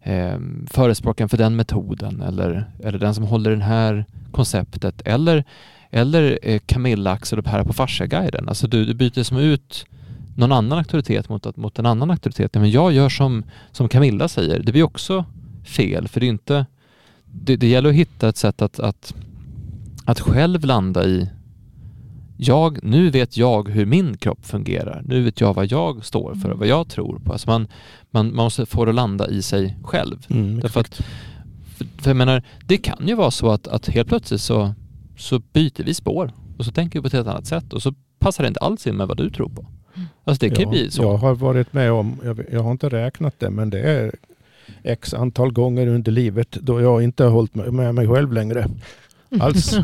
eh, 0.09 0.39
förespråkaren 0.67 1.29
för 1.29 1.37
den 1.37 1.57
metoden 1.57 2.23
eller, 2.23 2.71
eller 2.85 2.99
den 2.99 3.15
som 3.15 3.25
håller 3.25 3.57
det 3.57 3.65
här 3.65 4.05
konceptet 4.33 5.03
eller, 5.05 5.45
eller 5.91 6.39
eh, 6.43 6.61
Camilla, 6.67 7.13
Axel 7.13 7.39
och 7.39 7.45
Per 7.45 7.65
på 7.65 7.73
Fasciaguiden. 7.73 8.49
Alltså 8.49 8.67
du, 8.67 8.85
du 8.85 8.95
byter 8.95 9.23
som 9.23 9.37
ut 9.37 9.87
någon 10.37 10.53
annan 10.53 10.79
auktoritet 10.79 11.29
mot, 11.29 11.57
mot 11.57 11.79
en 11.79 11.87
annan 11.87 12.11
auktoritet. 12.11 12.55
Men 12.55 12.71
jag 12.71 12.93
gör 12.93 13.09
som, 13.09 13.45
som 13.73 13.89
Camilla 13.89 14.29
säger. 14.29 14.63
Det 14.63 14.73
blir 14.73 14.83
också 14.83 15.25
fel 15.65 16.09
för 16.09 16.21
det 16.21 16.27
är 16.27 16.29
inte 16.29 16.67
det, 17.33 17.57
det 17.57 17.67
gäller 17.67 17.89
att 17.89 17.95
hitta 17.95 18.29
ett 18.29 18.37
sätt 18.37 18.63
att, 18.63 18.81
att, 18.81 19.15
att 20.05 20.21
själv 20.21 20.65
landa 20.65 21.05
i, 21.05 21.29
jag, 22.41 22.79
nu 22.83 23.11
vet 23.11 23.37
jag 23.37 23.69
hur 23.69 23.87
min 23.87 24.17
kropp 24.17 24.47
fungerar. 24.47 25.03
Nu 25.05 25.23
vet 25.23 25.41
jag 25.41 25.55
vad 25.55 25.67
jag 25.67 26.05
står 26.05 26.35
för 26.35 26.51
och 26.51 26.59
vad 26.59 26.69
jag 26.69 26.89
tror 26.89 27.19
på. 27.19 27.33
Alltså 27.33 27.51
man, 27.51 27.69
man, 28.11 28.27
man 28.27 28.45
måste 28.45 28.67
få 28.67 28.85
det 28.85 28.91
att 28.91 28.95
landa 28.95 29.29
i 29.29 29.43
sig 29.43 29.79
själv. 29.83 30.27
Mm, 30.29 30.61
Därför 30.61 30.81
att, 30.81 30.95
för, 31.77 31.87
för 31.99 32.11
jag 32.11 32.17
menar, 32.17 32.43
det 32.67 32.77
kan 32.79 33.09
ju 33.09 33.15
vara 33.15 33.31
så 33.31 33.51
att, 33.51 33.69
att 33.69 33.89
helt 33.89 34.09
plötsligt 34.09 34.41
så, 34.41 34.75
så 35.17 35.39
byter 35.39 35.85
vi 35.85 35.95
spår 35.95 36.33
och 36.59 36.65
så 36.65 36.73
tänker 36.73 36.99
vi 36.99 37.03
på 37.03 37.07
ett 37.07 37.13
helt 37.13 37.29
annat 37.29 37.47
sätt 37.47 37.73
och 37.73 37.83
så 37.83 37.95
passar 38.19 38.45
det 38.45 38.49
inte 38.49 38.61
alls 38.61 38.87
in 38.87 38.97
med 38.97 39.09
vad 39.09 39.17
du 39.17 39.31
tror 39.31 39.49
på. 39.49 39.67
Alltså 40.25 40.47
det 40.47 40.55
kan 40.55 40.63
ja, 40.63 40.71
bli 40.71 40.91
så. 40.91 41.03
Jag 41.03 41.17
har 41.17 41.35
varit 41.35 41.73
med 41.73 41.93
om, 41.93 42.17
jag, 42.25 42.45
jag 42.53 42.63
har 42.63 42.71
inte 42.71 42.89
räknat 42.89 43.35
det, 43.39 43.51
men 43.51 43.71
det 43.71 43.81
är 43.81 44.13
x 44.83 45.15
antal 45.15 45.53
gånger 45.53 45.87
under 45.87 46.13
livet 46.13 46.51
då 46.51 46.81
jag 46.81 47.03
inte 47.03 47.25
har 47.25 47.31
hållit 47.31 47.55
med 47.55 47.95
mig 47.95 48.09
själv 48.09 48.33
längre. 48.33 48.69
Alls. 49.41 49.77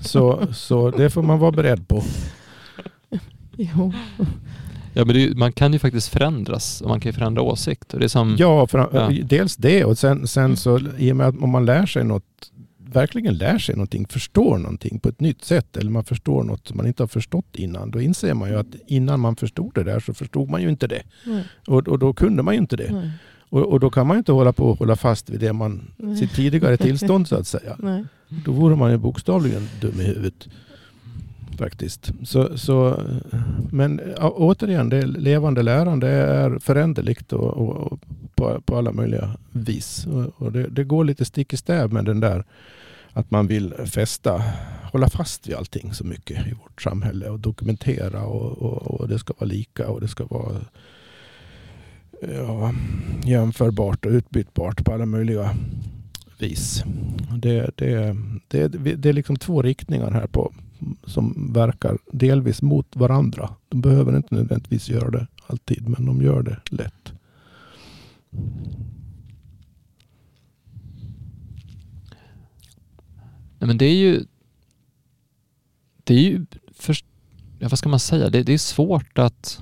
så, 0.00 0.46
så 0.52 0.90
det 0.90 1.10
får 1.10 1.22
man 1.22 1.38
vara 1.38 1.52
beredd 1.52 1.88
på. 1.88 2.02
Jo. 3.56 3.92
Ja, 4.92 5.04
men 5.04 5.14
det 5.16 5.36
man 5.36 5.52
kan 5.52 5.72
ju 5.72 5.78
faktiskt 5.78 6.08
förändras 6.08 6.80
och 6.80 6.88
man 6.88 7.00
kan 7.00 7.08
ju 7.10 7.12
förändra 7.18 7.42
åsikt. 7.42 7.94
Och 7.94 8.00
det 8.00 8.06
är 8.06 8.08
som, 8.08 8.36
Ja, 8.38 8.66
för, 8.66 8.88
Ja. 8.92 9.10
dels 9.24 9.56
det 9.56 9.84
och 9.84 9.98
sen, 9.98 10.26
sen 10.26 10.56
så 10.56 10.80
i 10.98 11.12
och 11.12 11.16
med 11.16 11.26
att 11.26 11.36
om 11.38 11.50
man 11.50 11.64
lär 11.64 11.86
sig 11.86 12.04
något, 12.04 12.24
verkligen 12.78 13.34
lär 13.34 13.58
sig 13.58 13.74
någonting, 13.74 14.06
förstår 14.06 14.58
någonting 14.58 14.98
på 14.98 15.08
ett 15.08 15.20
nytt 15.20 15.44
sätt 15.44 15.76
eller 15.76 15.90
man 15.90 16.04
förstår 16.04 16.44
något 16.44 16.66
som 16.68 16.76
man 16.76 16.86
inte 16.86 17.02
har 17.02 17.08
förstått 17.08 17.56
innan, 17.56 17.90
då 17.90 18.00
inser 18.00 18.34
man 18.34 18.48
ju 18.48 18.56
att 18.58 18.66
innan 18.86 19.20
man 19.20 19.36
förstod 19.36 19.74
det 19.74 19.82
där 19.84 20.00
så 20.00 20.14
förstod 20.14 20.50
man 20.50 20.62
ju 20.62 20.68
inte 20.68 20.86
det. 20.86 21.02
Och, 21.66 21.88
och 21.88 21.98
då 21.98 22.12
kunde 22.12 22.42
man 22.42 22.54
ju 22.54 22.60
inte 22.60 22.76
det. 22.76 22.92
nej, 22.92 23.10
Och, 23.48 23.72
och 23.72 23.80
då 23.80 23.90
kan 23.90 24.06
man 24.06 24.18
inte 24.18 24.32
hålla 24.32 24.52
på 24.52 24.64
och 24.64 24.78
hålla 24.78 24.96
fast 24.96 25.30
vid 25.30 25.40
det 25.40 25.52
man, 25.52 25.90
Nej. 25.96 26.16
sitt 26.16 26.34
tidigare 26.34 26.76
tillstånd 26.76 27.28
så 27.28 27.36
att 27.36 27.46
säga. 27.46 27.76
nej. 27.78 28.04
Då 28.28 28.52
vore 28.52 28.76
man 28.76 28.90
ju 28.90 28.96
bokstavligen 28.96 29.68
dum 29.80 30.00
i 30.00 30.04
huvudet. 30.04 30.48
Faktiskt. 31.58 32.12
Så, 32.24 32.58
så, 32.58 33.02
men 33.70 34.00
återigen, 34.20 34.88
det 34.88 35.06
levande 35.06 35.62
lärande 35.62 36.08
är 36.08 36.58
föränderligt 36.58 37.32
och, 37.32 37.56
och, 37.56 37.92
och 37.92 38.00
på, 38.34 38.60
på 38.60 38.76
alla 38.76 38.92
möjliga 38.92 39.36
vis. 39.52 40.06
Och, 40.06 40.46
och 40.46 40.52
det, 40.52 40.68
det 40.68 40.84
går 40.84 41.04
lite 41.04 41.24
stick 41.24 41.52
i 41.52 41.56
stäv 41.56 41.92
med 41.92 42.04
den 42.04 42.20
där 42.20 42.44
att 43.12 43.30
man 43.30 43.46
vill 43.46 43.74
fästa, 43.74 44.42
hålla 44.92 45.08
fast 45.08 45.48
vid 45.48 45.54
allting 45.54 45.94
så 45.94 46.04
mycket 46.04 46.46
i 46.46 46.52
vårt 46.52 46.82
samhälle 46.82 47.28
och 47.28 47.40
dokumentera 47.40 48.26
och, 48.26 48.58
och, 48.62 49.00
och 49.00 49.08
det 49.08 49.18
ska 49.18 49.34
vara 49.38 49.48
lika 49.48 49.88
och 49.88 50.00
det 50.00 50.08
ska 50.08 50.24
vara 50.24 50.56
ja, 52.20 52.74
jämförbart 53.24 54.06
och 54.06 54.12
utbytbart 54.12 54.84
på 54.84 54.92
alla 54.92 55.06
möjliga 55.06 55.56
vis. 56.38 56.84
Det, 57.42 57.70
det, 57.74 58.16
det, 58.48 58.68
det 58.68 59.08
är 59.08 59.12
liksom 59.12 59.36
två 59.36 59.62
riktningar 59.62 60.10
här 60.10 60.26
på 60.26 60.52
som 61.04 61.52
verkar 61.52 61.98
delvis 62.12 62.62
mot 62.62 62.96
varandra. 62.96 63.54
De 63.68 63.80
behöver 63.80 64.16
inte 64.16 64.34
nödvändigtvis 64.34 64.88
göra 64.88 65.10
det 65.10 65.26
alltid, 65.46 65.88
men 65.88 66.06
de 66.06 66.22
gör 66.22 66.42
det 66.42 66.60
lätt. 66.70 67.12
Nej, 73.58 73.66
men 73.66 73.78
det 73.78 73.84
är 73.84 73.96
ju... 73.96 74.24
Det 76.04 76.14
är 76.14 76.20
ju... 76.20 76.46
För, 76.72 76.96
ja, 77.58 77.68
vad 77.68 77.78
ska 77.78 77.88
man 77.88 78.00
säga? 78.00 78.30
Det, 78.30 78.42
det 78.42 78.52
är 78.52 78.58
svårt 78.58 79.18
att... 79.18 79.60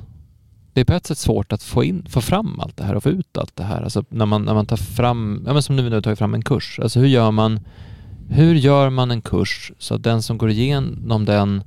Det 0.75 0.81
är 0.81 0.85
på 0.85 0.93
ett 0.93 1.07
sätt 1.07 1.19
svårt 1.19 1.53
att 1.53 1.63
få, 1.63 1.85
in, 1.85 2.07
få 2.09 2.21
fram 2.21 2.61
allt 2.61 2.77
det 2.77 2.85
här 2.85 2.95
och 2.95 3.03
få 3.03 3.11
ut 3.11 3.39
allt 3.39 3.57
det 3.57 3.65
här. 3.65 3.83
Alltså 3.83 4.05
när 4.09 4.27
man, 4.27 4.43
när 4.43 4.55
man 4.55 4.67
tar 4.67 4.77
fram, 4.77 5.43
ja 5.47 5.53
men 5.53 5.63
som 5.63 5.77
nu 5.77 5.83
när 5.83 5.91
vi 5.91 5.95
har 5.95 6.03
tagit 6.03 6.19
fram 6.19 6.35
en 6.35 6.43
kurs. 6.43 6.81
Alltså 6.83 7.01
hur 7.01 7.07
gör 7.07 7.31
man, 7.31 7.61
hur 8.29 8.55
gör 8.55 8.91
man 8.91 9.11
en 9.11 9.23
kurs 9.23 9.73
så 9.79 9.95
att 9.95 10.03
den 10.03 10.23
som 10.23 10.39
går 10.39 10.51
igenom 10.51 11.25
den 11.25 11.63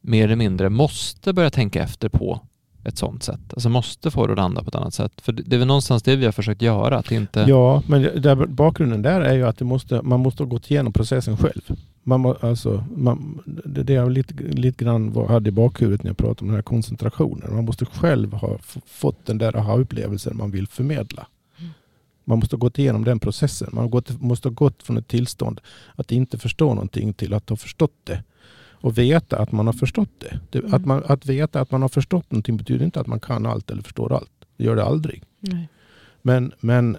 mer 0.00 0.24
eller 0.24 0.36
mindre 0.36 0.68
måste 0.68 1.32
börja 1.32 1.50
tänka 1.50 1.82
efter 1.82 2.08
på 2.08 2.40
ett 2.84 2.98
sånt 2.98 3.22
sätt. 3.22 3.40
Alltså 3.52 3.68
måste 3.68 4.10
få 4.10 4.26
det 4.26 4.32
att 4.32 4.38
landa 4.38 4.62
på 4.62 4.68
ett 4.68 4.74
annat 4.74 4.94
sätt. 4.94 5.12
För 5.20 5.32
det 5.32 5.56
är 5.56 5.58
väl 5.58 5.66
någonstans 5.68 6.02
det 6.02 6.16
vi 6.16 6.24
har 6.24 6.32
försökt 6.32 6.62
göra. 6.62 6.98
Att 6.98 7.12
inte... 7.12 7.40
Ja, 7.48 7.82
men 7.86 8.02
där, 8.22 8.46
bakgrunden 8.46 9.02
där 9.02 9.20
är 9.20 9.34
ju 9.34 9.46
att 9.46 9.58
det 9.58 9.64
måste, 9.64 10.02
man 10.02 10.20
måste 10.20 10.42
ha 10.42 10.48
gått 10.48 10.70
igenom 10.70 10.92
processen 10.92 11.36
själv. 11.36 11.76
Man, 12.02 12.20
må- 12.20 12.36
alltså, 12.40 12.84
man, 12.96 13.42
det 13.64 13.82
det 13.82 13.92
jag 13.92 14.10
lite, 14.12 14.34
lite 14.34 14.84
grann 14.84 15.12
var, 15.12 15.28
hade 15.28 15.48
i 15.48 15.52
bakhuvudet 15.52 16.02
när 16.02 16.10
jag 16.10 16.16
pratade 16.16 16.40
om 16.40 16.46
den 16.46 16.54
här 16.56 16.62
koncentrationen. 16.62 17.54
Man 17.54 17.64
måste 17.64 17.84
själv 17.86 18.32
ha 18.32 18.54
f- 18.60 18.76
fått 18.86 19.26
den 19.26 19.38
där 19.38 19.56
aha-upplevelsen 19.56 20.36
man 20.36 20.50
vill 20.50 20.66
förmedla. 20.66 21.26
Man 22.24 22.38
måste 22.38 22.56
ha 22.56 22.58
gått 22.58 22.78
igenom 22.78 23.04
den 23.04 23.18
processen. 23.18 23.68
Man 23.72 23.90
gått, 23.90 24.20
måste 24.22 24.48
ha 24.48 24.52
gått 24.54 24.82
från 24.82 24.96
ett 24.96 25.08
tillstånd 25.08 25.60
att 25.96 26.12
inte 26.12 26.38
förstå 26.38 26.74
någonting 26.74 27.12
till 27.12 27.34
att 27.34 27.48
ha 27.50 27.56
förstått 27.56 27.94
det. 28.04 28.22
Och 28.80 28.98
veta 28.98 29.38
att 29.38 29.52
man 29.52 29.66
har 29.66 29.72
förstått 29.72 30.10
det. 30.18 30.40
det 30.50 30.58
Mm. 30.58 30.74
att, 30.74 30.86
man, 30.86 31.02
att 31.06 31.26
veta 31.26 31.60
att 31.60 31.70
man 31.70 31.82
har 31.82 31.88
förstått 31.88 32.30
någonting 32.30 32.56
betyder 32.56 32.84
inte 32.84 33.00
att 33.00 33.06
man 33.06 33.20
kan 33.20 33.46
allt 33.46 33.70
eller 33.70 33.82
förstår 33.82 34.12
allt. 34.12 34.30
Det 34.56 34.64
gör 34.64 34.76
det 34.76 34.84
aldrig. 34.84 35.22
nej. 35.40 35.68
Men, 36.22 36.52
men 36.60 36.98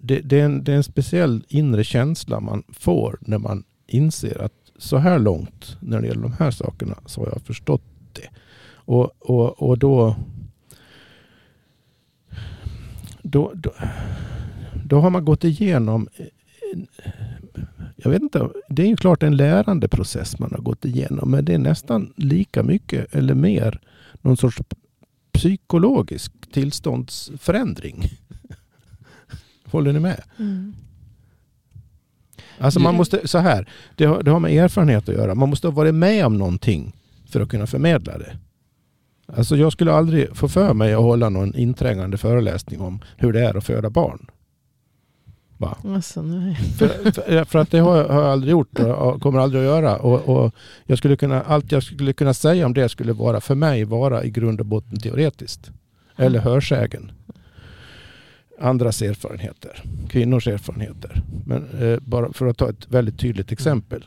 det, 0.00 0.20
det, 0.20 0.40
är 0.40 0.44
en, 0.44 0.64
det 0.64 0.72
är 0.72 0.76
en 0.76 0.84
speciell 0.84 1.44
inre 1.48 1.84
känsla 1.84 2.40
man 2.40 2.62
får 2.68 3.18
när 3.20 3.38
man 3.38 3.64
inser 3.86 4.42
att 4.42 4.52
så 4.78 4.96
här 4.96 5.18
långt 5.18 5.76
när 5.80 6.00
det 6.00 6.06
gäller 6.06 6.22
de 6.22 6.32
här 6.32 6.50
sakerna 6.50 6.98
så 7.06 7.20
har 7.20 7.28
jag 7.28 7.42
förstått 7.42 7.82
det. 8.12 8.28
Och, 8.74 9.12
och, 9.18 9.62
och 9.62 9.78
då, 9.78 10.16
då, 13.22 13.52
då, 13.54 13.72
då 14.84 15.00
har 15.00 15.10
man 15.10 15.24
gått 15.24 15.44
igenom 15.44 16.08
jag 18.02 18.10
vet 18.10 18.22
inte, 18.22 18.48
det 18.68 18.82
är 18.82 18.86
ju 18.86 18.96
klart 18.96 19.22
en 19.22 19.36
lärandeprocess 19.36 20.38
man 20.38 20.50
har 20.52 20.62
gått 20.62 20.84
igenom 20.84 21.30
men 21.30 21.44
det 21.44 21.54
är 21.54 21.58
nästan 21.58 22.12
lika 22.16 22.62
mycket 22.62 23.14
eller 23.14 23.34
mer 23.34 23.80
någon 24.20 24.36
sorts 24.36 24.58
psykologisk 25.32 26.32
tillståndsförändring. 26.52 28.04
Håller 29.64 29.92
ni 29.92 30.00
med? 30.00 30.22
Mm. 30.38 30.74
Alltså 32.58 32.80
man 32.80 32.94
måste, 32.94 33.28
så 33.28 33.38
här, 33.38 33.68
det 33.96 34.04
har, 34.04 34.22
det 34.22 34.30
har 34.30 34.40
med 34.40 34.52
erfarenhet 34.52 35.08
att 35.08 35.14
göra. 35.14 35.34
Man 35.34 35.48
måste 35.48 35.66
ha 35.66 35.72
varit 35.72 35.94
med 35.94 36.26
om 36.26 36.38
någonting 36.38 36.96
för 37.28 37.40
att 37.40 37.48
kunna 37.48 37.66
förmedla 37.66 38.18
det. 38.18 38.36
Alltså 39.26 39.56
jag 39.56 39.72
skulle 39.72 39.92
aldrig 39.92 40.36
få 40.36 40.48
för 40.48 40.74
mig 40.74 40.94
att 40.94 41.02
hålla 41.02 41.28
någon 41.28 41.54
inträngande 41.54 42.18
föreläsning 42.18 42.80
om 42.80 43.00
hur 43.16 43.32
det 43.32 43.40
är 43.40 43.56
att 43.56 43.64
föda 43.64 43.90
barn. 43.90 44.26
Va? 45.62 45.76
Alltså, 45.94 46.22
nej. 46.22 46.54
För, 46.54 46.88
för, 47.12 47.44
för 47.44 47.58
att 47.58 47.70
det 47.70 47.78
har 47.78 47.96
jag, 47.96 48.08
har 48.08 48.22
jag 48.22 48.32
aldrig 48.32 48.50
gjort 48.50 48.78
och 48.78 49.22
kommer 49.22 49.38
aldrig 49.38 49.62
att 49.62 49.66
göra. 49.66 49.96
Och, 49.96 50.36
och 50.36 50.54
jag 50.86 50.98
skulle 50.98 51.16
kunna, 51.16 51.42
allt 51.42 51.72
jag 51.72 51.82
skulle 51.82 52.12
kunna 52.12 52.34
säga 52.34 52.66
om 52.66 52.74
det 52.74 52.88
skulle 52.88 53.12
vara 53.12 53.40
för 53.40 53.54
mig 53.54 53.84
vara 53.84 54.24
i 54.24 54.30
grund 54.30 54.60
och 54.60 54.66
botten 54.66 54.98
teoretiskt. 54.98 55.70
Eller 56.16 56.38
hörsägen. 56.38 57.12
Andras 58.60 59.02
erfarenheter. 59.02 59.82
Kvinnors 60.08 60.48
erfarenheter. 60.48 61.22
Men 61.46 61.68
eh, 61.80 61.98
bara 62.00 62.32
för 62.32 62.46
att 62.46 62.58
ta 62.58 62.70
ett 62.70 62.86
väldigt 62.88 63.18
tydligt 63.18 63.52
exempel. 63.52 64.04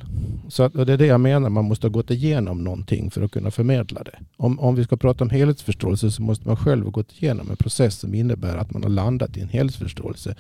Så 0.49 0.63
att, 0.63 0.75
och 0.75 0.85
det 0.85 0.93
är 0.93 0.97
det 0.97 1.05
jag 1.05 1.21
menar, 1.21 1.49
man 1.49 1.65
måste 1.65 1.87
ha 1.87 1.91
gått 1.91 2.11
igenom 2.11 2.63
någonting 2.63 3.11
för 3.11 3.21
att 3.21 3.31
kunna 3.31 3.51
förmedla 3.51 4.03
det. 4.03 4.19
Om, 4.37 4.59
om 4.59 4.75
vi 4.75 4.83
ska 4.83 4.97
prata 4.97 5.23
om 5.23 5.29
helhetsförståelse 5.29 6.11
så 6.11 6.21
måste 6.21 6.47
man 6.47 6.57
själv 6.57 6.83
ha 6.83 6.91
gått 6.91 7.11
igenom 7.11 7.49
en 7.49 7.55
process 7.55 7.99
som 7.99 8.13
innebär 8.13 8.57
att 8.57 8.73
man 8.73 8.83
har 8.83 8.89
landat 8.89 9.37
i 9.37 9.41
en 9.41 9.49
helhetsförståelse 9.49 10.35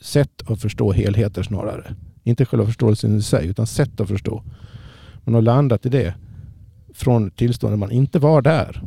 sätt 0.00 0.42
att 0.50 0.60
förstå 0.60 0.92
helheter 0.92 1.42
snarare. 1.42 1.94
Inte 2.24 2.44
själva 2.44 2.66
förståelsen 2.66 3.16
i 3.16 3.22
sig, 3.22 3.46
utan 3.46 3.66
sätt 3.66 4.00
att 4.00 4.08
förstå. 4.08 4.42
Man 5.24 5.34
har 5.34 5.42
landat 5.42 5.86
i 5.86 5.88
det 5.88 6.14
från 6.94 7.26
ett 7.26 7.36
tillstånd 7.36 7.72
där 7.72 7.78
man 7.78 7.90
inte 7.90 8.18
var 8.18 8.42
där. 8.42 8.82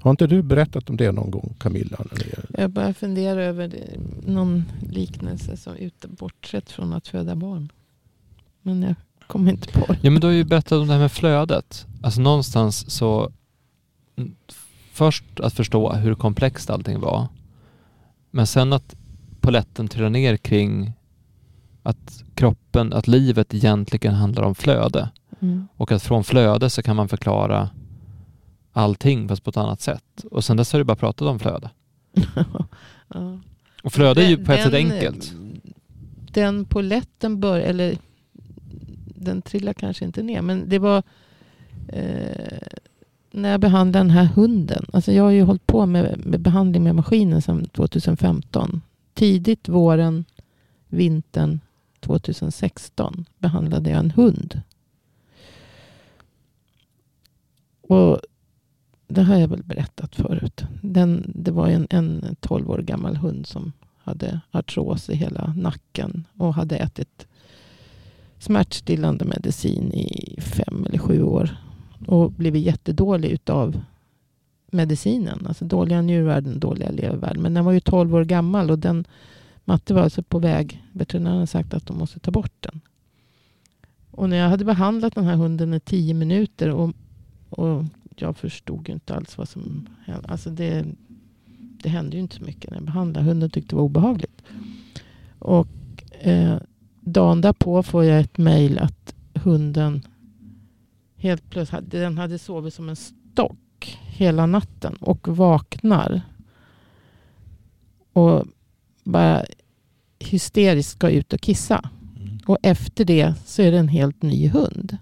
Har 0.00 0.10
inte 0.10 0.26
du 0.26 0.42
berättat 0.42 0.90
om 0.90 0.96
det 0.96 1.12
någon 1.12 1.30
gång, 1.30 1.54
Camilla? 1.58 1.96
Jag 2.48 2.70
bara 2.70 2.94
funderar 2.94 3.40
över 3.40 3.72
någon 4.26 4.64
liknelse 4.90 5.56
som 5.56 5.76
ute, 5.76 6.08
bortsett 6.08 6.70
från 6.70 6.92
att 6.92 7.08
föda 7.08 7.36
barn. 7.36 7.72
Men 8.62 8.82
jag 8.82 8.94
kommer 9.26 9.52
inte 9.52 9.68
på 9.72 9.92
det. 9.92 9.98
Ja 10.02 10.10
men 10.10 10.20
du 10.20 10.26
har 10.26 10.34
ju 10.34 10.44
berättat 10.44 10.72
om 10.72 10.86
det 10.86 10.92
här 10.92 11.00
med 11.00 11.12
flödet. 11.12 11.86
Alltså 12.02 12.20
någonstans 12.20 12.90
så 12.90 13.32
först 14.92 15.40
att 15.40 15.54
förstå 15.54 15.92
hur 15.92 16.14
komplext 16.14 16.70
allting 16.70 17.00
var. 17.00 17.26
Men 18.30 18.46
sen 18.46 18.72
att 18.72 18.94
poletten 19.48 19.88
trillar 19.88 20.10
ner 20.10 20.36
kring 20.36 20.92
att 21.82 22.24
kroppen, 22.34 22.92
att 22.92 23.08
livet 23.08 23.54
egentligen 23.54 24.14
handlar 24.14 24.42
om 24.42 24.54
flöde. 24.54 25.10
Mm. 25.40 25.68
Och 25.76 25.92
att 25.92 26.02
från 26.02 26.24
flöde 26.24 26.70
så 26.70 26.82
kan 26.82 26.96
man 26.96 27.08
förklara 27.08 27.70
allting 28.72 29.28
fast 29.28 29.44
på 29.44 29.50
ett 29.50 29.56
annat 29.56 29.80
sätt. 29.80 30.24
Och 30.30 30.44
sen 30.44 30.56
dess 30.56 30.72
har 30.72 30.80
du 30.80 30.84
bara 30.84 30.96
pratat 30.96 31.28
om 31.28 31.38
flöde. 31.38 31.70
ja. 33.14 33.40
Och 33.82 33.92
flöde 33.92 34.24
är 34.24 34.28
ju 34.28 34.44
på 34.44 34.52
ett 34.52 34.62
sätt 34.62 34.72
den, 34.72 34.92
enkelt. 34.92 35.34
Den 36.32 36.64
poletten 36.64 37.40
bör, 37.40 37.60
eller 37.60 37.98
den 39.14 39.42
trillar 39.42 39.72
kanske 39.72 40.04
inte 40.04 40.22
ner, 40.22 40.42
men 40.42 40.68
det 40.68 40.78
var 40.78 41.02
eh, 41.88 42.58
när 43.30 43.50
jag 43.50 43.60
behandlade 43.60 44.04
den 44.04 44.10
här 44.10 44.24
hunden. 44.24 44.86
Alltså 44.92 45.12
jag 45.12 45.22
har 45.22 45.30
ju 45.30 45.42
hållit 45.42 45.66
på 45.66 45.86
med, 45.86 46.26
med 46.26 46.40
behandling 46.40 46.82
med 46.82 46.94
maskinen 46.94 47.42
sedan 47.42 47.66
2015. 47.66 48.80
Tidigt 49.18 49.68
våren, 49.68 50.24
vintern 50.88 51.60
2016 52.00 53.24
behandlade 53.38 53.90
jag 53.90 53.98
en 53.98 54.10
hund. 54.10 54.60
Och 57.80 58.20
det 59.08 59.22
har 59.22 59.36
jag 59.36 59.48
väl 59.48 59.62
berättat 59.62 60.16
förut. 60.16 60.64
Den, 60.82 61.32
det 61.34 61.50
var 61.50 61.68
en, 61.68 61.86
en 61.90 62.36
12 62.40 62.70
år 62.70 62.78
gammal 62.78 63.16
hund 63.16 63.46
som 63.46 63.72
hade 63.96 64.40
artros 64.50 65.10
i 65.10 65.14
hela 65.14 65.54
nacken 65.56 66.26
och 66.36 66.54
hade 66.54 66.76
ätit 66.76 67.26
smärtstillande 68.38 69.24
medicin 69.24 69.92
i 69.92 70.36
fem 70.40 70.86
eller 70.88 70.98
sju 70.98 71.22
år. 71.22 71.56
Och 72.06 72.32
blivit 72.32 72.64
jättedålig 72.64 73.30
utav 73.30 73.80
medicinen. 74.70 75.46
Alltså 75.46 75.64
dåliga 75.64 76.02
njurvärden, 76.02 76.60
dåliga 76.60 76.90
levervärden. 76.90 77.42
Men 77.42 77.54
den 77.54 77.64
var 77.64 77.72
ju 77.72 77.80
12 77.80 78.14
år 78.14 78.24
gammal 78.24 78.70
och 78.70 78.78
den 78.78 79.06
Matte 79.68 79.94
var 79.94 80.02
alltså 80.02 80.22
på 80.22 80.38
väg. 80.38 80.84
Veterinären 80.92 81.34
hade 81.34 81.46
sagt 81.46 81.74
att 81.74 81.86
de 81.86 81.98
måste 81.98 82.20
ta 82.20 82.30
bort 82.30 82.52
den. 82.60 82.80
Och 84.10 84.30
när 84.30 84.36
jag 84.36 84.48
hade 84.48 84.64
behandlat 84.64 85.14
den 85.14 85.24
här 85.24 85.36
hunden 85.36 85.74
i 85.74 85.80
10 85.80 86.14
minuter 86.14 86.70
och, 86.70 86.92
och 87.50 87.84
jag 88.16 88.36
förstod 88.36 88.88
ju 88.88 88.94
inte 88.94 89.14
alls 89.14 89.38
vad 89.38 89.48
som 89.48 89.88
hände. 90.06 90.28
Alltså 90.28 90.50
det, 90.50 90.84
det 91.82 91.88
hände 91.88 92.16
ju 92.16 92.22
inte 92.22 92.36
så 92.36 92.44
mycket 92.44 92.70
när 92.70 92.76
jag 92.76 92.84
behandlade. 92.84 93.26
Hunden 93.26 93.50
tyckte 93.50 93.70
det 93.70 93.76
var 93.76 93.82
obehagligt. 93.82 94.42
Och 95.38 95.68
eh, 96.20 96.56
dagen 97.00 97.40
därpå 97.40 97.82
får 97.82 98.04
jag 98.04 98.20
ett 98.20 98.38
mejl 98.38 98.78
att 98.78 99.14
hunden 99.34 100.02
helt 101.16 101.50
plötsligt 101.50 101.90
den 101.90 102.18
hade 102.18 102.38
sovit 102.38 102.74
som 102.74 102.88
en 102.88 102.96
stock 102.96 103.56
hela 104.18 104.46
natten 104.46 104.96
och 105.00 105.28
vaknar. 105.28 106.22
Och 108.12 108.44
bara 109.04 109.44
hysteriskt 110.18 110.90
ska 110.90 111.10
ut 111.10 111.32
och 111.32 111.40
kissa. 111.40 111.90
Mm. 112.16 112.38
Och 112.46 112.58
efter 112.62 113.04
det 113.04 113.34
så 113.46 113.62
är 113.62 113.72
det 113.72 113.78
en 113.78 113.88
helt 113.88 114.22
ny 114.22 114.48
hund. 114.48 114.96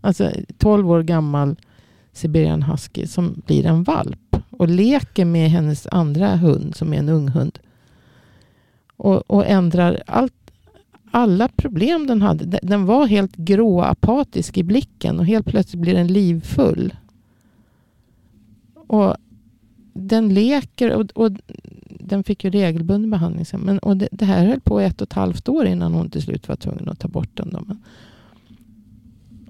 Alltså 0.00 0.30
12 0.58 0.90
år 0.90 1.02
gammal 1.02 1.56
Siberian 2.12 2.62
husky 2.62 3.06
som 3.06 3.42
blir 3.46 3.66
en 3.66 3.82
valp 3.82 4.36
och 4.50 4.68
leker 4.68 5.24
med 5.24 5.50
hennes 5.50 5.86
andra 5.86 6.36
hund 6.36 6.76
som 6.76 6.94
är 6.94 6.98
en 6.98 7.08
ung 7.08 7.28
hund. 7.28 7.58
Och, 8.96 9.30
och 9.30 9.46
ändrar 9.46 10.02
allt, 10.06 10.50
alla 11.10 11.48
problem 11.48 12.06
den 12.06 12.22
hade. 12.22 12.58
Den 12.62 12.86
var 12.86 13.06
helt 13.06 13.36
grå 13.36 13.82
apatisk 13.82 14.58
i 14.58 14.62
blicken 14.62 15.18
och 15.18 15.26
helt 15.26 15.46
plötsligt 15.46 15.82
blir 15.82 15.94
den 15.94 16.06
livfull. 16.06 16.94
Och 18.90 19.16
den 19.92 20.34
leker 20.34 20.90
och, 20.90 21.10
och 21.14 21.32
den 22.00 22.24
fick 22.24 22.44
ju 22.44 22.50
regelbunden 22.50 23.10
behandling. 23.10 23.44
Men, 23.52 23.78
och 23.78 23.96
det, 23.96 24.08
det, 24.12 24.24
här 24.24 24.46
höll 24.46 24.60
på 24.60 24.80
ett 24.80 25.00
och 25.00 25.06
ett 25.06 25.12
halvt 25.12 25.48
år 25.48 25.66
innan 25.66 25.94
hon 25.94 26.10
till 26.10 26.22
slut 26.22 26.48
var 26.48 26.56
tvungen 26.56 26.88
att 26.88 26.98
ta 26.98 27.08
bort 27.08 27.36
den. 27.36 27.50
Då. 27.50 27.76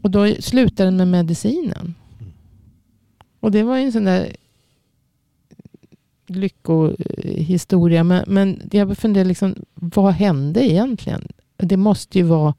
Och 0.02 0.10
då 0.10 0.34
slutade 0.34 0.86
den 0.86 0.96
med 0.96 1.08
medicinen. 1.08 1.94
Och 3.40 3.50
det 3.50 3.62
var 3.62 3.76
ju 3.76 3.84
en 3.84 3.92
sån 3.92 4.04
där 4.04 4.36
lyckohistoria. 6.26 8.04
Men, 8.04 8.24
men 8.26 8.68
jag 8.72 8.98
funderar 8.98 9.24
liksom, 9.24 9.54
vad 9.74 10.12
hände 10.12 10.72
egentligen? 10.72 11.28
Det 11.56 11.76
måste 11.76 12.18
ju 12.18 12.24
vara, 12.24 12.54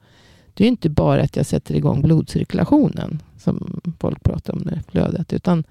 det 0.54 0.64
är 0.64 0.68
inte 0.68 0.90
bara 0.90 1.22
att 1.22 1.36
jag 1.36 1.46
sätter 1.46 1.74
igång 1.74 2.02
blodcirkulationen 2.02 3.22
som 3.38 3.80
folk 3.98 4.22
pratar 4.22 4.52
om 4.52 4.62
det 4.62 4.82
flödet. 4.90 5.32
Utan 5.32 5.64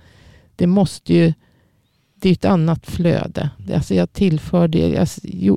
det 0.61 0.67
måste 0.67 1.13
ju 1.13 1.33
det 2.15 2.29
är 2.29 2.33
ett 2.33 2.45
annat 2.45 2.85
flöde. 2.85 3.49
Alltså 3.73 3.93
jag 3.93 4.13
tillförde, 4.13 4.79
jag 4.79 5.07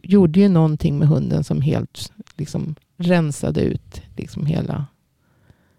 gjorde 0.02 0.40
ju 0.40 0.48
någonting 0.48 0.98
med 0.98 1.08
hunden 1.08 1.44
som 1.44 1.60
helt 1.60 2.12
liksom 2.36 2.74
rensade 2.96 3.60
ut 3.60 4.02
liksom 4.16 4.46
hela. 4.46 4.86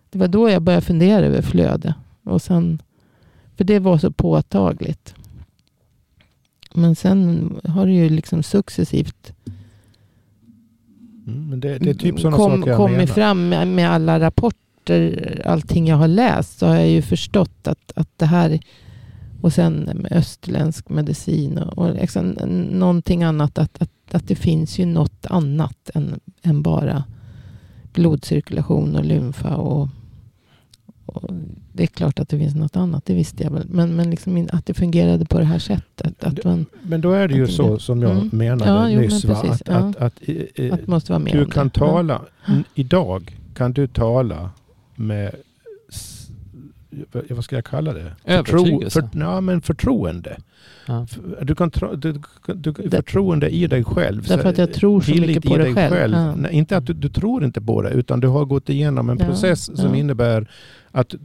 Det 0.09 0.19
var 0.19 0.27
då 0.27 0.49
jag 0.49 0.61
började 0.61 0.85
fundera 0.85 1.25
över 1.25 1.41
flöde. 1.41 1.93
Och 2.23 2.41
sen, 2.41 2.81
för 3.55 3.63
det 3.63 3.79
var 3.79 3.97
så 3.97 4.11
påtagligt. 4.11 5.15
Men 6.73 6.95
sen 6.95 7.51
har 7.67 7.85
det 7.85 7.93
ju 7.93 8.09
liksom 8.09 8.43
successivt 8.43 9.33
mm, 11.27 11.59
det, 11.59 11.77
det, 11.77 11.93
typ 11.93 12.21
kom, 12.21 12.61
kommit 12.61 13.09
fram 13.09 13.49
med, 13.49 13.67
med 13.67 13.91
alla 13.91 14.19
rapporter, 14.19 15.41
allting 15.45 15.87
jag 15.87 15.97
har 15.97 16.07
läst, 16.07 16.59
så 16.59 16.65
har 16.67 16.75
jag 16.75 16.89
ju 16.89 17.01
förstått 17.01 17.67
att, 17.67 17.91
att 17.95 18.09
det 18.17 18.25
här 18.25 18.59
och 19.45 19.53
sen 19.53 19.89
med 19.95 20.11
österländsk 20.11 20.89
medicin 20.89 21.57
och, 21.57 21.77
och 21.77 21.95
liksom 21.95 22.29
någonting 22.71 23.23
annat. 23.23 23.57
Att, 23.57 23.81
att, 23.81 24.15
att 24.15 24.27
det 24.27 24.35
finns 24.35 24.79
ju 24.79 24.85
något 24.85 25.25
annat 25.25 25.89
än, 25.93 26.19
än 26.41 26.61
bara 26.61 27.03
blodcirkulation 27.93 28.95
och 28.95 29.05
lymfa. 29.05 29.55
Och, 29.55 29.89
och, 31.05 31.33
det 31.73 31.83
är 31.83 31.87
klart 31.87 32.19
att 32.19 32.29
det 32.29 32.37
finns 32.37 32.55
något 32.55 32.75
annat, 32.75 33.05
det 33.05 33.13
visste 33.13 33.43
jag 33.43 33.51
väl. 33.51 33.67
Men, 33.69 33.95
men 33.95 34.09
liksom 34.09 34.47
att 34.51 34.65
det 34.65 34.73
fungerade 34.73 35.25
på 35.25 35.39
det 35.39 35.45
här 35.45 35.59
sättet. 35.59 36.23
Att 36.23 36.43
man, 36.43 36.65
men 36.81 37.01
då 37.01 37.11
är 37.11 37.27
det 37.27 37.35
ju 37.35 37.47
så 37.47 37.79
som 37.79 38.01
jag 38.01 38.11
mm. 38.11 38.29
menade 38.33 38.71
ja, 38.71 38.89
jo, 38.89 39.01
nyss. 39.01 39.25
Men 39.25 39.35
precis, 39.35 39.61
att, 39.61 39.67
ja. 39.67 39.75
att, 39.75 39.95
att, 39.95 40.29
att, 40.59 40.71
att, 40.71 40.87
måste 40.87 41.11
vara 41.11 41.19
med 41.19 41.33
du 41.33 41.45
kan 41.45 41.67
det. 41.67 41.79
tala, 41.79 42.21
ja. 42.47 42.53
idag 42.75 43.37
kan 43.53 43.73
du 43.73 43.87
tala 43.87 44.49
med 44.95 45.35
vad 47.29 47.43
ska 47.43 47.55
jag 47.55 47.65
kalla 47.65 47.93
det? 47.93 48.11
Övertygelse? 48.25 49.01
Förtro, 49.01 49.09
för, 49.11 49.19
ja, 49.19 49.41
men 49.41 49.61
förtroende. 49.61 50.37
Ja. 50.87 51.07
Du 51.41 51.55
kan 51.55 51.71
tro, 51.71 51.95
du, 51.95 52.21
du, 52.45 52.73
förtroende 52.73 53.49
i 53.49 53.67
dig 53.67 53.83
själv. 53.83 54.25
Därför 54.27 54.49
att 54.49 54.57
jag 54.57 54.73
tror 54.73 55.01
så 55.01 55.11
mycket 55.11 55.43
på 55.43 55.57
det 55.57 55.73
själv. 55.73 55.93
själv. 55.93 56.13
Ja. 56.13 56.35
Nej, 56.35 56.53
inte 56.53 56.77
att 56.77 56.85
du, 56.85 56.93
du, 56.93 57.09
tror 57.09 57.43
inte 57.45 57.61
på 57.61 57.81
det, 57.81 57.89
utan 57.89 58.19
du 58.19 58.27
har 58.27 58.45
gått 58.45 58.69
igenom 58.69 59.09
en 59.09 59.17
ja. 59.19 59.25
process 59.25 59.77
som 59.77 59.95
innebär 59.95 60.47
att 60.91 61.15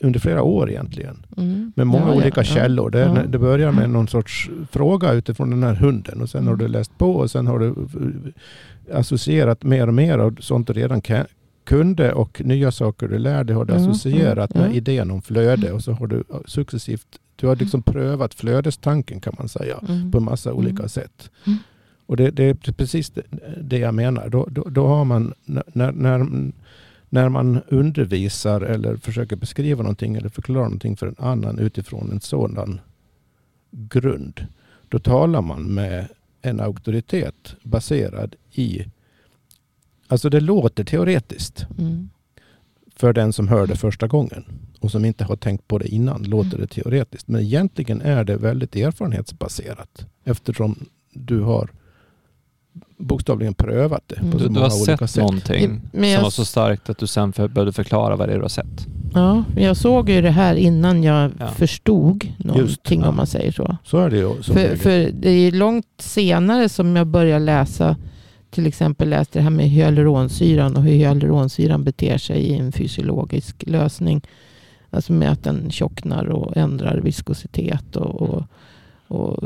under 0.00 0.20
flera 0.20 0.42
år 0.42 0.70
egentligen. 0.70 1.26
Mm. 1.36 1.72
Med 1.76 1.86
många 1.86 2.12
olika 2.12 2.44
källor. 2.44 2.90
Det, 2.90 3.24
det 3.28 3.38
börjar 3.38 3.72
med 3.72 3.90
någon 3.90 4.08
sorts 4.08 4.50
fråga 4.70 5.12
utifrån 5.12 5.50
den 5.50 5.62
här 5.62 5.74
hunden 5.74 6.22
och 6.22 6.30
sen 6.30 6.40
mm. 6.40 6.48
har 6.48 6.56
du 6.56 6.68
läst 6.68 6.98
på 6.98 7.12
och 7.12 7.30
sen 7.30 7.46
har 7.46 7.58
du 7.58 7.74
associerat 8.92 9.62
mer 9.62 9.86
och 9.86 9.94
mer 9.94 10.18
av 10.18 10.36
sånt 10.40 10.66
du 10.66 10.72
redan 10.72 11.00
kunde 11.66 12.12
och 12.12 12.42
nya 12.44 12.72
saker 12.72 13.08
du 13.08 13.18
lärde 13.18 13.54
har 13.54 13.64
du 13.64 13.74
mm, 13.74 13.90
associerat 13.90 14.54
mm, 14.54 14.60
med 14.60 14.66
mm. 14.66 14.76
idén 14.76 15.10
om 15.10 15.22
flöde 15.22 15.72
och 15.72 15.82
så 15.82 15.92
har 15.92 16.06
du 16.06 16.24
successivt 16.46 17.20
du 17.36 17.46
har 17.46 17.56
liksom 17.56 17.82
prövat 17.82 18.34
flödestanken 18.34 19.20
kan 19.20 19.34
man 19.38 19.48
säga 19.48 19.78
mm. 19.88 20.10
på 20.10 20.18
en 20.18 20.24
massa 20.24 20.50
mm. 20.50 20.58
olika 20.58 20.88
sätt. 20.88 21.30
Mm. 21.46 21.58
Och 22.06 22.16
det, 22.16 22.30
det, 22.30 22.44
är 22.44 22.72
precis 22.72 23.10
det, 23.10 23.22
det 23.62 23.78
jag 23.78 23.94
menar. 23.94 24.28
Då, 24.28 24.46
då, 24.50 24.62
då, 24.62 24.86
har 24.86 25.04
man 25.04 25.34
när, 25.44 25.92
när, 25.92 26.26
när 27.08 27.28
man 27.28 27.60
undervisar 27.68 28.60
eller 28.60 28.96
försöker 28.96 29.36
beskriva 29.36 29.82
någonting 29.82 30.16
eller 30.16 30.28
förklara 30.28 30.64
någonting 30.64 30.96
för 30.96 31.06
en 31.06 31.16
annan 31.18 31.58
utifrån 31.58 32.10
en 32.12 32.20
sådan 32.20 32.80
grund. 33.70 34.46
Då 34.88 34.98
talar 34.98 35.42
man 35.42 35.62
med 35.62 36.08
en 36.42 36.60
auktoritet 36.60 37.56
baserad 37.62 38.34
i 38.52 38.84
Alltså 40.08 40.30
det 40.30 40.40
låter 40.40 40.84
teoretiskt. 40.84 41.66
Mm. 41.78 42.10
För 42.96 43.12
den 43.12 43.32
som 43.32 43.48
hör 43.48 43.66
det 43.66 43.76
första 43.76 44.06
gången. 44.06 44.44
Och 44.80 44.90
som 44.90 45.04
inte 45.04 45.24
har 45.24 45.36
tänkt 45.36 45.68
på 45.68 45.78
det 45.78 45.88
innan 45.88 46.22
låter 46.22 46.54
mm. 46.54 46.60
det 46.60 46.66
teoretiskt. 46.66 47.28
Men 47.28 47.40
egentligen 47.40 48.00
är 48.00 48.24
det 48.24 48.36
väldigt 48.36 48.76
erfarenhetsbaserat. 48.76 50.06
Eftersom 50.24 50.88
du 51.12 51.40
har 51.40 51.70
bokstavligen 52.98 53.54
prövat 53.54 54.02
det 54.06 54.14
på 54.14 54.26
mm. 54.26 54.38
så 54.38 54.44
du, 54.44 54.50
många 54.50 54.68
du 54.68 54.74
har 54.74 54.80
olika 54.80 54.96
sett 54.96 55.10
sätt. 55.10 55.22
någonting 55.22 55.80
jag... 55.92 56.14
som 56.14 56.22
var 56.22 56.30
så 56.30 56.44
starkt 56.44 56.90
att 56.90 56.98
du 56.98 57.06
sen 57.06 57.30
började 57.30 57.72
förklara 57.72 58.16
vad 58.16 58.28
det 58.28 58.32
är 58.32 58.36
du 58.36 58.42
har 58.42 58.48
sett. 58.48 58.86
Ja, 59.14 59.44
jag 59.56 59.76
såg 59.76 60.10
ju 60.10 60.22
det 60.22 60.30
här 60.30 60.54
innan 60.54 61.02
jag 61.02 61.30
ja. 61.38 61.48
förstod 61.48 62.32
någonting 62.38 62.66
Just, 62.66 62.90
ja. 62.90 63.08
om 63.08 63.16
man 63.16 63.26
säger 63.26 63.52
så. 63.52 63.76
Så 63.84 63.98
är 63.98 64.10
det 64.10 64.16
ju. 64.16 64.42
För, 64.42 64.76
för 64.76 65.10
det 65.12 65.30
är 65.30 65.52
långt 65.52 65.86
senare 65.98 66.68
som 66.68 66.96
jag 66.96 67.06
började 67.06 67.44
läsa 67.44 67.96
till 68.56 68.66
exempel 68.66 69.08
läste 69.08 69.38
det 69.38 69.42
här 69.42 69.50
med 69.50 69.68
hyaluronsyran 69.68 70.76
och 70.76 70.82
hur 70.82 70.92
hyaluronsyran 70.92 71.84
beter 71.84 72.18
sig 72.18 72.38
i 72.38 72.58
en 72.58 72.72
fysiologisk 72.72 73.64
lösning. 73.66 74.22
Alltså 74.90 75.12
med 75.12 75.32
att 75.32 75.44
den 75.44 75.70
tjocknar 75.70 76.26
och 76.26 76.56
ändrar 76.56 77.00
viskositet 77.00 77.96
och, 77.96 78.22
och, 78.22 78.44
och 79.06 79.44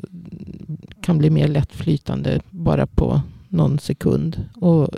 kan 1.03 1.19
bli 1.19 1.31
mer 1.31 1.49
lättflytande 1.49 2.41
bara 2.51 2.87
på 2.87 3.21
någon 3.49 3.79
sekund. 3.79 4.45
Och, 4.61 4.89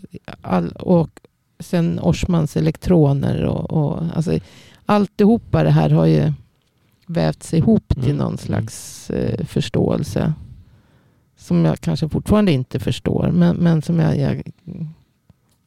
all, 0.41 0.69
och 0.69 1.21
sen 1.59 2.01
Orsmans 2.03 2.57
elektroner 2.57 3.45
och, 3.45 3.71
och 3.71 4.03
alltså, 4.15 4.39
alltihopa 4.87 5.63
det 5.63 5.71
här 5.71 5.91
har 5.91 6.07
ju 6.07 6.33
vävts 7.07 7.55
ihop 7.55 7.89
till 7.89 8.05
mm. 8.05 8.17
någon 8.17 8.27
mm. 8.27 8.39
slags 8.39 9.11
eh, 9.11 9.45
förståelse 9.45 10.33
som 11.43 11.65
jag 11.65 11.81
kanske 11.81 12.09
fortfarande 12.09 12.53
inte 12.53 12.79
förstår. 12.79 13.31
Men, 13.33 13.57
men 13.57 13.83
som 13.83 13.99
jag, 13.99 14.19
jag 14.19 14.43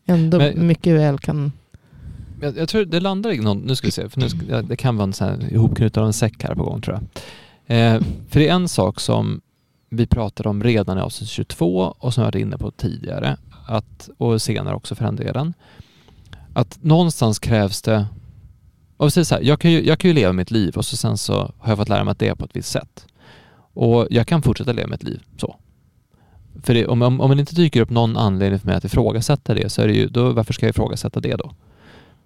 ändå 0.05 0.37
men, 0.37 0.67
mycket 0.67 0.95
väl 0.95 1.19
kan... 1.19 1.51
Jag, 2.41 2.57
jag, 2.57 2.69
tror 2.69 2.85
det 2.85 2.99
landar 2.99 3.31
i 3.31 3.39
någon, 3.39 3.57
nu 3.57 3.75
ska 3.75 3.87
vi 3.87 3.91
se, 3.91 4.09
för 4.09 4.19
nu 4.19 4.29
ska, 4.29 4.61
det 4.61 4.75
kan 4.75 4.97
vara 4.97 5.03
en 5.03 5.13
sån 5.13 5.27
här 5.27 5.53
ihopknuten 5.53 6.03
av 6.03 6.07
en 6.07 6.13
säck 6.13 6.43
här 6.43 6.55
på 6.55 6.63
gång 6.63 6.81
tror 6.81 6.99
jag. 6.99 7.03
Eh, 7.67 8.01
för 8.29 8.39
det 8.39 8.47
är 8.47 8.53
en 8.53 8.67
sak 8.67 8.99
som 8.99 9.41
vi 9.89 10.07
pratade 10.07 10.49
om 10.49 10.63
redan 10.63 10.97
i 10.97 11.01
avsnitt 11.01 11.29
22 11.29 11.95
och 11.99 12.13
som 12.13 12.21
jag 12.21 12.27
varit 12.27 12.41
inne 12.41 12.57
på 12.57 12.71
tidigare 12.71 13.37
att, 13.67 14.09
och 14.17 14.41
senare 14.41 14.75
också 14.75 14.95
för 14.95 15.05
den 15.05 15.15
delen. 15.15 15.53
Att 16.53 16.83
någonstans 16.83 17.39
krävs 17.39 17.81
det 17.81 18.05
Och 18.97 19.13
så 19.13 19.35
här, 19.35 19.41
jag, 19.41 19.59
kan 19.59 19.71
ju, 19.71 19.85
jag 19.85 19.99
kan 19.99 20.09
ju 20.09 20.15
leva 20.15 20.33
mitt 20.33 20.51
liv 20.51 20.77
och 20.77 20.85
så 20.85 20.97
sen 20.97 21.17
så 21.17 21.33
har 21.33 21.71
jag 21.71 21.77
fått 21.77 21.89
lära 21.89 22.03
mig 22.03 22.11
att 22.11 22.19
det 22.19 22.27
är 22.27 22.35
på 22.35 22.45
ett 22.45 22.55
visst 22.55 22.71
sätt. 22.71 23.07
Och 23.73 24.07
jag 24.09 24.27
kan 24.27 24.41
fortsätta 24.41 24.71
leva 24.71 24.87
mitt 24.87 25.03
liv 25.03 25.21
så. 25.37 25.55
För 26.63 26.73
det, 26.73 26.87
om, 26.87 27.01
om, 27.01 27.21
om 27.21 27.31
det 27.31 27.39
inte 27.39 27.55
dyker 27.55 27.81
upp 27.81 27.89
någon 27.89 28.17
anledning 28.17 28.59
för 28.59 28.67
mig 28.67 28.75
att 28.75 28.85
ifrågasätta 28.85 29.53
det, 29.53 29.69
så 29.69 29.81
är 29.81 29.87
det 29.87 29.93
ju, 29.93 30.07
då, 30.07 30.31
varför 30.31 30.53
ska 30.53 30.65
jag 30.65 30.69
ifrågasätta 30.69 31.19
det 31.19 31.35
då? 31.35 31.51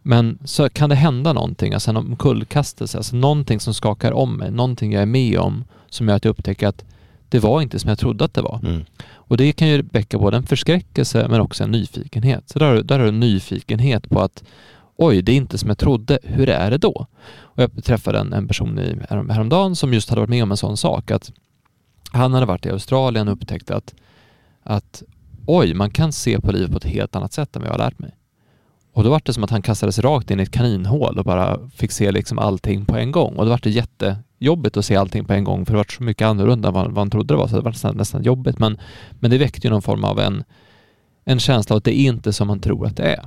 Men 0.02 0.40
så 0.46 0.70
kan 0.70 0.90
det 0.90 0.96
hända 0.96 1.34
någonting, 1.34 1.74
alltså 1.74 1.90
en 1.90 1.98
omkullkastelse, 1.98 2.98
alltså 2.98 3.16
någonting 3.16 3.60
som 3.60 3.74
skakar 3.74 4.12
om 4.12 4.38
mig, 4.38 4.52
någonting 4.52 4.94
jag 4.94 5.02
är 5.02 5.06
med 5.06 5.40
om 5.40 5.64
som 5.90 6.08
gör 6.08 6.16
att 6.16 6.26
jag 6.26 6.32
upptäcker 6.32 6.68
att 6.68 6.84
det 7.30 7.40
var 7.40 7.62
inte 7.62 7.80
som 7.80 7.90
jag 7.90 8.00
trodde 8.00 8.26
att 8.26 8.34
det 8.34 8.42
var. 8.42 8.60
Mm. 8.64 8.86
Och 9.12 9.38
det 9.38 9.52
kan 9.52 9.68
ju 9.68 9.82
väcka 9.92 10.18
både 10.18 10.38
en 10.38 10.44
förskräckelse 10.44 11.28
men 11.30 11.42
också 11.42 11.64
en 11.64 11.72
nyfikenhet. 11.72 12.50
Så 12.50 12.60
där, 12.60 12.84
där 12.84 12.98
har 12.98 13.04
du 13.04 13.10
en 13.10 13.20
nyfikenhet 13.20 14.10
på 14.10 14.22
att 14.22 14.44
oj, 14.96 15.22
det 15.22 15.32
är 15.32 15.36
inte 15.36 15.58
som 15.58 15.70
jag 15.70 15.78
trodde, 15.78 16.20
hur 16.24 16.50
är 16.50 16.72
det 16.72 16.78
då? 16.78 17.08
Och 17.42 17.64
jag 17.64 17.84
träffade 17.84 18.20
en, 18.20 18.34
en 18.34 18.48
person 18.48 18.80
i, 18.80 18.98
härom, 19.10 19.30
häromdagen 19.30 19.76
som 19.76 19.94
just 19.94 20.10
hade 20.10 20.22
varit 20.22 20.30
med 20.30 20.44
om 20.44 20.52
en 20.52 20.58
sån 20.58 20.78
sak 20.78 21.12
att 21.12 21.32
han 22.12 22.34
hade 22.34 22.46
varit 22.46 22.66
i 22.66 22.70
Australien 22.70 23.28
och 23.28 23.34
upptäckte 23.34 23.76
att, 23.76 23.94
att 24.70 25.03
oj, 25.45 25.74
man 25.74 25.91
kan 25.91 26.11
se 26.11 26.41
på 26.41 26.51
livet 26.51 26.72
på 26.72 26.78
ett 26.78 26.84
helt 26.84 27.15
annat 27.15 27.34
sätt 27.34 27.55
än 27.55 27.61
vad 27.61 27.70
jag 27.70 27.74
har 27.74 27.86
lärt 27.86 27.99
mig. 27.99 28.15
Och 28.93 29.03
då 29.03 29.09
var 29.09 29.22
det 29.26 29.34
som 29.34 29.43
att 29.43 29.49
han 29.49 29.61
kastades 29.61 29.99
rakt 29.99 30.32
in 30.32 30.39
i 30.39 30.43
ett 30.43 30.51
kaninhål 30.51 31.20
och 31.20 31.26
bara 31.26 31.70
fick 31.70 31.91
se 31.91 32.11
liksom 32.11 32.39
allting 32.39 32.86
på 32.86 32.97
en 32.97 33.11
gång. 33.11 33.36
Och 33.36 33.45
då 33.45 33.51
var 33.51 33.59
det 33.63 33.70
jättejobbigt 33.70 34.78
att 34.78 34.86
se 34.86 34.95
allting 34.95 35.26
på 35.26 35.34
en 35.34 35.43
gång 35.43 35.65
för 35.65 35.74
det 35.74 35.78
var 35.78 35.86
så 35.97 36.03
mycket 36.03 36.28
annorlunda 36.28 36.67
än 36.67 36.74
vad, 36.74 36.97
han 36.97 37.09
trodde 37.09 37.34
det 37.34 37.38
var. 37.38 37.47
Så 37.47 37.55
det 37.55 37.61
var 37.61 37.72
nästan, 37.72 37.97
nästan 37.97 38.24
jobbigt. 38.24 38.59
Men, 38.59 38.78
men 39.20 39.32
det 39.32 39.38
väckte 39.38 39.67
ju 39.67 39.72
någon 39.72 39.82
form 39.82 40.03
av 40.03 40.20
en, 40.20 40.43
en 41.26 41.39
känsla 41.39 41.74
av 41.74 41.78
att 41.78 41.84
det 41.84 41.99
är 41.99 42.07
inte 42.07 42.34
som 42.34 42.47
man 42.47 42.59
tror 42.59 42.86
att 42.86 42.97
det 42.97 43.03
är. 43.03 43.26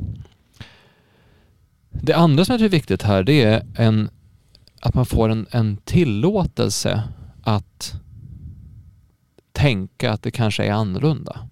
Det 1.91 2.13
andra 2.13 2.45
som 2.45 2.53
jag 2.53 2.59
tror 2.59 2.67
är 2.67 2.71
viktigt 2.71 3.03
här 3.03 3.23
det 3.23 3.43
är 3.43 3.67
en, 3.77 4.11
att 4.81 4.95
man 4.95 5.07
får 5.07 5.29
en, 5.29 5.47
en 5.51 5.77
tillåtelse 5.77 7.03
att 7.43 7.95
tänka 9.53 10.13
att 10.13 10.23
det 10.23 10.31
kanske 10.31 10.65
är 10.65 10.73
annorlunda. 10.73 11.49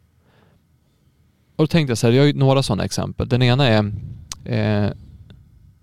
Och 1.57 1.63
då 1.63 1.67
tänkte 1.67 1.91
jag 1.91 1.99
så 1.99 2.07
här, 2.07 2.15
jag 2.15 2.23
har 2.23 2.27
ju 2.27 2.33
några 2.33 2.63
sådana 2.63 2.85
exempel. 2.85 3.29
Den 3.29 3.43
ena 3.43 3.67
är, 3.67 3.93
eh, 4.45 4.91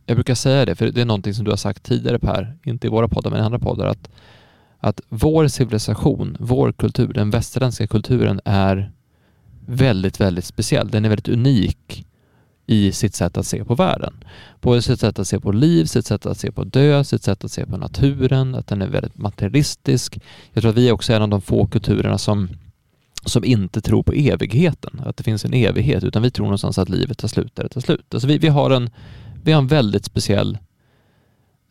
jag 0.05 0.17
brukar 0.17 0.35
säga 0.35 0.65
det, 0.65 0.75
för 0.75 0.91
det 0.91 1.01
är 1.01 1.05
någonting 1.05 1.33
som 1.33 1.45
du 1.45 1.51
har 1.51 1.57
sagt 1.57 1.83
tidigare 1.83 2.19
Per, 2.19 2.57
inte 2.63 2.87
i 2.87 2.89
våra 2.89 3.07
poddar 3.07 3.31
men 3.31 3.39
i 3.39 3.43
andra 3.43 3.59
poddar, 3.59 3.87
att, 3.87 4.09
att 4.79 5.01
vår 5.09 5.47
civilisation, 5.47 6.37
vår 6.39 6.71
kultur, 6.71 7.13
den 7.13 7.29
västerländska 7.29 7.87
kulturen 7.87 8.41
är 8.45 8.91
väldigt, 9.65 10.21
väldigt 10.21 10.45
speciell. 10.45 10.89
Den 10.89 11.05
är 11.05 11.09
väldigt 11.09 11.29
unik 11.29 12.05
i 12.67 12.91
sitt 12.91 13.15
sätt 13.15 13.37
att 13.37 13.45
se 13.45 13.65
på 13.65 13.75
världen. 13.75 14.23
Både 14.61 14.81
sitt 14.81 14.99
sätt 14.99 15.19
att 15.19 15.27
se 15.27 15.39
på 15.39 15.51
liv, 15.51 15.85
sitt 15.85 16.05
sätt 16.05 16.25
att 16.25 16.37
se 16.37 16.51
på 16.51 16.63
död, 16.63 17.07
sitt 17.07 17.23
sätt 17.23 17.43
att 17.43 17.51
se 17.51 17.65
på 17.65 17.77
naturen, 17.77 18.55
att 18.55 18.67
den 18.67 18.81
är 18.81 18.87
väldigt 18.87 19.17
materialistisk. 19.17 20.19
Jag 20.53 20.61
tror 20.61 20.69
att 20.69 20.77
vi 20.77 20.89
är 20.89 20.91
också 20.91 21.13
en 21.13 21.21
av 21.21 21.29
de 21.29 21.41
få 21.41 21.67
kulturerna 21.67 22.17
som, 22.17 22.49
som 23.25 23.43
inte 23.43 23.81
tror 23.81 24.03
på 24.03 24.13
evigheten, 24.13 25.01
att 25.05 25.17
det 25.17 25.23
finns 25.23 25.45
en 25.45 25.53
evighet, 25.53 26.03
utan 26.03 26.23
vi 26.23 26.31
tror 26.31 26.45
någonstans 26.45 26.77
att 26.77 26.89
livet 26.89 27.17
tar 27.17 27.27
slut 27.27 27.55
där 27.55 27.63
det 27.63 27.69
tar 27.69 27.81
slut. 27.81 28.13
Alltså 28.13 28.27
vi, 28.27 28.37
vi, 28.37 28.47
har 28.47 28.71
en, 28.71 28.89
vi 29.43 29.51
har 29.51 29.61
en 29.61 29.67
väldigt 29.67 30.05
speciell 30.05 30.57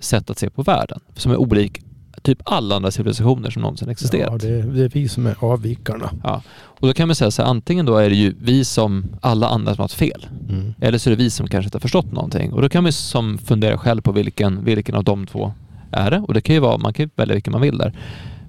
sätt 0.01 0.31
att 0.31 0.39
se 0.39 0.51
på 0.51 0.63
världen, 0.63 1.01
som 1.17 1.33
är 1.33 1.37
olik 1.37 1.86
typ 2.27 2.43
alla 2.45 2.77
andra 2.77 2.91
civilisationer 2.91 3.51
som 3.51 3.63
någonsin 3.63 3.89
existerat. 3.89 4.43
Ja, 4.43 4.49
det 4.49 4.55
är, 4.55 4.63
det 4.63 4.85
är 4.85 4.89
vi 4.89 5.09
som 5.09 5.27
är 5.27 5.37
avvikarna. 5.41 6.11
Ja. 6.23 6.43
Och 6.57 6.87
då 6.87 6.95
kan 6.95 7.09
man 7.09 7.15
säga 7.15 7.31
så 7.31 7.43
här, 7.43 7.51
antingen 7.51 7.87
då 7.87 7.97
är 7.97 8.11
det 8.11 8.17
ju 8.17 8.35
vi 8.41 8.65
som 8.65 9.07
alla 9.21 9.49
andra 9.49 9.75
som 9.75 9.81
har 9.81 9.85
haft 9.85 9.95
fel. 9.95 10.27
Mm. 10.49 10.75
Eller 10.81 10.99
så 10.99 11.11
är 11.11 11.17
det 11.17 11.25
vi 11.25 11.31
som 11.31 11.49
kanske 11.49 11.67
inte 11.67 11.77
har 11.77 11.81
förstått 11.81 12.13
någonting. 12.13 12.53
Och 12.53 12.63
då 12.63 12.69
kan 12.69 12.83
man 12.83 12.93
som 12.93 13.39
fundera 13.39 13.79
själv 13.79 14.01
på 14.01 14.13
vilken, 14.13 14.65
vilken 14.65 14.95
av 14.95 15.05
de 15.05 15.27
två 15.27 15.53
är 15.91 16.11
det. 16.11 16.19
Och 16.19 16.35
det 16.35 16.41
kan 16.41 16.55
ju 16.55 16.61
vara, 16.61 16.79
man 16.79 16.93
kan 16.93 17.05
ju 17.05 17.11
välja 17.17 17.35
vilken 17.35 17.53
man 17.53 17.61
vill 17.61 17.79
där. 17.79 17.93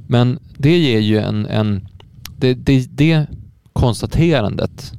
Men 0.08 0.40
det 0.58 0.78
ger 0.78 1.00
ju 1.00 1.18
en, 1.18 1.46
en 1.46 1.88
det, 2.38 2.54
det, 2.54 2.88
det 2.92 3.26
konstaterandet 3.74 4.94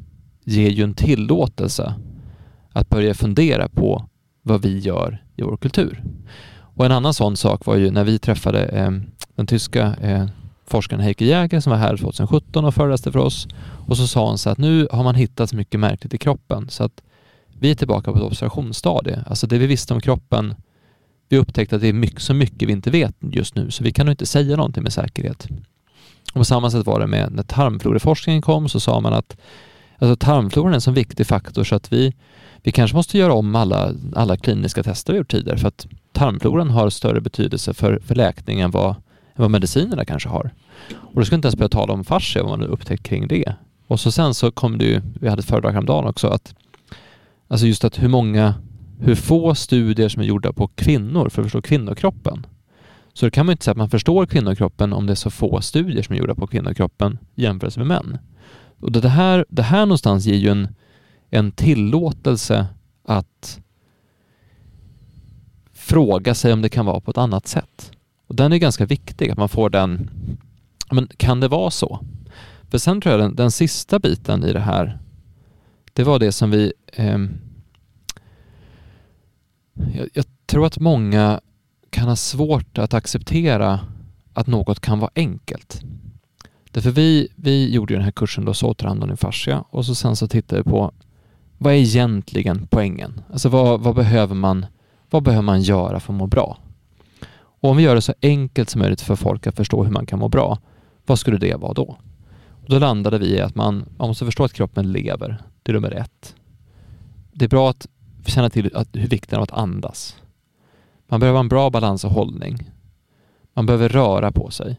ger 0.44 0.70
ju 0.70 0.84
en 0.84 0.94
tillåtelse 0.94 1.94
att 2.72 2.88
börja 2.88 3.14
fundera 3.14 3.68
på 3.68 4.08
vad 4.42 4.62
vi 4.62 4.78
gör 4.78 5.22
i 5.36 5.42
vår 5.42 5.56
kultur. 5.56 6.02
Och 6.78 6.86
en 6.86 6.92
annan 6.92 7.14
sån 7.14 7.36
sak 7.36 7.66
var 7.66 7.76
ju 7.76 7.90
när 7.90 8.04
vi 8.04 8.18
träffade 8.18 8.64
eh, 8.64 8.90
den 9.36 9.46
tyska 9.46 9.96
eh, 10.02 10.26
forskaren 10.66 11.00
Heike 11.00 11.24
Jäger 11.24 11.60
som 11.60 11.70
var 11.70 11.78
här 11.78 11.96
2017 11.96 12.64
och 12.64 12.74
föreläste 12.74 13.12
för 13.12 13.18
oss. 13.18 13.48
Och 13.86 13.96
så 13.96 14.06
sa 14.06 14.28
hon 14.28 14.38
så 14.38 14.50
att 14.50 14.58
nu 14.58 14.88
har 14.92 15.04
man 15.04 15.14
hittat 15.14 15.50
så 15.50 15.56
mycket 15.56 15.80
märkligt 15.80 16.14
i 16.14 16.18
kroppen 16.18 16.68
så 16.70 16.84
att 16.84 17.02
vi 17.58 17.70
är 17.70 17.74
tillbaka 17.74 18.12
på 18.12 18.18
ett 18.18 18.24
observationsstadie. 18.24 19.24
Alltså 19.26 19.46
det 19.46 19.58
vi 19.58 19.66
visste 19.66 19.94
om 19.94 20.00
kroppen, 20.00 20.54
vi 21.28 21.38
upptäckte 21.38 21.76
att 21.76 21.82
det 21.82 21.88
är 21.88 21.92
mycket, 21.92 22.22
så 22.22 22.34
mycket 22.34 22.68
vi 22.68 22.72
inte 22.72 22.90
vet 22.90 23.14
just 23.20 23.54
nu 23.54 23.70
så 23.70 23.84
vi 23.84 23.92
kan 23.92 24.06
nog 24.06 24.12
inte 24.12 24.26
säga 24.26 24.56
någonting 24.56 24.82
med 24.82 24.92
säkerhet. 24.92 25.48
Och 26.28 26.34
på 26.34 26.44
samma 26.44 26.70
sätt 26.70 26.86
var 26.86 27.00
det 27.00 27.06
med 27.06 27.32
när 27.32 27.42
tarmfloreforskningen 27.42 28.42
kom 28.42 28.68
så 28.68 28.80
sa 28.80 29.00
man 29.00 29.12
att 29.12 29.36
alltså 29.98 30.16
tarmfloran 30.16 30.72
är 30.72 30.74
en 30.74 30.80
så 30.80 30.90
viktig 30.90 31.26
faktor 31.26 31.64
så 31.64 31.74
att 31.74 31.92
vi, 31.92 32.14
vi 32.62 32.72
kanske 32.72 32.96
måste 32.96 33.18
göra 33.18 33.32
om 33.32 33.54
alla, 33.54 33.92
alla 34.14 34.36
kliniska 34.36 34.82
tester 34.82 35.12
vi 35.12 35.18
gjort 35.18 35.30
tidigare 35.30 35.58
för 35.58 35.68
att 35.68 35.86
tarmfloran 36.18 36.70
har 36.70 36.90
större 36.90 37.20
betydelse 37.20 37.74
för, 37.74 38.00
för 38.04 38.14
läkning 38.14 38.60
än 38.60 38.70
vad, 38.70 38.90
än 38.90 38.96
vad 39.36 39.50
medicinerna 39.50 40.04
kanske 40.04 40.28
har. 40.28 40.50
Och 40.96 41.14
då 41.14 41.24
ska 41.24 41.34
inte 41.34 41.46
ens 41.46 41.56
börja 41.56 41.68
tala 41.68 41.92
om 41.92 42.04
fascia, 42.04 42.42
vad 42.42 42.50
man 42.50 42.60
har 42.60 42.68
upptäckt 42.68 43.02
kring 43.02 43.28
det. 43.28 43.54
Och 43.86 44.00
så 44.00 44.10
sen 44.10 44.34
så 44.34 44.50
kom 44.50 44.78
det 44.78 44.84
ju, 44.84 45.00
vi 45.20 45.28
hade 45.28 45.40
ett 45.40 45.46
föredrag 45.46 45.72
häromdagen 45.72 46.06
också, 46.06 46.28
att 46.28 46.54
alltså 47.48 47.66
just 47.66 47.84
att 47.84 48.02
hur 48.02 48.08
många, 48.08 48.54
hur 49.00 49.14
få 49.14 49.54
studier 49.54 50.08
som 50.08 50.22
är 50.22 50.26
gjorda 50.26 50.52
på 50.52 50.68
kvinnor 50.68 51.28
för 51.28 51.42
att 51.42 51.46
förstå 51.46 51.62
kvinnokroppen. 51.62 52.46
Så 53.12 53.26
då 53.26 53.30
kan 53.30 53.46
man 53.46 53.52
inte 53.52 53.64
säga 53.64 53.72
att 53.72 53.78
man 53.78 53.90
förstår 53.90 54.26
kvinnokroppen 54.26 54.92
om 54.92 55.06
det 55.06 55.12
är 55.12 55.14
så 55.14 55.30
få 55.30 55.60
studier 55.60 56.02
som 56.02 56.14
är 56.14 56.18
gjorda 56.18 56.34
på 56.34 56.46
kvinnokroppen 56.46 57.18
jämfört 57.34 57.76
med 57.76 57.86
män. 57.86 58.18
Och 58.80 58.92
det 58.92 59.08
här, 59.08 59.44
det 59.48 59.62
här 59.62 59.86
någonstans 59.86 60.26
ger 60.26 60.34
ju 60.36 60.48
en, 60.48 60.68
en 61.30 61.52
tillåtelse 61.52 62.66
att 63.04 63.60
fråga 65.88 66.34
sig 66.34 66.52
om 66.52 66.62
det 66.62 66.68
kan 66.68 66.86
vara 66.86 67.00
på 67.00 67.10
ett 67.10 67.18
annat 67.18 67.46
sätt. 67.46 67.92
Och 68.26 68.34
den 68.34 68.52
är 68.52 68.56
ganska 68.56 68.86
viktig, 68.86 69.30
att 69.30 69.38
man 69.38 69.48
får 69.48 69.70
den, 69.70 70.10
men 70.90 71.08
kan 71.16 71.40
det 71.40 71.48
vara 71.48 71.70
så? 71.70 72.00
För 72.70 72.78
sen 72.78 73.00
tror 73.00 73.12
jag 73.12 73.20
den, 73.20 73.36
den 73.36 73.50
sista 73.50 73.98
biten 73.98 74.44
i 74.44 74.52
det 74.52 74.60
här, 74.60 74.98
det 75.92 76.04
var 76.04 76.18
det 76.18 76.32
som 76.32 76.50
vi... 76.50 76.72
Eh, 76.92 77.18
jag, 79.94 80.08
jag 80.12 80.24
tror 80.46 80.66
att 80.66 80.78
många 80.78 81.40
kan 81.90 82.08
ha 82.08 82.16
svårt 82.16 82.78
att 82.78 82.94
acceptera 82.94 83.80
att 84.32 84.46
något 84.46 84.80
kan 84.80 84.98
vara 84.98 85.10
enkelt. 85.14 85.82
Därför 86.70 86.90
vi, 86.90 87.28
vi 87.34 87.74
gjorde 87.74 87.94
den 87.94 88.02
här 88.02 88.10
kursen 88.10 88.44
då, 88.44 88.54
så 88.54 88.68
återhand 88.68 89.04
och 89.04 89.18
fascia 89.18 89.64
och 89.70 89.86
så 89.86 89.94
sen 89.94 90.16
så 90.16 90.28
tittade 90.28 90.62
vi 90.62 90.70
på 90.70 90.92
vad 91.58 91.72
är 91.72 91.76
egentligen 91.76 92.66
poängen? 92.70 93.20
Alltså 93.32 93.48
vad, 93.48 93.80
vad, 93.80 93.94
behöver 93.94 94.34
man, 94.34 94.66
vad 95.10 95.22
behöver 95.22 95.42
man 95.42 95.62
göra 95.62 96.00
för 96.00 96.12
att 96.12 96.18
må 96.18 96.26
bra? 96.26 96.58
Och 97.60 97.70
om 97.70 97.76
vi 97.76 97.82
gör 97.82 97.94
det 97.94 98.00
så 98.00 98.14
enkelt 98.22 98.70
som 98.70 98.78
möjligt 98.80 99.00
för 99.00 99.16
folk 99.16 99.46
att 99.46 99.56
förstå 99.56 99.84
hur 99.84 99.90
man 99.90 100.06
kan 100.06 100.18
må 100.18 100.28
bra, 100.28 100.58
vad 101.06 101.18
skulle 101.18 101.38
det 101.38 101.54
vara 101.54 101.72
då? 101.72 101.96
Och 102.50 102.68
då 102.68 102.78
landade 102.78 103.18
vi 103.18 103.26
i 103.26 103.40
att 103.40 103.54
man, 103.54 103.84
man 103.96 104.08
måste 104.08 104.24
förstå 104.24 104.44
att 104.44 104.52
kroppen 104.52 104.92
lever. 104.92 105.42
Det 105.62 105.72
är 105.72 105.74
nummer 105.74 105.90
ett. 105.90 106.34
Det 107.32 107.44
är 107.44 107.48
bra 107.48 107.70
att 107.70 107.86
känna 108.26 108.50
till 108.50 108.70
att, 108.74 108.88
hur 108.92 109.08
vikten 109.08 109.36
av 109.36 109.42
att 109.42 109.52
andas. 109.52 110.16
Man 111.06 111.20
behöver 111.20 111.40
en 111.40 111.48
bra 111.48 111.70
balans 111.70 112.04
och 112.04 112.10
hållning. 112.10 112.70
Man 113.54 113.66
behöver 113.66 113.88
röra 113.88 114.32
på 114.32 114.50
sig. 114.50 114.76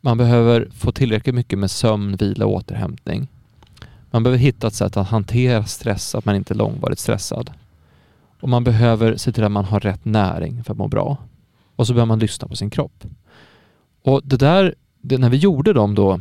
Man 0.00 0.18
behöver 0.18 0.68
få 0.74 0.92
tillräckligt 0.92 1.34
mycket 1.34 1.58
med 1.58 1.70
sömn, 1.70 2.16
vila 2.16 2.46
och 2.46 2.52
återhämtning. 2.52 3.28
Man 4.10 4.22
behöver 4.22 4.38
hitta 4.38 4.66
ett 4.66 4.74
sätt 4.74 4.96
att 4.96 5.08
hantera 5.08 5.64
stress, 5.64 6.14
att 6.14 6.24
man 6.24 6.36
inte 6.36 6.54
är 6.54 6.56
långvarigt 6.56 6.98
stressad. 7.00 7.50
Och 8.42 8.48
man 8.48 8.64
behöver 8.64 9.16
se 9.16 9.32
till 9.32 9.44
att 9.44 9.52
man 9.52 9.64
har 9.64 9.80
rätt 9.80 10.04
näring 10.04 10.64
för 10.64 10.72
att 10.72 10.78
må 10.78 10.88
bra. 10.88 11.16
Och 11.76 11.86
så 11.86 11.92
behöver 11.92 12.06
man 12.06 12.18
lyssna 12.18 12.48
på 12.48 12.56
sin 12.56 12.70
kropp. 12.70 13.04
Och 14.02 14.20
det 14.24 14.36
där, 14.36 14.74
det, 15.00 15.18
när 15.18 15.30
vi 15.30 15.36
gjorde 15.36 15.72
dem 15.72 15.94
då 15.94 16.20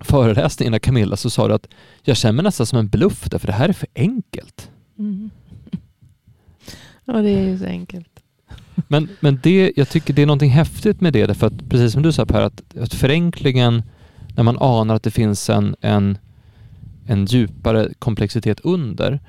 föreläsningarna 0.00 0.78
Camilla 0.78 1.16
så 1.16 1.30
sa 1.30 1.48
du 1.48 1.54
att 1.54 1.68
jag 2.02 2.16
känner 2.16 2.32
mig 2.32 2.42
nästan 2.42 2.66
som 2.66 2.78
en 2.78 2.88
bluff 2.88 3.28
därför 3.30 3.46
det 3.46 3.52
här 3.52 3.68
är 3.68 3.72
för 3.72 3.88
enkelt. 3.94 4.70
Mm. 4.98 5.30
Ja, 7.04 7.22
det 7.22 7.30
är 7.30 7.48
ju 7.48 7.58
så 7.58 7.64
enkelt. 7.64 8.20
Men, 8.88 9.08
men 9.20 9.40
det, 9.42 9.72
jag 9.76 9.88
tycker 9.88 10.14
det 10.14 10.22
är 10.22 10.26
någonting 10.26 10.50
häftigt 10.50 11.00
med 11.00 11.12
det, 11.12 11.26
därför 11.26 11.46
att 11.46 11.68
precis 11.68 11.92
som 11.92 12.02
du 12.02 12.12
sa 12.12 12.26
Per, 12.26 12.40
att, 12.40 12.76
att 12.76 12.94
förenklingen, 12.94 13.82
när 14.36 14.42
man 14.42 14.58
anar 14.60 14.94
att 14.94 15.02
det 15.02 15.10
finns 15.10 15.50
en, 15.50 15.76
en, 15.80 16.18
en 17.06 17.24
djupare 17.24 17.88
komplexitet 17.98 18.60
under. 18.60 19.20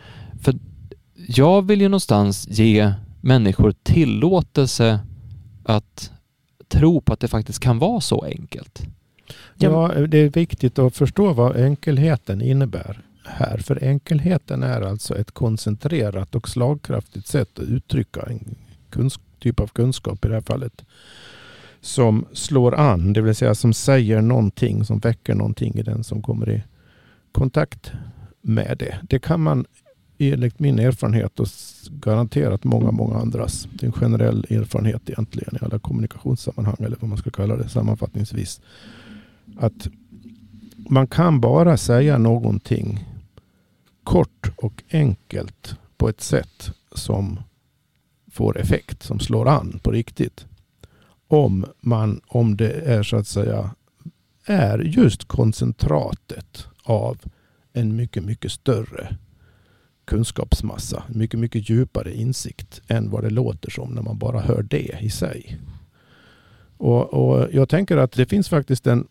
För 0.42 0.54
jag 1.36 1.68
vill 1.68 1.82
ju 1.82 1.88
någonstans 1.88 2.48
ge 2.50 2.94
människor 3.22 3.74
tillåtelse 3.84 5.00
att 5.64 6.12
tro 6.68 7.02
på 7.02 7.14
att 7.14 7.20
det 7.20 7.28
faktiskt 7.28 7.60
kan 7.60 7.80
vara 7.80 8.02
så 8.02 8.22
enkelt. 8.22 8.82
Ja, 9.56 9.92
det 10.08 10.18
är 10.18 10.30
viktigt 10.30 10.80
att 10.80 10.96
förstå 10.96 11.34
vad 11.34 11.56
enkelheten 11.56 12.42
innebär 12.42 13.02
här. 13.26 13.58
För 13.58 13.84
enkelheten 13.84 14.64
är 14.64 14.82
alltså 14.82 15.18
ett 15.18 15.32
koncentrerat 15.32 16.36
och 16.36 16.50
slagkraftigt 16.50 17.28
sätt 17.28 17.60
att 17.60 17.66
uttrycka 17.66 18.22
en 18.22 19.10
typ 19.40 19.60
av 19.60 19.68
kunskap 19.68 20.26
i 20.26 20.28
det 20.28 20.34
här 20.34 20.42
fallet 20.42 20.86
som 21.82 22.26
slår 22.34 22.76
an, 22.76 23.14
det 23.14 23.22
vill 23.22 23.36
säga 23.36 23.56
som 23.56 23.74
säger 23.74 24.22
någonting, 24.22 24.86
som 24.86 25.00
väcker 25.00 25.36
någonting 25.36 25.76
i 25.76 25.84
den 25.84 26.04
som 26.04 26.22
kommer 26.22 26.50
i 26.50 26.64
kontakt 27.32 27.92
med 28.42 28.76
det. 28.80 29.00
Det 29.04 29.20
kan 29.20 29.42
man 29.42 29.66
enligt 30.20 30.60
min 30.60 30.80
erfarenhet 30.80 31.40
och 31.40 31.48
garanterat 31.90 32.64
många, 32.64 32.92
många 32.92 33.16
andras. 33.18 33.68
Det 33.72 33.84
är 33.84 33.88
en 33.88 33.94
generell 33.94 34.46
erfarenhet 34.50 35.10
egentligen 35.10 35.56
i 35.56 35.66
alla 35.66 35.80
kommunikationssammanhang 35.80 36.76
eller 36.80 36.98
vad 37.00 37.10
man 37.10 37.18
ska 37.18 37.30
kalla 37.30 37.56
det 37.56 37.70
sammanfattningsvis. 37.70 38.62
Att 39.58 39.88
man 40.90 41.08
kan 41.08 41.42
bara 41.42 41.78
säga 41.78 42.18
någonting 42.18 43.06
kort 44.04 44.52
och 44.56 44.84
enkelt 44.92 45.76
på 45.98 46.10
ett 46.10 46.22
sätt 46.22 46.72
som 46.92 47.40
får 48.32 48.60
effekt, 48.60 49.04
som 49.04 49.20
slår 49.20 49.48
an 49.48 49.80
på 49.84 49.92
riktigt. 49.92 50.46
Om, 51.28 51.66
man, 51.80 52.22
om 52.28 52.58
det 52.58 52.72
är 52.72 53.04
så 53.04 53.18
att 53.18 53.28
säga 53.28 53.72
är 54.46 54.80
just 54.80 55.28
koncentratet 55.28 56.68
av 56.84 57.18
en 57.74 57.96
mycket, 57.96 58.24
mycket 58.24 58.52
större 58.52 59.18
kunskapsmassa. 60.10 61.04
Mycket, 61.08 61.40
mycket 61.40 61.70
djupare 61.70 62.14
insikt 62.14 62.82
än 62.88 63.10
vad 63.10 63.24
det 63.24 63.30
låter 63.30 63.72
som 63.72 63.90
när 63.90 64.02
man 64.02 64.18
bara 64.18 64.40
hör 64.40 64.64
det 64.64 64.98
i 65.02 65.10
sig. 65.10 65.60
Och, 66.78 67.14
och 67.14 67.48
Jag 67.52 67.70
tänker 67.70 67.98
att 67.98 68.12
det 68.12 68.26
finns 68.26 68.50
faktiskt 68.50 68.88
en 68.88 69.08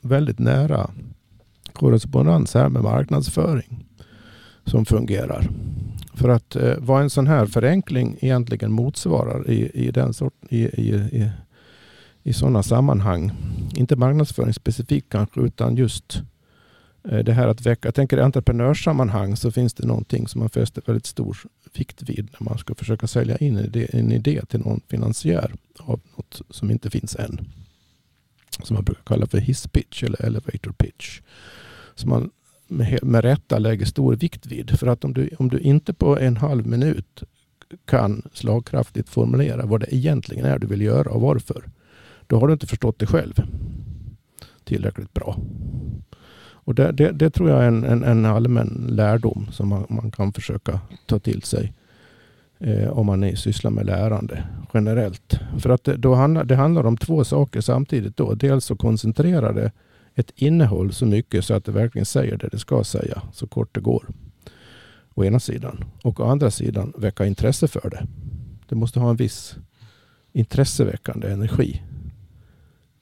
väldigt 0.00 0.38
nära 0.38 0.90
korrespondens 1.72 2.54
här 2.54 2.68
med 2.68 2.82
marknadsföring 2.82 3.84
som 4.64 4.84
fungerar. 4.84 5.48
För 6.14 6.28
att 6.28 6.56
eh, 6.56 6.74
vad 6.78 7.02
en 7.02 7.10
sån 7.10 7.26
här 7.26 7.46
förenkling 7.46 8.16
egentligen 8.20 8.72
motsvarar 8.72 9.50
i, 9.50 9.70
i, 9.74 9.90
den 9.90 10.14
sort, 10.14 10.34
i, 10.48 10.58
i, 10.58 10.94
i, 10.94 11.30
i 12.22 12.32
sådana 12.32 12.62
sammanhang, 12.62 13.32
inte 13.74 13.96
marknadsföring 13.96 14.54
specifikt 14.54 15.08
kanske, 15.10 15.40
utan 15.40 15.76
just 15.76 16.16
eh, 16.16 16.22
Eh, 17.08 17.18
det 17.18 17.32
här 17.32 17.48
att 17.48 17.66
väcka. 17.66 17.86
Jag 17.88 17.94
tänker 17.94 18.18
i 18.18 18.20
entreprenörssammanhang 18.20 19.36
så 19.36 19.50
finns 19.50 19.74
det 19.74 19.86
någonting 19.86 20.28
som 20.28 20.38
man 20.38 20.50
fäster 20.50 20.82
väldigt 20.86 21.06
stor 21.06 21.36
vikt 21.74 22.02
vid 22.02 22.28
när 22.32 22.44
man 22.48 22.58
ska 22.58 22.74
försöka 22.74 23.06
sälja 23.06 23.36
in 23.36 23.56
en 23.56 23.64
idé, 23.64 23.86
en 23.92 24.12
idé 24.12 24.42
till 24.48 24.60
någon 24.60 24.80
finansiär 24.88 25.52
av 25.78 26.00
något 26.16 26.42
som 26.50 26.70
inte 26.70 26.90
finns 26.90 27.16
än. 27.16 27.46
Som 28.62 28.74
man 28.74 28.84
brukar 28.84 29.02
kalla 29.02 29.26
för 29.26 29.38
hisspitch 29.38 30.02
eller 30.02 30.24
elevator 30.24 30.72
pitch. 30.72 31.20
Som 31.94 32.10
man 32.10 32.30
med, 32.68 32.98
med 33.02 33.24
rätta 33.24 33.58
lägger 33.58 33.86
stor 33.86 34.16
vikt 34.16 34.46
vid. 34.46 34.78
För 34.78 34.86
att 34.86 35.04
om 35.04 35.12
du, 35.12 35.30
om 35.38 35.48
du 35.48 35.58
inte 35.58 35.92
på 35.92 36.18
en 36.18 36.36
halv 36.36 36.66
minut 36.66 37.22
kan 37.84 38.22
slagkraftigt 38.32 39.08
formulera 39.08 39.66
vad 39.66 39.80
det 39.80 39.94
egentligen 39.94 40.44
är 40.44 40.58
du 40.58 40.66
vill 40.66 40.82
göra 40.82 41.10
och 41.10 41.20
varför. 41.20 41.64
Då 42.26 42.40
har 42.40 42.46
du 42.46 42.52
inte 42.52 42.66
förstått 42.66 42.98
det 42.98 43.06
själv 43.06 43.42
tillräckligt 44.64 45.14
bra. 45.14 45.36
Och 46.64 46.74
det, 46.74 46.92
det, 46.92 47.10
det 47.10 47.30
tror 47.30 47.50
jag 47.50 47.62
är 47.62 47.68
en, 47.68 47.84
en, 47.84 48.04
en, 48.04 48.24
allmän 48.24 48.86
lärdom 48.88 49.48
som 49.52 49.68
man, 49.68 49.86
man 49.88 50.10
kan 50.10 50.32
försöka 50.32 50.80
ta 51.06 51.18
till 51.18 51.42
sig 51.42 51.72
eh, 52.58 52.88
om 52.88 53.06
man 53.06 53.24
är, 53.24 53.34
sysslar 53.34 53.70
med 53.70 53.86
lärande 53.86 54.44
generellt. 54.74 55.40
För 55.58 55.70
att 55.70 55.84
det, 55.84 55.96
då 55.96 56.14
handlar, 56.14 56.44
det 56.44 56.56
handlar 56.56 56.86
om 56.86 56.96
två 56.96 57.24
saker 57.24 57.60
samtidigt. 57.60 58.16
Då. 58.16 58.34
Dels 58.34 58.70
att 58.70 58.78
koncentrera 58.78 59.52
det 59.52 59.72
ett 60.14 60.32
innehåll 60.36 60.92
så 60.92 61.06
mycket 61.06 61.44
så 61.44 61.54
att 61.54 61.64
det 61.64 61.72
verkligen 61.72 62.06
säger 62.06 62.36
det 62.36 62.48
det 62.48 62.58
ska 62.58 62.84
säga 62.84 63.22
så 63.32 63.46
kort 63.46 63.74
det 63.74 63.80
går. 63.80 64.08
Å 65.14 65.24
ena 65.24 65.40
sidan. 65.40 65.84
Och 66.02 66.20
å 66.20 66.24
andra 66.24 66.50
sidan 66.50 66.92
väcka 66.96 67.26
intresse 67.26 67.68
för 67.68 67.90
det. 67.90 68.06
Det 68.68 68.74
måste 68.74 69.00
ha 69.00 69.10
en 69.10 69.16
viss 69.16 69.56
intresseväckande 70.32 71.32
energi 71.32 71.82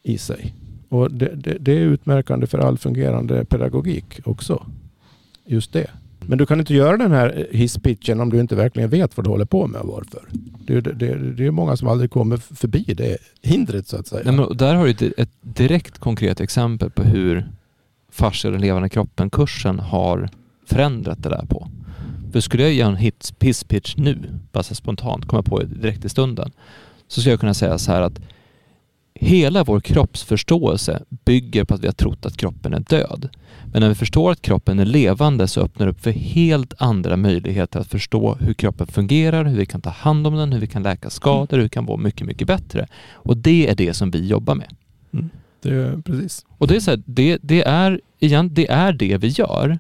i 0.03 0.19
sig. 0.19 0.55
Och 0.91 1.13
det, 1.13 1.35
det, 1.35 1.57
det 1.59 1.73
är 1.73 1.81
utmärkande 1.81 2.47
för 2.47 2.59
all 2.59 2.79
fungerande 2.79 3.45
pedagogik 3.45 4.21
också. 4.25 4.67
Just 5.47 5.73
det. 5.73 5.91
Men 6.27 6.39
du 6.39 6.47
kan 6.47 6.61
inte 6.61 6.75
göra 6.75 6.97
den 6.97 7.13
här 7.13 7.35
eh, 7.37 7.59
hisspitchen 7.59 8.21
om 8.21 8.31
du 8.31 8.41
inte 8.41 8.57
verkligen 8.57 8.91
vet 8.91 9.17
vad 9.17 9.27
du 9.27 9.31
håller 9.31 9.45
på 9.45 9.67
med 9.67 9.81
och 9.81 9.89
varför. 9.89 10.23
Det, 10.67 10.81
det, 10.81 11.33
det 11.33 11.47
är 11.47 11.51
många 11.51 11.77
som 11.77 11.89
aldrig 11.89 12.11
kommer 12.11 12.37
förbi 12.37 12.83
det 12.83 13.19
hindret 13.43 13.89
så 13.89 13.97
att 13.97 14.07
säga. 14.07 14.23
Nej, 14.25 14.35
men 14.35 14.57
där 14.57 14.75
har 14.75 14.87
du 14.87 15.13
ett, 15.17 15.31
direkt 15.41 15.99
konkret 15.99 16.41
exempel 16.41 16.91
på 16.91 17.03
hur 17.03 17.49
Farser 18.13 18.49
och 18.49 18.53
den 18.53 18.61
levande 18.61 18.89
kroppen-kursen 18.89 19.79
har 19.79 20.29
förändrat 20.67 21.23
det 21.23 21.29
där 21.29 21.47
på. 21.47 21.69
För 22.33 22.41
skulle 22.41 22.63
jag 22.63 22.73
göra 22.73 22.89
en 22.89 23.13
hisspitch 23.41 23.97
nu, 23.97 24.19
bara 24.53 24.63
så 24.63 24.75
spontant, 24.75 25.27
komma 25.27 25.43
på 25.43 25.63
direkt 25.63 26.05
i 26.05 26.09
stunden, 26.09 26.51
så 27.09 27.21
skulle 27.21 27.33
jag 27.33 27.41
kunna 27.41 27.55
säga 27.55 27.79
så 27.79 27.93
här 27.93 28.03
att 28.03 28.21
hela 29.21 29.65
vår 29.65 29.81
kroppsförståelse 29.81 31.03
bygger 31.25 31.65
på 31.65 31.75
att 31.75 31.83
vi 31.83 31.87
har 31.87 31.93
trott 31.93 32.27
att 32.27 32.37
kroppen 32.37 32.75
är 32.75 32.81
död. 32.81 33.29
Men 33.73 33.83
när 33.83 33.89
vi 33.89 33.95
förstår 33.95 34.31
att 34.31 34.43
kroppen 34.43 34.79
är 34.79 34.85
levande 34.85 35.49
så 35.49 35.61
öppnar 35.61 35.87
det 35.87 35.93
upp 35.93 36.01
för 36.01 36.11
helt 36.11 36.75
andra 36.79 37.17
möjligheter 37.17 37.81
att 37.81 37.89
förstå 37.89 38.35
hur 38.41 38.55
kroppen 38.55 38.87
fungerar, 38.87 39.45
hur 39.45 39.57
vi 39.57 39.67
kan 39.67 39.81
ta 39.81 39.91
hand 39.91 40.27
om 40.27 40.35
den, 40.35 40.53
hur 40.53 40.61
vi 40.61 40.67
kan 40.67 40.83
läka 40.83 41.11
skador, 41.11 41.57
hur 41.57 41.63
vi 41.63 41.69
kan 41.69 41.85
må 41.85 41.97
mycket, 41.97 42.27
mycket 42.27 42.47
bättre. 42.47 42.87
Och 43.13 43.37
det 43.37 43.69
är 43.69 43.75
det 43.75 43.95
som 43.95 44.11
vi 44.11 44.27
jobbar 44.27 44.55
med. 44.55 44.75
Mm. 45.13 45.31
Det 45.63 45.71
är, 45.71 46.03
precis. 46.05 46.47
Och 46.59 46.67
det 46.67 46.77
är, 46.77 46.81
så 46.81 46.91
här, 46.91 47.03
det, 47.07 47.39
det, 47.43 47.63
är, 47.63 48.01
igen, 48.19 48.55
det 48.55 48.71
är 48.71 48.93
det 48.93 49.17
vi 49.17 49.29
gör. 49.29 49.79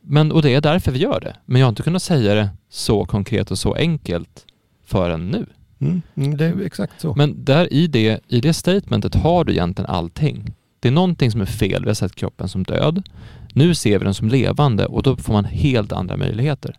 Men, 0.00 0.32
och 0.32 0.42
det 0.42 0.54
är 0.54 0.60
därför 0.60 0.92
vi 0.92 0.98
gör 0.98 1.20
det. 1.20 1.36
Men 1.46 1.60
jag 1.60 1.66
har 1.66 1.70
inte 1.70 1.82
kunnat 1.82 2.02
säga 2.02 2.34
det 2.34 2.48
så 2.68 3.04
konkret 3.04 3.50
och 3.50 3.58
så 3.58 3.74
enkelt 3.74 4.46
förrän 4.84 5.28
nu. 5.28 5.46
Mm, 5.78 6.02
mm, 6.14 6.36
det 6.36 6.44
är 6.44 6.60
exakt 6.60 7.00
så. 7.00 7.14
Men 7.16 7.44
där 7.44 7.72
i 7.72 7.86
det, 7.86 8.20
i 8.28 8.40
det 8.40 8.52
statementet 8.52 9.14
har 9.14 9.44
du 9.44 9.52
egentligen 9.52 9.90
allting. 9.90 10.54
Det 10.80 10.88
är 10.88 10.92
någonting 10.92 11.30
som 11.30 11.40
är 11.40 11.46
fel. 11.46 11.82
Vi 11.82 11.88
har 11.88 11.94
sett 11.94 12.14
kroppen 12.14 12.48
som 12.48 12.62
död. 12.62 13.08
Nu 13.52 13.74
ser 13.74 13.98
vi 13.98 14.04
den 14.04 14.14
som 14.14 14.28
levande 14.28 14.86
och 14.86 15.02
då 15.02 15.16
får 15.16 15.32
man 15.32 15.44
helt 15.44 15.92
andra 15.92 16.16
möjligheter. 16.16 16.78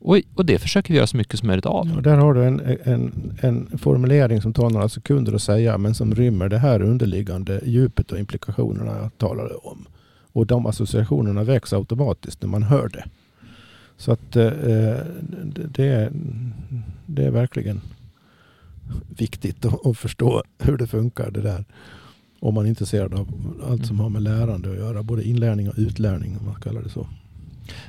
Och, 0.00 0.18
och 0.34 0.46
det 0.46 0.58
försöker 0.58 0.92
vi 0.92 0.96
göra 0.96 1.06
så 1.06 1.16
mycket 1.16 1.38
som 1.38 1.46
möjligt 1.46 1.66
av. 1.66 1.90
Ja, 1.94 2.00
där 2.00 2.16
har 2.16 2.34
du 2.34 2.44
en, 2.44 2.78
en, 2.84 3.12
en 3.40 3.78
formulering 3.78 4.42
som 4.42 4.52
tar 4.52 4.70
några 4.70 4.88
sekunder 4.88 5.32
att 5.32 5.42
säga 5.42 5.78
men 5.78 5.94
som 5.94 6.14
rymmer 6.14 6.48
det 6.48 6.58
här 6.58 6.82
underliggande 6.82 7.60
djupet 7.64 8.12
och 8.12 8.18
implikationerna 8.18 8.98
jag 9.02 9.18
talade 9.18 9.54
om. 9.54 9.86
Och 10.32 10.46
de 10.46 10.66
associationerna 10.66 11.44
väcks 11.44 11.72
automatiskt 11.72 12.42
när 12.42 12.48
man 12.48 12.62
hör 12.62 12.88
det. 12.88 13.04
Så 13.96 14.12
att 14.12 14.36
eh, 14.36 14.50
det, 15.54 15.86
är, 15.86 16.10
det 17.06 17.24
är 17.24 17.30
verkligen 17.30 17.80
viktigt 19.08 19.64
att, 19.64 19.86
att 19.86 19.98
förstå 19.98 20.42
hur 20.58 20.76
det 20.76 20.86
funkar 20.86 21.30
det 21.30 21.40
där. 21.40 21.64
Om 22.40 22.54
man 22.54 22.64
är 22.64 22.68
intresserad 22.68 23.14
av 23.14 23.28
allt 23.70 23.86
som 23.86 23.96
mm. 23.96 24.02
har 24.02 24.10
med 24.10 24.22
lärande 24.22 24.70
att 24.70 24.76
göra. 24.76 25.02
Både 25.02 25.28
inlärning 25.28 25.68
och 25.68 25.74
utlärning 25.76 26.36
om 26.38 26.46
man 26.46 26.60
kallar 26.60 26.82
det 26.82 26.88
så. 26.88 27.06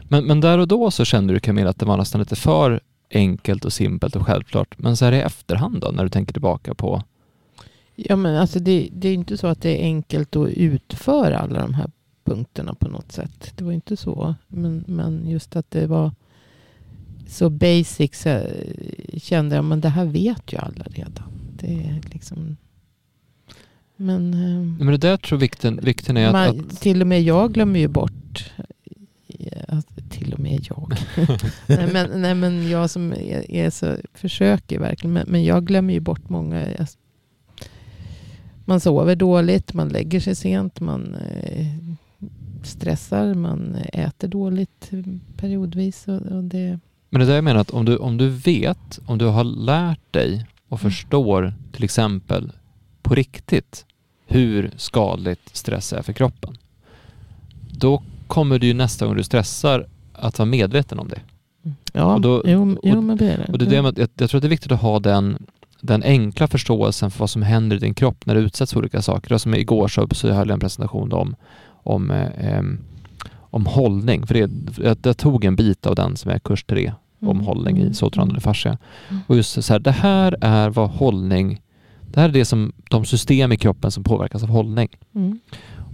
Men, 0.04 0.26
men 0.26 0.42
där 0.42 0.58
och 0.58 0.68
då 0.68 0.92
så 0.92 1.06
kände 1.06 1.34
du 1.34 1.40
Camilla 1.40 1.70
att 1.70 1.80
det 1.80 1.86
var 1.86 1.98
nästan 1.98 2.22
lite 2.22 2.36
för 2.36 2.80
enkelt 3.12 3.66
och 3.66 3.74
simpelt 3.74 4.16
och 4.16 4.26
självklart. 4.26 4.80
Men 4.80 4.98
så 4.98 5.06
här 5.06 5.12
i 5.12 5.20
efterhand 5.22 5.82
då 5.82 5.92
när 5.92 6.04
du 6.04 6.10
tänker 6.10 6.34
tillbaka 6.34 6.74
på? 6.74 7.04
Ja 7.96 8.16
men 8.16 8.36
alltså 8.36 8.60
det, 8.60 8.90
det 8.92 9.10
är 9.10 9.14
inte 9.14 9.38
så 9.38 9.48
att 9.48 9.62
det 9.62 9.82
är 9.82 9.84
enkelt 9.84 10.36
att 10.36 10.50
utföra 10.50 11.40
alla 11.40 11.62
de 11.62 11.74
här 11.74 11.92
punkterna 12.24 12.74
på 12.74 12.88
något 12.88 13.12
sätt. 13.12 13.54
Det 13.56 13.64
var 13.64 13.72
inte 13.72 13.98
så. 13.98 14.36
Men, 14.48 14.84
men 14.88 15.30
just 15.30 15.56
att 15.56 15.72
det 15.72 15.88
var 15.88 16.12
så 17.30 17.50
basic 17.50 18.22
så 18.22 18.42
kände 19.18 19.56
jag 19.56 19.66
men 19.66 19.82
det 19.82 19.90
här 19.90 20.06
vet 20.06 20.54
ju 20.54 20.58
alla 20.58 20.84
redan. 20.84 21.32
Det 21.56 21.74
är 21.74 22.02
liksom 22.12 22.58
men, 24.02 24.34
ehm, 24.34 24.78
men 24.80 24.88
det 24.88 24.98
där 24.98 25.18
tror 25.18 25.40
vikten, 25.40 25.80
vikten 25.84 26.18
är 26.18 26.32
man, 26.32 26.50
att, 26.50 26.72
att, 26.72 26.82
Till 26.82 27.02
och 27.02 27.08
med 27.08 27.22
jag 27.22 27.54
glömmer 27.54 27.80
ju 27.80 27.88
bort. 27.88 28.52
till 30.10 30.34
och 30.34 30.40
med 30.40 30.68
jag. 30.70 30.94
nej, 31.68 31.90
men, 31.94 32.22
nej, 32.22 32.36
men 32.36 32.70
jag 32.70 32.90
som 32.90 33.12
är, 33.12 33.52
är 33.52 33.70
så, 33.70 33.96
försöker 34.14 34.80
verkligen. 34.80 35.14
Men, 35.14 35.26
men, 35.28 35.44
jag 35.44 35.66
glömmer 35.66 35.94
ju 35.94 36.00
bort 36.00 36.30
många. 36.30 36.68
man 38.66 38.80
sover 38.80 39.16
dåligt, 39.16 39.74
man 39.74 39.90
lägger 39.90 40.20
sig 40.20 40.36
sent, 40.36 40.80
man 40.80 41.16
eh, 41.16 41.68
stressar, 42.64 43.34
man 43.34 43.76
äter 43.94 44.28
dåligt 44.28 44.92
periodvis. 45.38 46.08
Och, 46.08 46.22
och 46.22 46.44
det, 46.44 46.80
men 47.10 47.20
det 47.20 47.26
där 47.26 47.36
jag 47.36 47.44
menar 47.44 47.60
att 47.60 47.70
om 47.70 47.86
du, 47.86 47.98
om 47.98 48.18
du 48.18 48.30
vet, 48.30 49.00
om 49.06 49.18
du 49.18 49.26
har 49.26 49.44
lärt 49.44 50.14
dig 50.14 50.46
och 50.70 50.82
mm. 50.82 50.92
förstår 50.92 51.54
till 51.72 51.84
exempel 51.84 52.52
på 53.02 53.16
riktigt 53.16 53.86
hur 54.28 54.72
skadligt 54.78 55.50
stress 55.56 55.94
är 55.94 56.02
för 56.02 56.14
kroppen. 56.14 56.58
Då 57.72 58.04
kommer 58.28 58.60
du 58.60 58.68
ju 58.68 58.74
nästa 58.74 59.06
gång 59.06 59.16
du 59.16 59.24
stressar 59.24 59.88
att 60.14 60.40
vara 60.40 60.46
medveten 60.46 61.00
om 61.00 61.08
det. 61.08 61.22
Ja, 61.94 62.14
och 62.14 62.22
då, 62.22 62.44
jo, 62.46 62.78
jo, 62.84 63.02
men 63.02 63.18
det 63.18 63.32
är 63.32 63.38
det. 63.38 63.52
Och 63.52 63.58
det 63.58 63.66
är 63.66 63.70
det 63.70 63.82
med, 63.82 64.00
jag, 64.00 64.10
jag 64.16 64.30
tror 64.30 64.38
att 64.38 64.42
det 64.42 64.48
är 64.48 64.50
viktigt 64.50 64.72
att 64.72 64.82
ha 64.82 65.00
den, 65.00 65.46
den 65.82 66.04
enkla 66.04 66.48
förståelsen 66.48 67.12
för 67.12 67.20
vad 67.20 67.30
som 67.30 67.42
händer 67.42 67.76
i 67.76 67.80
din 67.80 67.94
kropp 67.94 68.26
när 68.26 68.36
du 68.36 68.42
utsätts 68.42 68.74
för 68.74 68.80
olika 68.80 69.02
saker. 69.02 69.38
som 69.38 69.56
igår 69.56 69.88
så, 69.88 70.08
så 70.12 70.32
höll 70.32 70.48
jag 70.48 70.54
en 70.54 70.60
presentation 70.60 71.14
om, 71.14 71.36
om, 71.70 72.12
eh, 72.12 72.64
om 73.50 73.66
hållning. 73.66 74.28
För 74.28 74.34
det, 74.34 74.50
jag, 74.84 74.98
jag 75.04 75.18
tog 75.18 75.46
en 75.46 75.56
bit 75.56 75.86
av 75.88 75.96
den 75.96 76.18
som 76.18 76.32
är 76.32 76.40
kurs 76.40 76.64
3 76.64 76.94
om 77.22 77.30
Mm. 77.30 77.46
hållning 77.46 77.78
i 77.78 77.82
Mm. 77.82 77.94
sotrandande 77.94 78.42
fascia. 78.42 78.78
Mm. 79.10 79.22
Och 79.28 79.36
just 79.36 79.64
så 79.64 79.74
här, 79.74 79.80
det 79.80 79.92
här 79.92 80.36
är 80.42 80.70
vad 80.70 80.90
hållning, 80.90 81.62
det 82.12 82.20
här 82.20 82.30
är 82.30 82.34
det 82.34 82.46
som, 82.46 82.72
de 82.90 83.06
system 83.06 83.52
i 83.52 83.58
kroppen 83.58 83.92
som 83.92 84.04
påverkas 84.04 84.44
av 84.44 84.50
hållning. 84.50 84.90
Mm. 85.16 85.40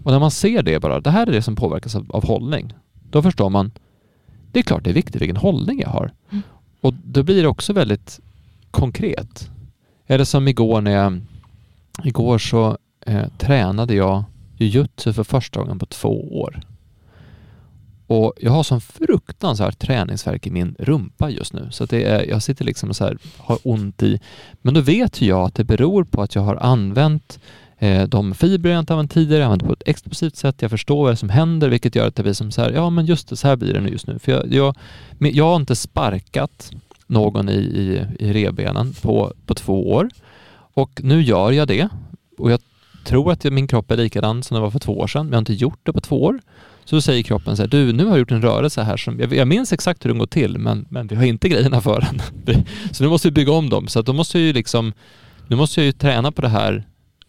Och 0.04 0.12
när 0.12 0.20
man 0.20 0.32
ser 0.32 0.64
det 0.64 0.80
bara, 0.80 1.00
det 1.00 1.10
här 1.12 1.28
är 1.28 1.32
det 1.32 1.42
som 1.42 1.56
påverkas 1.56 1.96
av, 1.96 2.06
av 2.12 2.26
hållning, 2.28 2.74
då 3.10 3.22
förstår 3.22 3.50
man, 3.50 3.72
det 4.52 4.60
är 4.60 4.64
klart 4.64 4.84
det 4.84 4.90
är 4.90 4.94
viktigt 4.94 5.22
vilken 5.22 5.38
hållning 5.38 5.80
jag 5.80 5.90
har. 5.90 6.12
Mm. 6.32 6.44
Och 6.82 6.94
då 6.94 7.24
blir 7.24 7.42
det 7.42 7.48
också 7.48 7.74
väldigt 7.74 8.20
konkret. 8.72 9.50
Är 10.08 10.18
det 10.18 10.26
som 10.26 10.48
igår 10.48 10.82
när 10.82 10.92
jag, 10.92 11.22
igår 12.04 12.38
så 12.38 12.78
eh, 13.06 13.28
tränade 13.38 13.94
jag 13.96 14.24
jujutsu 14.58 15.14
för 15.14 15.24
första 15.24 15.60
gången 15.60 15.80
på 15.80 15.86
två 15.86 16.40
år. 16.42 16.60
Och 18.08 18.34
jag 18.38 18.52
har 18.52 18.64
sån 18.64 18.82
fruktansvärt 18.82 19.80
träningsverk 19.80 20.48
i 20.48 20.52
min 20.52 20.76
rumpa 20.80 21.30
just 21.30 21.54
nu. 21.54 21.68
Så 21.72 21.84
att 21.84 21.90
det 21.90 22.04
är, 22.04 22.30
jag 22.30 22.44
sitter 22.44 22.66
liksom 22.66 22.90
och 22.90 22.96
så 22.96 23.04
här, 23.04 23.18
har 23.38 23.58
ont 23.64 24.04
i. 24.04 24.20
Men 24.62 24.74
då 24.74 24.82
vet 24.82 25.22
jag 25.22 25.46
att 25.46 25.56
det 25.56 25.64
beror 25.64 26.04
på 26.04 26.22
att 26.22 26.36
jag 26.36 26.42
har 26.42 26.56
använt 26.56 27.40
eh, 27.78 28.04
de 28.04 28.34
fibrer 28.34 28.72
jag 28.72 28.80
inte 28.80 28.94
använt 28.94 29.12
tidigare, 29.12 29.42
jag 29.42 29.46
använt 29.46 29.66
på 29.66 29.74
ett 29.74 29.84
explosivt 29.86 30.36
sätt. 30.36 30.62
Jag 30.62 30.72
förstår 30.72 31.04
vad 31.04 31.20
som 31.20 31.30
händer, 31.30 31.70
vilket 31.70 31.96
gör 31.96 32.08
att 32.08 32.16
det 32.16 32.24
blir 32.24 32.34
som 32.34 32.52
så 32.52 32.62
här, 32.62 32.72
ja 32.72 32.90
men 32.90 33.06
just 33.06 33.30
det, 33.30 33.36
så 33.36 33.48
här 33.48 33.56
blir 33.56 33.74
det 33.74 33.82
nu 33.82 33.90
just 33.90 34.08
nu. 34.08 34.20
För 34.20 34.32
jag, 34.32 34.54
jag, 34.54 34.76
jag 35.20 35.46
har 35.46 35.56
inte 35.56 35.76
sparkat 35.76 36.72
någon 37.08 37.50
i, 37.50 37.54
i, 37.54 38.06
i 38.20 38.34
revbenen 38.34 38.94
på, 39.02 39.34
på 39.46 39.54
två 39.54 39.92
år. 39.92 40.10
Och 40.54 41.02
nu 41.04 41.22
gör 41.22 41.52
jag 41.52 41.68
det. 41.68 41.90
Och 42.38 42.52
jag 42.52 42.60
tror 43.06 43.32
att 43.32 43.44
min 43.44 43.68
kropp 43.68 43.92
är 43.92 43.98
likadan 43.98 44.44
som 44.44 44.56
den 44.56 44.62
var 44.64 44.72
för 44.72 44.80
två 44.80 45.00
år 45.00 45.08
sedan, 45.08 45.26
men 45.26 45.32
jag 45.32 45.38
har 45.38 45.42
inte 45.42 45.54
gjort 45.54 45.80
det 45.84 45.94
på 45.94 46.02
två 46.02 46.24
år. 46.24 46.40
Så 46.86 46.96
då 46.96 47.02
säger 47.02 47.24
kroppen 47.24 47.56
så 47.58 47.64
här, 47.64 47.70
du 47.70 47.94
nu 47.94 48.04
har 48.04 48.12
jag 48.12 48.20
gjort 48.20 48.32
en 48.32 48.42
rörelse 48.42 48.84
här 48.84 48.98
som, 48.98 49.20
jag, 49.20 49.34
jag 49.34 49.48
minns 49.48 49.74
exakt 49.74 50.06
hur 50.06 50.10
den 50.10 50.20
går 50.20 50.28
till, 50.28 50.58
men, 50.58 50.86
men 50.90 51.08
vi 51.08 51.16
har 51.16 51.24
inte 51.24 51.50
grejerna 51.50 51.82
för 51.82 52.02
den. 52.02 52.22
Så 52.92 53.04
nu 53.04 53.10
måste 53.10 53.28
vi 53.28 53.32
bygga 53.32 53.52
om 53.52 53.70
dem. 53.70 53.88
Så 53.88 54.00
att 54.00 54.06
då 54.06 54.14
måste 54.14 54.40
jag 54.40 54.48
ju 54.48 54.54
liksom, 54.54 54.94
nu 55.48 55.56
måste 55.56 55.80
jag 55.80 55.86
ju 55.86 55.92
träna 55.92 56.32
på 56.32 56.42
det 56.42 56.50
här 56.50 56.84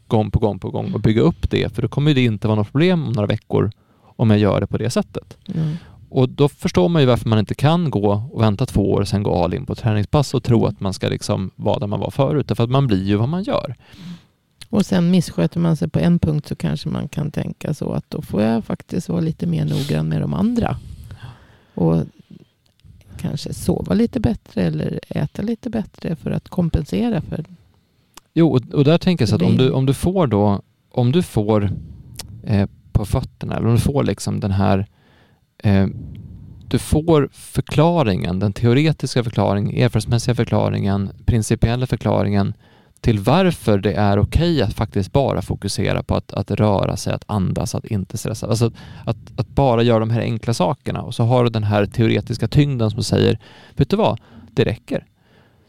gång 0.07 0.31
på 0.31 0.39
gång 0.39 0.59
på 0.59 0.71
gång 0.71 0.93
och 0.93 1.01
bygga 1.01 1.21
upp 1.23 1.51
det, 1.51 1.75
för 1.75 1.83
då 1.83 1.89
kommer 1.89 2.15
det 2.15 2.25
inte 2.25 2.49
vara 2.49 2.57
något 2.57 2.73
problem 2.73 3.07
om 3.07 3.13
några 3.13 3.27
veckor 3.27 3.71
om 4.17 4.31
jag 4.31 4.39
gör 4.39 4.61
det 4.61 4.67
på 4.67 4.79
det 4.79 4.91
sättet. 4.91 5.37
Mm. 5.55 5.77
Och 6.09 6.29
då 6.29 6.49
förstår 6.49 6.89
man 6.89 7.03
ju 7.03 7.07
varför 7.07 7.29
man 7.29 7.39
inte 7.39 7.55
kan 7.55 7.91
gå 7.91 8.29
och 8.33 8.43
vänta 8.43 8.67
två 8.67 8.93
år 8.93 9.01
och 9.01 9.09
sen 9.09 9.23
gå 9.23 9.45
all 9.45 9.55
in 9.55 9.67
på 9.67 9.75
träningspass 9.75 10.35
och 10.35 10.43
tro 10.43 10.67
att 10.67 10.81
man 10.81 10.95
ska 10.95 11.09
liksom 11.09 11.51
vara 11.57 11.79
där 11.79 11.87
man 11.87 12.01
var 12.01 12.11
förut. 12.11 12.49
Därför 12.49 12.65
att 12.65 12.71
man 12.71 12.87
blir 12.87 13.05
ju 13.05 13.17
vad 13.17 13.29
man 13.29 13.43
gör. 13.43 13.77
Och 14.71 14.87
sen 14.87 15.11
missköter 15.11 15.61
man 15.61 15.77
sig 15.77 15.89
på 15.89 15.99
en 15.99 16.19
punkt 16.19 16.49
så 16.49 16.57
kanske 16.57 16.89
man 16.89 17.09
kan 17.09 17.31
tänka 17.31 17.75
så 17.75 17.93
att 17.93 18.11
då 18.11 18.23
får 18.23 18.43
jag 18.43 18.65
faktiskt 18.65 19.09
vara 19.09 19.21
lite 19.21 19.47
mer 19.47 19.65
noggrann 19.65 20.09
med 20.09 20.21
de 20.21 20.35
andra. 20.35 20.77
Och 21.75 22.03
kanske 23.17 23.55
sova 23.55 23.95
lite 23.95 24.21
bättre 24.21 24.63
eller 24.63 25.01
äta 25.09 25.43
lite 25.43 25.71
bättre 25.71 26.17
för 26.17 26.31
att 26.31 26.49
kompensera 26.49 27.21
för 27.21 27.45
Jo, 28.39 28.49
och, 28.49 28.75
och 28.75 28.85
där 28.85 28.99
tänker 28.99 29.23
jag 29.23 29.29
så 29.29 29.37
att 29.37 29.43
om 29.43 29.57
du, 29.57 29.71
om 29.71 29.87
du 29.87 29.95
får 29.95 30.27
då, 30.27 30.63
om 30.91 31.13
du 31.13 31.23
får 31.23 31.71
eh, 32.45 32.69
på 32.93 33.05
fötterna, 33.05 33.57
eller 33.57 33.67
om 33.67 33.75
du 33.75 33.81
får 33.81 34.05
liksom 34.05 34.41
den 34.41 34.51
här, 34.51 34.87
eh, 35.59 35.87
du 36.69 36.79
får 36.79 37.29
förklaringen, 37.33 38.39
den 38.39 38.53
teoretiska 38.53 39.25
förklaringen, 39.25 39.71
erfarenhetsmässiga 39.71 40.35
förklaringen, 40.35 41.11
principiella 41.27 41.87
förklaringen 41.87 42.55
till 43.01 43.19
varför 43.19 43.79
det 43.79 43.93
är 43.93 44.19
okej 44.19 44.63
att 44.63 44.75
faktiskt 44.75 45.13
bara 45.13 45.43
fokusera 45.43 46.03
på 46.03 46.15
att, 46.15 46.33
att 46.33 46.51
röra 46.51 46.97
sig, 46.97 47.15
att 47.15 47.25
andas, 47.27 47.75
att 47.75 47.85
inte 47.85 48.19
stressa. 48.19 48.47
Alltså 48.47 48.67
att, 48.67 48.73
att, 49.05 49.17
att 49.37 49.49
bara 49.49 49.83
göra 49.83 49.99
de 49.99 50.11
här 50.11 50.21
enkla 50.21 50.55
sakerna 50.55 51.03
och 51.03 51.15
så 51.15 51.25
har 51.25 51.45
du 51.45 51.51
den 51.51 51.65
här 51.65 51.87
teoretiska 51.87 52.49
tyngden 52.49 52.91
som 52.91 53.03
säger, 53.03 53.39
vet 53.77 53.91
du 53.91 53.97
vad, 53.97 54.21
det 54.51 54.65
räcker. 54.65 55.07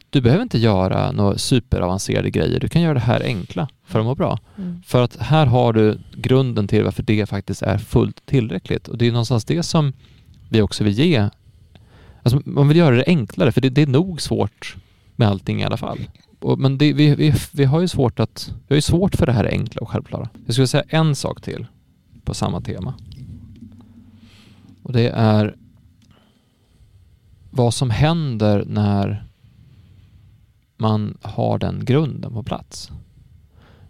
Du 0.09 0.21
behöver 0.21 0.43
inte 0.43 0.57
göra 0.57 1.11
några 1.11 1.37
superavancerade 1.37 2.29
grejer, 2.29 2.59
du 2.59 2.67
kan 2.67 2.81
göra 2.81 2.93
det 2.93 2.99
här 2.99 3.23
enkla 3.23 3.67
för 3.85 3.99
att 3.99 4.05
må 4.05 4.15
bra. 4.15 4.39
Mm. 4.57 4.81
För 4.85 5.03
att 5.03 5.15
här 5.15 5.45
har 5.45 5.73
du 5.73 5.99
grunden 6.15 6.67
till 6.67 6.83
varför 6.83 7.03
det 7.03 7.29
faktiskt 7.29 7.61
är 7.61 7.77
fullt 7.77 8.25
tillräckligt. 8.25 8.87
Och 8.87 8.97
det 8.97 9.07
är 9.07 9.11
någonstans 9.11 9.45
det 9.45 9.63
som 9.63 9.93
vi 10.49 10.61
också 10.61 10.83
vill 10.83 10.93
ge. 10.93 11.29
Alltså 12.23 12.41
man 12.45 12.67
vill 12.67 12.77
göra 12.77 12.95
det 12.95 13.03
enklare, 13.07 13.51
för 13.51 13.61
det, 13.61 13.69
det 13.69 13.81
är 13.81 13.87
nog 13.87 14.21
svårt 14.21 14.75
med 15.15 15.27
allting 15.27 15.61
i 15.61 15.63
alla 15.63 15.77
fall. 15.77 15.99
Och, 16.39 16.59
men 16.59 16.77
det, 16.77 16.93
vi, 16.93 17.15
vi, 17.15 17.33
vi 17.53 17.65
har 17.65 17.81
ju 17.81 17.87
svårt 17.87 18.19
att, 18.19 18.53
vi 18.67 18.73
har 18.73 18.75
ju 18.75 18.81
svårt 18.81 19.15
för 19.15 19.25
det 19.25 19.31
här 19.31 19.45
enkla 19.51 19.81
och 19.81 19.89
självklara. 19.89 20.29
Jag 20.45 20.53
skulle 20.53 20.67
säga 20.67 20.83
en 20.87 21.15
sak 21.15 21.41
till 21.41 21.67
på 22.23 22.33
samma 22.33 22.61
tema. 22.61 22.93
Och 24.83 24.93
det 24.93 25.09
är 25.09 25.55
vad 27.51 27.73
som 27.73 27.89
händer 27.89 28.63
när 28.67 29.25
man 30.77 31.17
har 31.21 31.57
den 31.57 31.85
grunden 31.85 32.33
på 32.33 32.43
plats. 32.43 32.91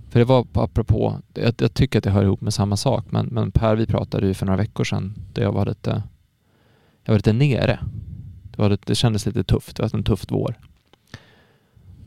För 0.09 0.19
det 0.19 0.25
var 0.25 0.47
apropå, 0.53 1.21
jag, 1.33 1.53
jag 1.57 1.73
tycker 1.73 1.99
att 1.99 2.03
det 2.03 2.11
hör 2.11 2.23
ihop 2.23 2.41
med 2.41 2.53
samma 2.53 2.77
sak, 2.77 3.05
men, 3.09 3.25
men 3.25 3.51
Per 3.51 3.75
vi 3.75 3.85
pratade 3.85 4.27
ju 4.27 4.33
för 4.33 4.45
några 4.45 4.57
veckor 4.57 4.83
sedan 4.83 5.13
där 5.33 5.43
jag 5.43 5.51
var 5.51 5.65
lite, 5.65 6.03
jag 7.03 7.13
var 7.13 7.17
lite 7.17 7.33
nere. 7.33 7.79
Det, 8.51 8.61
var 8.61 8.69
lite, 8.69 8.83
det 8.85 8.95
kändes 8.95 9.25
lite 9.25 9.43
tufft, 9.43 9.75
det 9.75 9.83
var 9.83 9.95
en 9.97 10.03
tuff 10.03 10.25
vår. 10.29 10.55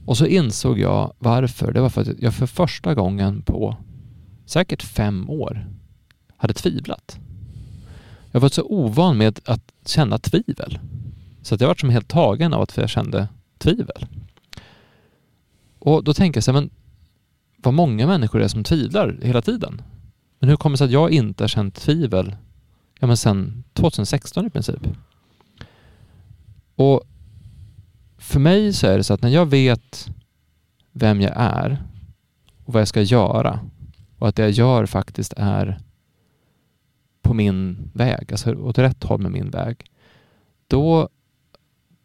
Och 0.04 0.16
så 0.16 0.26
insåg 0.26 0.78
jag 0.78 1.12
varför. 1.18 1.72
Det 1.72 1.80
var 1.80 1.88
för 1.88 2.00
att 2.00 2.18
jag 2.18 2.34
för 2.34 2.46
första 2.46 2.94
gången 2.94 3.42
på 3.42 3.76
säkert 4.46 4.82
fem 4.82 5.30
år 5.30 5.66
hade 6.36 6.54
tvivlat. 6.54 7.18
Jag 8.30 8.40
var 8.40 8.48
så 8.48 8.62
ovan 8.62 9.18
med 9.18 9.40
att 9.44 9.72
känna 9.86 10.18
tvivel. 10.18 10.78
Så 11.42 11.54
att 11.54 11.60
jag 11.60 11.68
var 11.68 11.74
som 11.74 11.90
helt 11.90 12.08
tagen 12.08 12.54
av 12.54 12.62
att 12.62 12.76
jag 12.76 12.90
kände 12.90 13.28
tvivel. 13.58 14.06
Och 15.78 16.04
då 16.04 16.14
tänker 16.14 16.36
jag 16.36 16.44
så 16.44 16.52
här, 16.52 16.60
men 16.60 16.70
vad 17.56 17.74
många 17.74 18.06
människor 18.06 18.38
det 18.38 18.44
är 18.44 18.48
som 18.48 18.64
tvivlar 18.64 19.18
hela 19.22 19.42
tiden. 19.42 19.82
Men 20.38 20.48
hur 20.48 20.56
kommer 20.56 20.74
det 20.74 20.78
sig 20.78 20.84
att 20.84 20.90
jag 20.90 21.10
inte 21.10 21.42
har 21.42 21.48
känt 21.48 21.74
tvivel 21.74 22.36
ja, 23.00 23.06
men 23.06 23.16
sen 23.16 23.64
2016 23.72 24.46
i 24.46 24.50
princip? 24.50 24.80
Och 26.74 27.02
för 28.30 28.40
mig 28.40 28.72
så 28.72 28.86
är 28.86 28.96
det 28.96 29.04
så 29.04 29.14
att 29.14 29.22
när 29.22 29.28
jag 29.28 29.46
vet 29.46 30.10
vem 30.92 31.20
jag 31.20 31.32
är 31.36 31.82
och 32.64 32.72
vad 32.72 32.80
jag 32.80 32.88
ska 32.88 33.02
göra 33.02 33.60
och 34.18 34.28
att 34.28 34.36
det 34.36 34.42
jag 34.42 34.50
gör 34.50 34.86
faktiskt 34.86 35.32
är 35.36 35.80
på 37.22 37.34
min 37.34 37.90
väg, 37.94 38.32
alltså 38.32 38.54
åt 38.54 38.78
rätt 38.78 39.04
håll 39.04 39.20
med 39.20 39.32
min 39.32 39.50
väg, 39.50 39.84
då, 40.66 41.08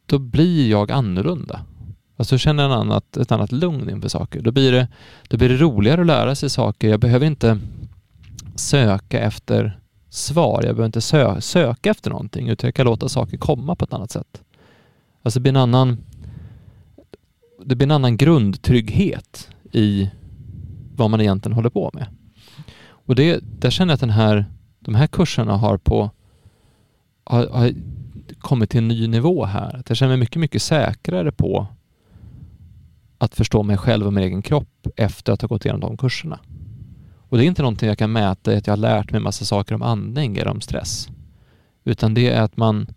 då 0.06 0.20
blir 0.20 0.70
jag 0.70 0.92
annorlunda. 0.92 1.62
Alltså 2.18 2.34
jag 2.34 2.40
känner 2.40 2.66
en 2.66 2.72
annat, 2.72 3.18
ett 3.18 3.32
annat 3.32 3.52
lugn 3.52 3.90
inför 3.90 4.10
saker. 4.10 4.42
Då 4.42 4.52
blir, 4.52 4.72
det, 4.72 4.88
då 5.28 5.38
blir 5.38 5.50
det 5.50 5.58
roligare 5.58 6.02
att 6.02 6.08
lära 6.08 6.36
sig 6.36 6.50
saker. 6.50 6.90
Jag 6.90 7.00
behöver 7.00 7.26
inte 7.26 7.60
söka 8.56 9.20
efter 9.20 9.80
svar. 10.10 10.64
Jag 10.64 10.76
behöver 10.76 10.86
inte 10.86 11.02
sö 11.02 11.42
söka 11.42 11.90
efter 11.90 12.10
någonting 12.10 12.50
utan 12.50 12.68
jag 12.68 12.76
kan 12.76 12.86
låta 12.86 13.10
saker 13.10 13.38
komma 13.38 13.76
på 13.76 13.86
ett 13.86 13.94
annat 13.94 14.12
sätt. 14.12 14.42
Alltså 15.24 15.40
det 15.40 15.42
blir 15.42 15.52
en 15.52 15.58
annan 15.58 15.98
det 17.66 17.76
blir 17.76 17.88
en 17.88 17.92
annan 17.92 18.18
grundtrygghet 18.18 19.50
i 19.72 20.10
vad 20.96 21.10
man 21.10 21.22
egentligen 21.22 21.56
håller 21.56 21.70
på 21.70 21.92
med. 21.94 22.08
Och 22.88 23.16
det, 23.16 23.40
där 23.60 23.70
känner 23.70 23.92
jag 23.92 23.96
att 23.96 24.00
den 24.00 24.10
här, 24.10 24.46
de 24.80 24.96
här 24.96 25.08
kurserna 25.08 25.58
har 25.58 25.78
på 25.78 26.12
har, 27.24 27.48
har 27.48 27.72
kommit 28.40 28.70
till 28.70 28.78
en 28.78 28.88
ny 28.88 29.08
nivå 29.08 29.46
här. 29.46 29.76
Att 29.76 29.90
jag 29.90 29.98
känner 29.98 30.10
mig 30.10 30.18
mycket, 30.18 30.40
mycket 30.40 30.62
säkrare 30.62 31.32
på 31.32 31.68
att 33.18 33.36
förstå 33.36 33.64
mig 33.64 33.78
själv 33.78 34.08
och 34.08 34.14
min 34.14 34.24
egen 34.24 34.42
kropp 34.42 34.88
efter 34.96 35.34
att 35.34 35.42
ha 35.42 35.48
gått 35.48 35.66
igenom 35.66 35.82
de 35.82 35.98
kurserna. 35.98 36.40
Och 37.30 37.38
det 37.38 37.46
är 37.46 37.48
inte 37.48 37.62
någonting 37.62 37.90
jag 37.90 37.98
kan 37.98 38.12
mäta 38.12 38.54
i 38.54 38.58
att 38.58 38.68
jag 38.68 38.72
har 38.72 38.78
lärt 38.78 39.12
mig 39.12 39.22
massa 39.22 39.46
saker 39.46 39.76
om 39.76 39.82
andning 39.82 40.38
eller 40.38 40.52
om 40.52 40.62
stress. 40.62 41.10
Utan 41.84 42.14
det 42.14 42.30
är 42.30 42.42
att 42.42 42.58
man 42.58 42.88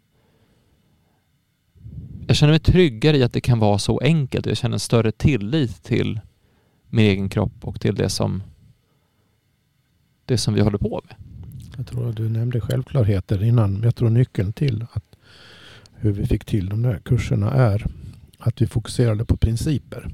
jag 2.29 2.37
känner 2.37 2.53
mig 2.53 2.61
tryggare 2.61 3.17
i 3.17 3.23
att 3.23 3.33
det 3.33 3.41
kan 3.41 3.59
vara 3.59 3.79
så 3.79 3.99
enkelt 3.99 4.47
och 4.47 4.51
jag 4.51 4.57
känner 4.57 4.75
en 4.75 4.81
större 4.81 5.13
tillit 5.13 5.83
till 5.83 6.21
min 6.89 7.05
egen 7.07 7.29
kropp 7.29 7.53
och 7.61 7.81
till 7.81 7.95
det 7.95 8.09
som 8.09 8.43
det 10.25 10.39
som 10.39 10.55
vi 10.55 10.61
håller 10.61 10.79
på 10.79 11.03
med. 11.05 11.17
Jag 11.77 11.87
tror 11.87 12.09
att 12.09 12.17
du 12.17 12.29
nämnde 12.29 12.61
självklarheter 12.61 13.43
innan. 13.43 13.83
Jag 13.83 13.97
tror 13.97 14.11
nyckeln 14.11 14.53
till 14.53 14.87
att 14.93 15.05
hur 15.95 16.13
vi 16.13 16.27
fick 16.27 16.45
till 16.45 16.69
de 16.69 16.83
där 16.83 16.99
kurserna 17.05 17.53
är 17.53 17.87
att 18.39 18.63
vi 18.63 18.67
fokuserade 18.67 19.25
på 19.25 19.37
principer. 19.37 20.09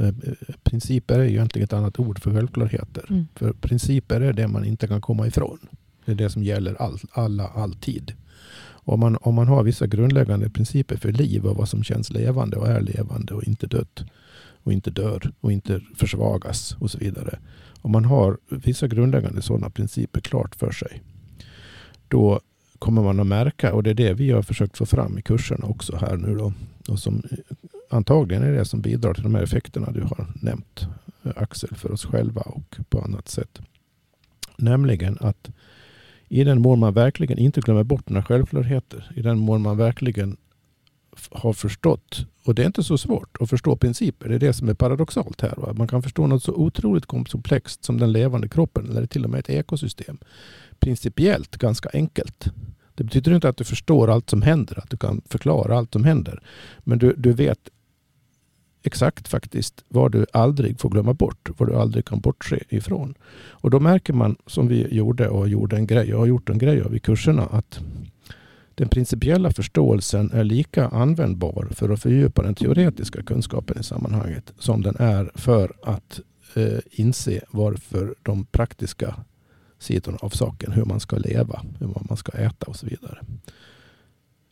Eh, 0.00 0.14
Principer 0.62 1.18
är 1.18 1.24
ju 1.24 1.30
egentligen 1.30 1.64
ett 1.64 1.72
annat 1.72 1.98
ord 1.98 2.18
för 2.18 2.34
självklarheter. 2.34 3.04
Mm. 3.10 3.26
För 3.34 3.52
principer 3.52 4.20
är 4.20 4.32
det 4.32 4.48
man 4.48 4.64
inte 4.64 4.86
kan 4.88 5.00
komma 5.00 5.26
ifrån. 5.26 5.58
Det 6.04 6.12
är 6.12 6.16
det 6.16 6.30
som 6.30 6.42
gäller 6.42 6.82
all, 6.82 6.98
alla, 7.12 7.48
alltid. 7.48 8.12
Om 8.88 9.00
man, 9.00 9.16
om 9.20 9.34
man 9.34 9.48
har 9.48 9.62
vissa 9.62 9.86
grundläggande 9.86 10.50
principer 10.50 10.96
för 10.96 11.12
liv 11.12 11.46
och 11.46 11.56
vad 11.56 11.68
som 11.68 11.82
känns 11.82 12.10
levande 12.10 12.56
och 12.56 12.68
är 12.68 12.80
levande 12.80 13.34
och 13.34 13.44
inte 13.44 13.66
dött 13.66 14.04
och 14.62 14.72
inte 14.72 14.90
dör 14.90 15.32
och 15.40 15.52
inte 15.52 15.80
försvagas 15.96 16.76
och 16.80 16.90
så 16.90 16.98
vidare. 16.98 17.38
Om 17.80 17.92
man 17.92 18.04
har 18.04 18.38
vissa 18.48 18.88
grundläggande 18.88 19.42
sådana 19.42 19.70
principer 19.70 20.20
klart 20.20 20.56
för 20.56 20.70
sig 20.70 21.02
då 22.08 22.40
kommer 22.78 23.02
man 23.02 23.20
att 23.20 23.26
märka, 23.26 23.74
och 23.74 23.82
det 23.82 23.90
är 23.90 23.94
det 23.94 24.12
vi 24.12 24.30
har 24.30 24.42
försökt 24.42 24.76
få 24.76 24.86
fram 24.86 25.18
i 25.18 25.22
kurserna 25.22 25.66
också 25.66 25.96
här 25.96 26.16
nu 26.16 26.34
då, 26.34 26.52
och 26.88 26.98
som 26.98 27.22
antagligen 27.90 28.42
är 28.42 28.52
det 28.52 28.64
som 28.64 28.80
bidrar 28.80 29.14
till 29.14 29.22
de 29.22 29.34
här 29.34 29.42
effekterna 29.42 29.90
du 29.90 30.00
har 30.00 30.26
nämnt, 30.42 30.86
Axel, 31.36 31.74
för 31.76 31.92
oss 31.92 32.04
själva 32.04 32.40
och 32.40 32.76
på 32.88 33.00
annat 33.00 33.28
sätt. 33.28 33.58
Nämligen 34.56 35.18
att 35.20 35.50
i 36.28 36.44
den 36.44 36.62
mån 36.62 36.78
man 36.78 36.94
verkligen 36.94 37.38
inte 37.38 37.60
glömmer 37.60 37.84
bort 37.84 38.08
några 38.08 38.24
självklarheter, 38.24 39.12
i 39.16 39.22
den 39.22 39.38
mån 39.38 39.62
man 39.62 39.76
verkligen 39.76 40.36
har 41.30 41.52
förstått, 41.52 42.26
och 42.44 42.54
det 42.54 42.62
är 42.62 42.66
inte 42.66 42.82
så 42.82 42.98
svårt 42.98 43.36
att 43.40 43.50
förstå 43.50 43.76
principer, 43.76 44.28
det 44.28 44.34
är 44.34 44.38
det 44.38 44.52
som 44.52 44.68
är 44.68 44.74
paradoxalt 44.74 45.40
här. 45.40 45.54
Va? 45.56 45.72
Man 45.72 45.88
kan 45.88 46.02
förstå 46.02 46.26
något 46.26 46.42
så 46.42 46.52
otroligt 46.52 47.06
komplext 47.06 47.84
som 47.84 47.98
den 47.98 48.12
levande 48.12 48.48
kroppen, 48.48 48.90
eller 48.90 49.06
till 49.06 49.24
och 49.24 49.30
med 49.30 49.40
ett 49.40 49.50
ekosystem, 49.50 50.18
principiellt 50.78 51.56
ganska 51.56 51.88
enkelt. 51.92 52.48
Det 52.94 53.04
betyder 53.04 53.34
inte 53.34 53.48
att 53.48 53.56
du 53.56 53.64
förstår 53.64 54.10
allt 54.10 54.30
som 54.30 54.42
händer, 54.42 54.78
att 54.78 54.90
du 54.90 54.96
kan 54.96 55.22
förklara 55.28 55.78
allt 55.78 55.92
som 55.92 56.04
händer. 56.04 56.42
Men 56.78 56.98
du, 56.98 57.14
du 57.16 57.32
vet 57.32 57.68
exakt 58.82 59.28
faktiskt 59.28 59.84
vad 59.88 60.12
du 60.12 60.26
aldrig 60.32 60.80
får 60.80 60.90
glömma 60.90 61.14
bort, 61.14 61.50
vad 61.56 61.68
du 61.68 61.74
aldrig 61.74 62.04
kan 62.04 62.20
bortse 62.20 62.58
ifrån. 62.68 63.14
Och 63.50 63.70
då 63.70 63.80
märker 63.80 64.12
man, 64.12 64.36
som 64.46 64.68
vi 64.68 64.94
gjorde 64.94 65.28
och 65.28 65.48
gjorde 65.48 65.76
en 65.76 65.86
grej, 65.86 66.08
jag 66.08 66.18
har 66.18 66.26
gjort 66.26 66.48
en 66.48 66.58
grej 66.58 66.82
av 66.82 66.96
i 66.96 66.98
kurserna, 66.98 67.46
att 67.46 67.80
den 68.74 68.88
principiella 68.88 69.50
förståelsen 69.50 70.30
är 70.32 70.44
lika 70.44 70.88
användbar 70.88 71.68
för 71.70 71.88
att 71.88 72.02
fördjupa 72.02 72.42
den 72.42 72.54
teoretiska 72.54 73.22
kunskapen 73.22 73.80
i 73.80 73.82
sammanhanget 73.82 74.52
som 74.58 74.82
den 74.82 74.96
är 74.98 75.30
för 75.34 75.72
att 75.82 76.20
eh, 76.54 76.78
inse 76.90 77.40
varför 77.50 78.14
de 78.22 78.44
praktiska 78.44 79.14
sidorna 79.78 80.18
av 80.20 80.30
saken, 80.30 80.72
hur 80.72 80.84
man 80.84 81.00
ska 81.00 81.16
leva, 81.16 81.62
hur 81.80 81.86
man 82.08 82.16
ska 82.16 82.32
äta 82.32 82.66
och 82.66 82.76
så 82.76 82.86
vidare. 82.86 83.20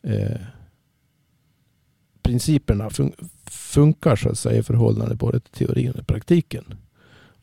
Eh, 0.03 0.41
principerna 2.27 2.89
fun 2.89 3.11
funkar 3.45 4.15
så 4.15 4.29
att 4.29 4.37
säga 4.37 4.59
i 4.59 4.63
förhållande 4.63 5.15
både 5.15 5.39
till 5.39 5.51
teorin 5.51 5.91
och 5.91 6.07
praktiken. 6.07 6.73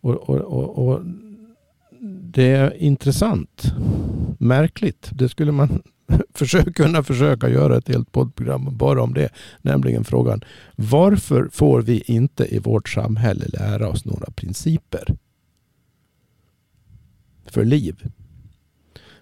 Och, 0.00 0.14
och, 0.14 0.36
och, 0.36 0.88
och, 0.88 1.00
det 2.22 2.46
är 2.48 2.76
intressant, 2.82 3.72
märkligt. 4.38 5.10
Det 5.12 5.28
skulle 5.28 5.52
man 5.52 5.82
försöka, 6.34 6.72
kunna 6.72 7.02
försöka 7.02 7.48
göra 7.48 7.76
ett 7.76 7.88
helt 7.88 8.12
poddprogram 8.12 8.76
bara 8.76 9.02
om 9.02 9.14
det. 9.14 9.28
Nämligen 9.62 10.04
frågan 10.04 10.44
varför 10.76 11.48
får 11.52 11.82
vi 11.82 12.02
inte 12.06 12.54
i 12.54 12.58
vårt 12.58 12.88
samhälle 12.88 13.44
lära 13.48 13.88
oss 13.88 14.04
några 14.04 14.30
principer 14.30 15.16
för 17.46 17.64
liv? 17.64 18.02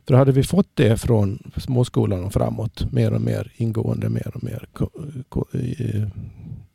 För 0.07 0.15
hade 0.15 0.33
vi 0.33 0.43
fått 0.43 0.69
det 0.75 1.01
från 1.01 1.53
småskolan 1.57 2.25
och 2.25 2.33
framåt, 2.33 2.93
mer 2.93 3.13
och 3.13 3.21
mer 3.21 3.53
ingående, 3.57 4.09
mer 4.09 4.31
och 4.35 4.45
mer 4.45 4.69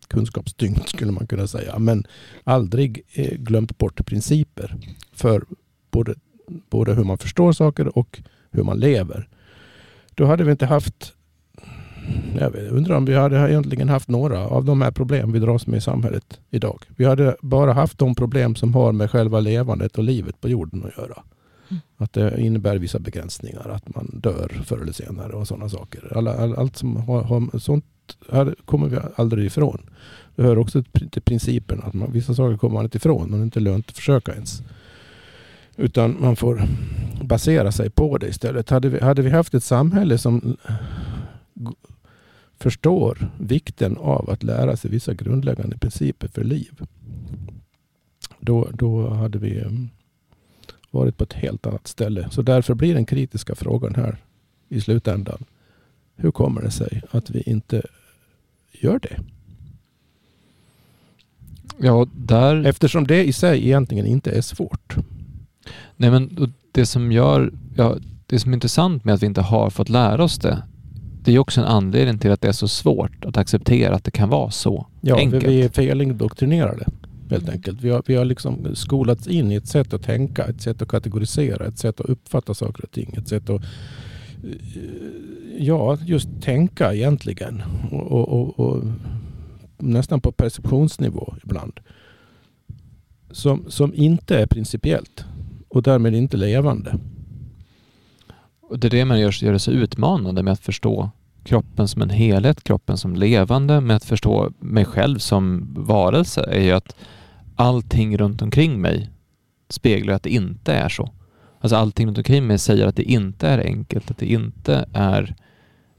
kunskapstyngt 0.07 0.89
skulle 0.89 1.11
man 1.11 1.27
kunna 1.27 1.47
säga. 1.47 1.79
Men 1.79 2.03
aldrig 2.43 3.01
eh, 3.13 3.37
glömt 3.37 3.77
bort 3.77 4.05
principer 4.05 4.75
för 5.13 5.45
både, 5.91 6.15
både 6.47 6.93
hur 6.93 7.03
man 7.03 7.17
förstår 7.17 7.51
saker 7.51 7.97
och 7.97 8.21
hur 8.51 8.63
man 8.63 8.79
lever. 8.79 9.27
Då 10.15 10.25
hade 10.25 10.43
vi 10.43 10.51
inte 10.51 10.65
haft 10.65 11.13
jag 12.39 12.55
undrar 12.55 12.95
om 12.95 13.05
vi 13.05 13.15
hade 13.15 13.49
egentligen 13.51 13.89
haft 13.89 14.07
några 14.07 14.47
av 14.47 14.65
de 14.65 14.81
här 14.81 14.91
problem 14.91 15.31
vi 15.31 15.39
dras 15.39 15.67
med 15.67 15.77
i 15.77 15.81
samhället 15.81 16.39
idag. 16.49 16.83
Vi 16.95 17.05
hade 17.05 17.35
bara 17.41 17.73
haft 17.73 17.99
de 17.99 18.15
problem 18.15 18.55
som 18.55 18.73
har 18.73 18.91
med 18.91 19.11
själva 19.11 19.39
levandet 19.39 19.97
och 19.97 20.03
livet 20.03 20.41
på 20.41 20.49
jorden 20.49 20.85
att 20.85 20.97
göra. 20.97 21.23
Att 21.97 22.13
det 22.13 22.41
innebär 22.41 22.77
vissa 22.77 22.99
begränsningar, 22.99 23.69
att 23.69 23.95
man 23.95 24.19
dör 24.23 24.61
förr 24.65 24.81
eller 24.81 24.93
senare 24.93 25.33
och 25.33 25.47
sådana 25.47 25.69
saker. 25.69 26.17
Alla, 26.17 26.33
all, 26.37 26.55
allt 26.55 26.77
som 26.77 26.95
har, 26.95 27.23
har, 27.23 27.59
sånt 27.59 27.85
här 28.31 28.55
kommer 28.65 28.87
vi 28.87 28.97
aldrig 29.15 29.45
ifrån. 29.45 29.89
Det 30.35 30.43
hör 30.43 30.57
också 30.57 30.83
till 31.11 31.21
principen 31.21 31.81
att 31.83 31.93
man, 31.93 32.11
vissa 32.11 32.33
saker 32.33 32.57
kommer 32.57 32.73
man 32.73 32.83
inte 32.83 32.97
ifrån 32.97 33.23
och 33.23 33.29
det 33.29 33.37
är 33.37 33.43
inte 33.43 33.59
lönt 33.59 33.89
att 33.89 33.95
försöka 33.95 34.33
ens. 34.33 34.61
Utan 35.75 36.17
man 36.19 36.35
får 36.35 36.61
basera 37.21 37.71
sig 37.71 37.89
på 37.89 38.17
det 38.17 38.27
istället. 38.27 38.69
Hade 38.69 38.89
vi, 38.89 38.99
hade 38.99 39.21
vi 39.21 39.29
haft 39.29 39.53
ett 39.53 39.63
samhälle 39.63 40.17
som 40.17 40.57
förstår 42.59 43.31
vikten 43.39 43.97
av 43.97 44.29
att 44.29 44.43
lära 44.43 44.77
sig 44.77 44.91
vissa 44.91 45.13
grundläggande 45.13 45.77
principer 45.77 46.27
för 46.27 46.43
liv. 46.43 46.81
Då, 48.39 48.67
då 48.73 49.09
hade 49.09 49.39
vi 49.39 49.59
mm, 49.59 49.89
varit 50.97 51.17
på 51.17 51.23
ett 51.23 51.33
helt 51.33 51.67
annat 51.67 51.87
ställe. 51.87 52.27
Så 52.31 52.41
därför 52.41 52.73
blir 52.73 52.93
den 52.93 53.05
kritiska 53.05 53.55
frågan 53.55 53.95
här 53.95 54.17
i 54.69 54.81
slutändan. 54.81 55.45
Hur 56.15 56.31
kommer 56.31 56.61
det 56.61 56.71
sig 56.71 57.01
att 57.11 57.29
vi 57.29 57.41
inte 57.41 57.81
gör 58.71 58.99
det? 58.99 59.19
Ja, 61.77 62.07
där... 62.15 62.65
Eftersom 62.65 63.07
det 63.07 63.25
i 63.25 63.33
sig 63.33 63.65
egentligen 63.65 64.05
inte 64.05 64.31
är 64.31 64.41
svårt. 64.41 64.95
Nej, 65.95 66.11
men 66.11 66.53
det 66.71 66.85
som 66.85 67.11
gör, 67.11 67.53
ja, 67.75 67.97
det 68.25 68.39
som 68.39 68.51
är 68.51 68.55
intressant 68.55 69.05
med 69.05 69.13
att 69.13 69.21
vi 69.21 69.25
inte 69.25 69.41
har 69.41 69.69
fått 69.69 69.89
lära 69.89 70.23
oss 70.23 70.37
det, 70.39 70.63
det 71.23 71.31
är 71.31 71.39
också 71.39 71.61
en 71.61 71.67
anledning 71.67 72.19
till 72.19 72.31
att 72.31 72.41
det 72.41 72.47
är 72.47 72.51
så 72.51 72.67
svårt 72.67 73.25
att 73.25 73.37
acceptera 73.37 73.95
att 73.95 74.03
det 74.03 74.11
kan 74.11 74.29
vara 74.29 74.51
så 74.51 74.87
ja, 75.01 75.17
enkelt. 75.17 75.43
Ja, 75.43 75.49
vi 75.49 75.61
är 75.61 75.69
felindoktrinerade 75.69 76.85
helt 77.31 77.49
enkelt. 77.49 77.81
Vi 77.81 77.89
har, 77.89 78.03
vi 78.05 78.15
har 78.15 78.25
liksom 78.25 78.75
skolats 78.75 79.27
in 79.27 79.51
i 79.51 79.55
ett 79.55 79.67
sätt 79.67 79.93
att 79.93 80.03
tänka, 80.03 80.43
ett 80.43 80.61
sätt 80.61 80.81
att 80.81 80.87
kategorisera, 80.87 81.65
ett 81.65 81.77
sätt 81.77 81.99
att 81.99 82.09
uppfatta 82.09 82.53
saker 82.53 82.83
och 82.83 82.91
ting, 82.91 83.13
ett 83.17 83.27
sätt 83.27 83.49
att 83.49 83.61
ja, 85.57 85.97
just 86.05 86.29
tänka 86.41 86.93
egentligen. 86.93 87.63
Och, 87.91 88.29
och, 88.29 88.59
och 88.59 88.83
nästan 89.77 90.21
på 90.21 90.31
perceptionsnivå 90.31 91.35
ibland. 91.43 91.79
Som, 93.31 93.65
som 93.67 93.93
inte 93.93 94.37
är 94.39 94.45
principiellt 94.45 95.25
och 95.67 95.83
därmed 95.83 96.15
inte 96.15 96.37
levande. 96.37 96.99
Och 98.61 98.79
det 98.79 98.87
är 98.87 98.91
det 98.91 99.05
man 99.05 99.19
gör, 99.19 99.43
gör 99.43 99.53
det 99.53 99.59
så 99.59 99.71
utmanande 99.71 100.43
med 100.43 100.53
att 100.53 100.59
förstå 100.59 101.11
kroppen 101.43 101.87
som 101.87 102.01
en 102.01 102.09
helhet, 102.09 102.63
kroppen 102.63 102.97
som 102.97 103.15
levande, 103.15 103.81
med 103.81 103.95
att 103.95 104.05
förstå 104.05 104.51
mig 104.59 104.85
själv 104.85 105.17
som 105.17 105.73
varelse 105.77 106.45
är 106.49 106.61
ju 106.61 106.71
att 106.71 106.95
allting 107.57 108.17
runt 108.17 108.41
omkring 108.41 108.81
mig 108.81 109.09
speglar 109.69 110.13
att 110.13 110.23
det 110.23 110.29
inte 110.29 110.73
är 110.73 110.89
så. 110.89 111.09
Alltså 111.59 111.75
allting 111.75 112.07
runt 112.07 112.17
omkring 112.17 112.47
mig 112.47 112.57
säger 112.57 112.87
att 112.87 112.95
det 112.95 113.03
inte 113.03 113.47
är 113.47 113.65
enkelt, 113.65 114.11
att 114.11 114.17
det 114.17 114.25
inte 114.25 114.85
är 114.93 115.35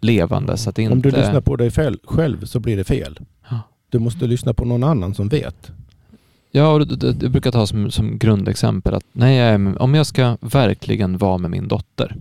levande. 0.01 0.57
Så 0.57 0.71
att 0.71 0.77
det 0.77 0.83
inte... 0.83 0.93
Om 0.93 1.03
du 1.03 1.11
lyssnar 1.11 1.41
på 1.41 1.57
dig 1.57 1.71
själv 2.05 2.45
så 2.45 2.61
blir 2.61 2.77
det 2.77 2.85
fel. 2.85 3.19
Ja. 3.51 3.61
Du 3.89 3.99
måste 3.99 4.27
lyssna 4.27 4.55
på 4.55 4.65
någon 4.65 4.85
annan 4.85 5.15
som 5.15 5.29
vet. 5.29 5.73
Ja, 6.51 6.73
och 6.73 6.87
det, 6.99 7.29
brukar 7.29 7.51
ta 7.51 7.67
som, 7.67 7.91
som 7.91 8.19
grundexempel 8.19 8.95
att 8.95 9.05
nej, 9.13 9.57
om 9.57 9.95
jag 9.95 10.07
ska 10.07 10.37
verkligen 10.41 11.19
vara 11.19 11.39
med 11.39 11.51
min 11.51 11.69
dotter, 11.69 12.17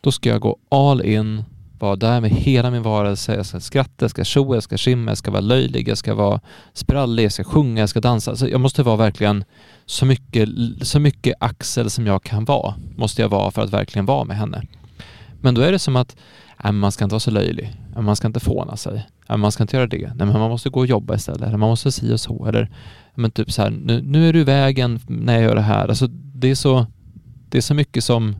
då 0.00 0.12
ska 0.12 0.28
jag 0.28 0.40
gå 0.40 0.56
all 0.68 1.04
in, 1.04 1.44
vara 1.78 1.96
där 1.96 2.20
med 2.20 2.30
hela 2.30 2.70
min 2.70 2.82
varelse. 2.82 3.34
Jag 3.34 3.46
ska 3.46 3.60
skratta, 3.60 3.92
jag 3.98 4.10
ska 4.10 4.24
tjoa, 4.24 4.56
jag 4.56 4.62
ska 4.62 4.76
skimma, 4.76 5.10
jag 5.10 5.18
ska 5.18 5.30
vara 5.30 5.40
löjlig, 5.40 5.88
jag 5.88 5.98
ska 5.98 6.14
vara 6.14 6.40
sprallig, 6.72 7.24
jag 7.24 7.32
ska 7.32 7.44
sjunga, 7.44 7.80
jag 7.80 7.88
ska 7.88 8.00
dansa. 8.00 8.30
Alltså 8.30 8.48
jag 8.48 8.60
måste 8.60 8.82
vara 8.82 8.96
verkligen 8.96 9.44
så 9.86 10.06
mycket, 10.06 10.48
så 10.82 11.00
mycket 11.00 11.34
Axel 11.40 11.90
som 11.90 12.06
jag 12.06 12.22
kan 12.22 12.44
vara, 12.44 12.74
måste 12.96 13.22
jag 13.22 13.28
vara 13.28 13.50
för 13.50 13.62
att 13.62 13.72
verkligen 13.72 14.06
vara 14.06 14.24
med 14.24 14.36
henne. 14.36 14.62
Men 15.40 15.54
då 15.54 15.60
är 15.60 15.72
det 15.72 15.78
som 15.78 15.96
att 15.96 16.16
äh, 16.58 16.64
nej, 16.64 16.72
man 16.72 16.92
ska 16.92 17.04
inte 17.04 17.14
vara 17.14 17.20
så 17.20 17.30
löjlig, 17.30 17.76
äh, 17.96 18.02
man 18.02 18.16
ska 18.16 18.26
inte 18.26 18.40
fåna 18.40 18.76
sig, 18.76 19.06
äh, 19.28 19.36
man 19.36 19.52
ska 19.52 19.62
inte 19.62 19.76
göra 19.76 19.86
det, 19.86 20.06
nej, 20.06 20.26
men 20.26 20.38
man 20.38 20.50
måste 20.50 20.70
gå 20.70 20.80
och 20.80 20.86
jobba 20.86 21.14
istället, 21.14 21.42
eller 21.42 21.56
man 21.56 21.68
måste 21.68 21.92
si 21.92 22.12
och 22.12 22.20
så, 22.20 22.46
eller 22.46 22.70
men 23.14 23.30
typ 23.30 23.52
så 23.52 23.62
här, 23.62 23.70
nu, 23.70 24.02
nu 24.02 24.28
är 24.28 24.32
du 24.32 24.40
i 24.40 24.44
vägen 24.44 25.00
när 25.06 25.34
jag 25.34 25.42
gör 25.42 25.54
det 25.54 25.60
här. 25.60 25.88
Alltså 25.88 26.06
det 26.10 26.50
är 26.50 26.54
så, 26.54 26.86
det 27.48 27.58
är 27.58 27.62
så 27.62 27.74
mycket 27.74 28.04
som 28.04 28.36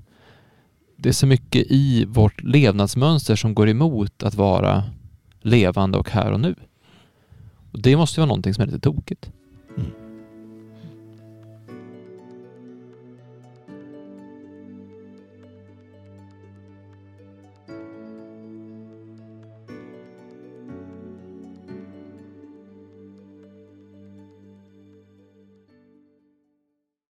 det 1.05 1.11
är 1.11 1.13
så 1.13 1.27
mycket 1.27 1.67
i 1.71 2.05
vårt 2.05 2.43
levnadsmönster 2.43 3.37
som 3.37 3.55
går 3.55 3.69
emot 3.69 4.23
att 4.23 4.35
vara 4.35 4.85
levande 5.43 5.99
och 5.99 6.11
här 6.11 6.33
och 6.33 6.41
nu. 6.41 6.55
Och 7.73 7.83
det 7.83 7.97
måste 7.97 8.21
vara 8.21 8.27
någonting 8.27 8.55
som 8.55 8.63
är 8.63 8.67
lite 8.67 8.79
tokigt. 8.79 9.31
Mm. 9.77 10.04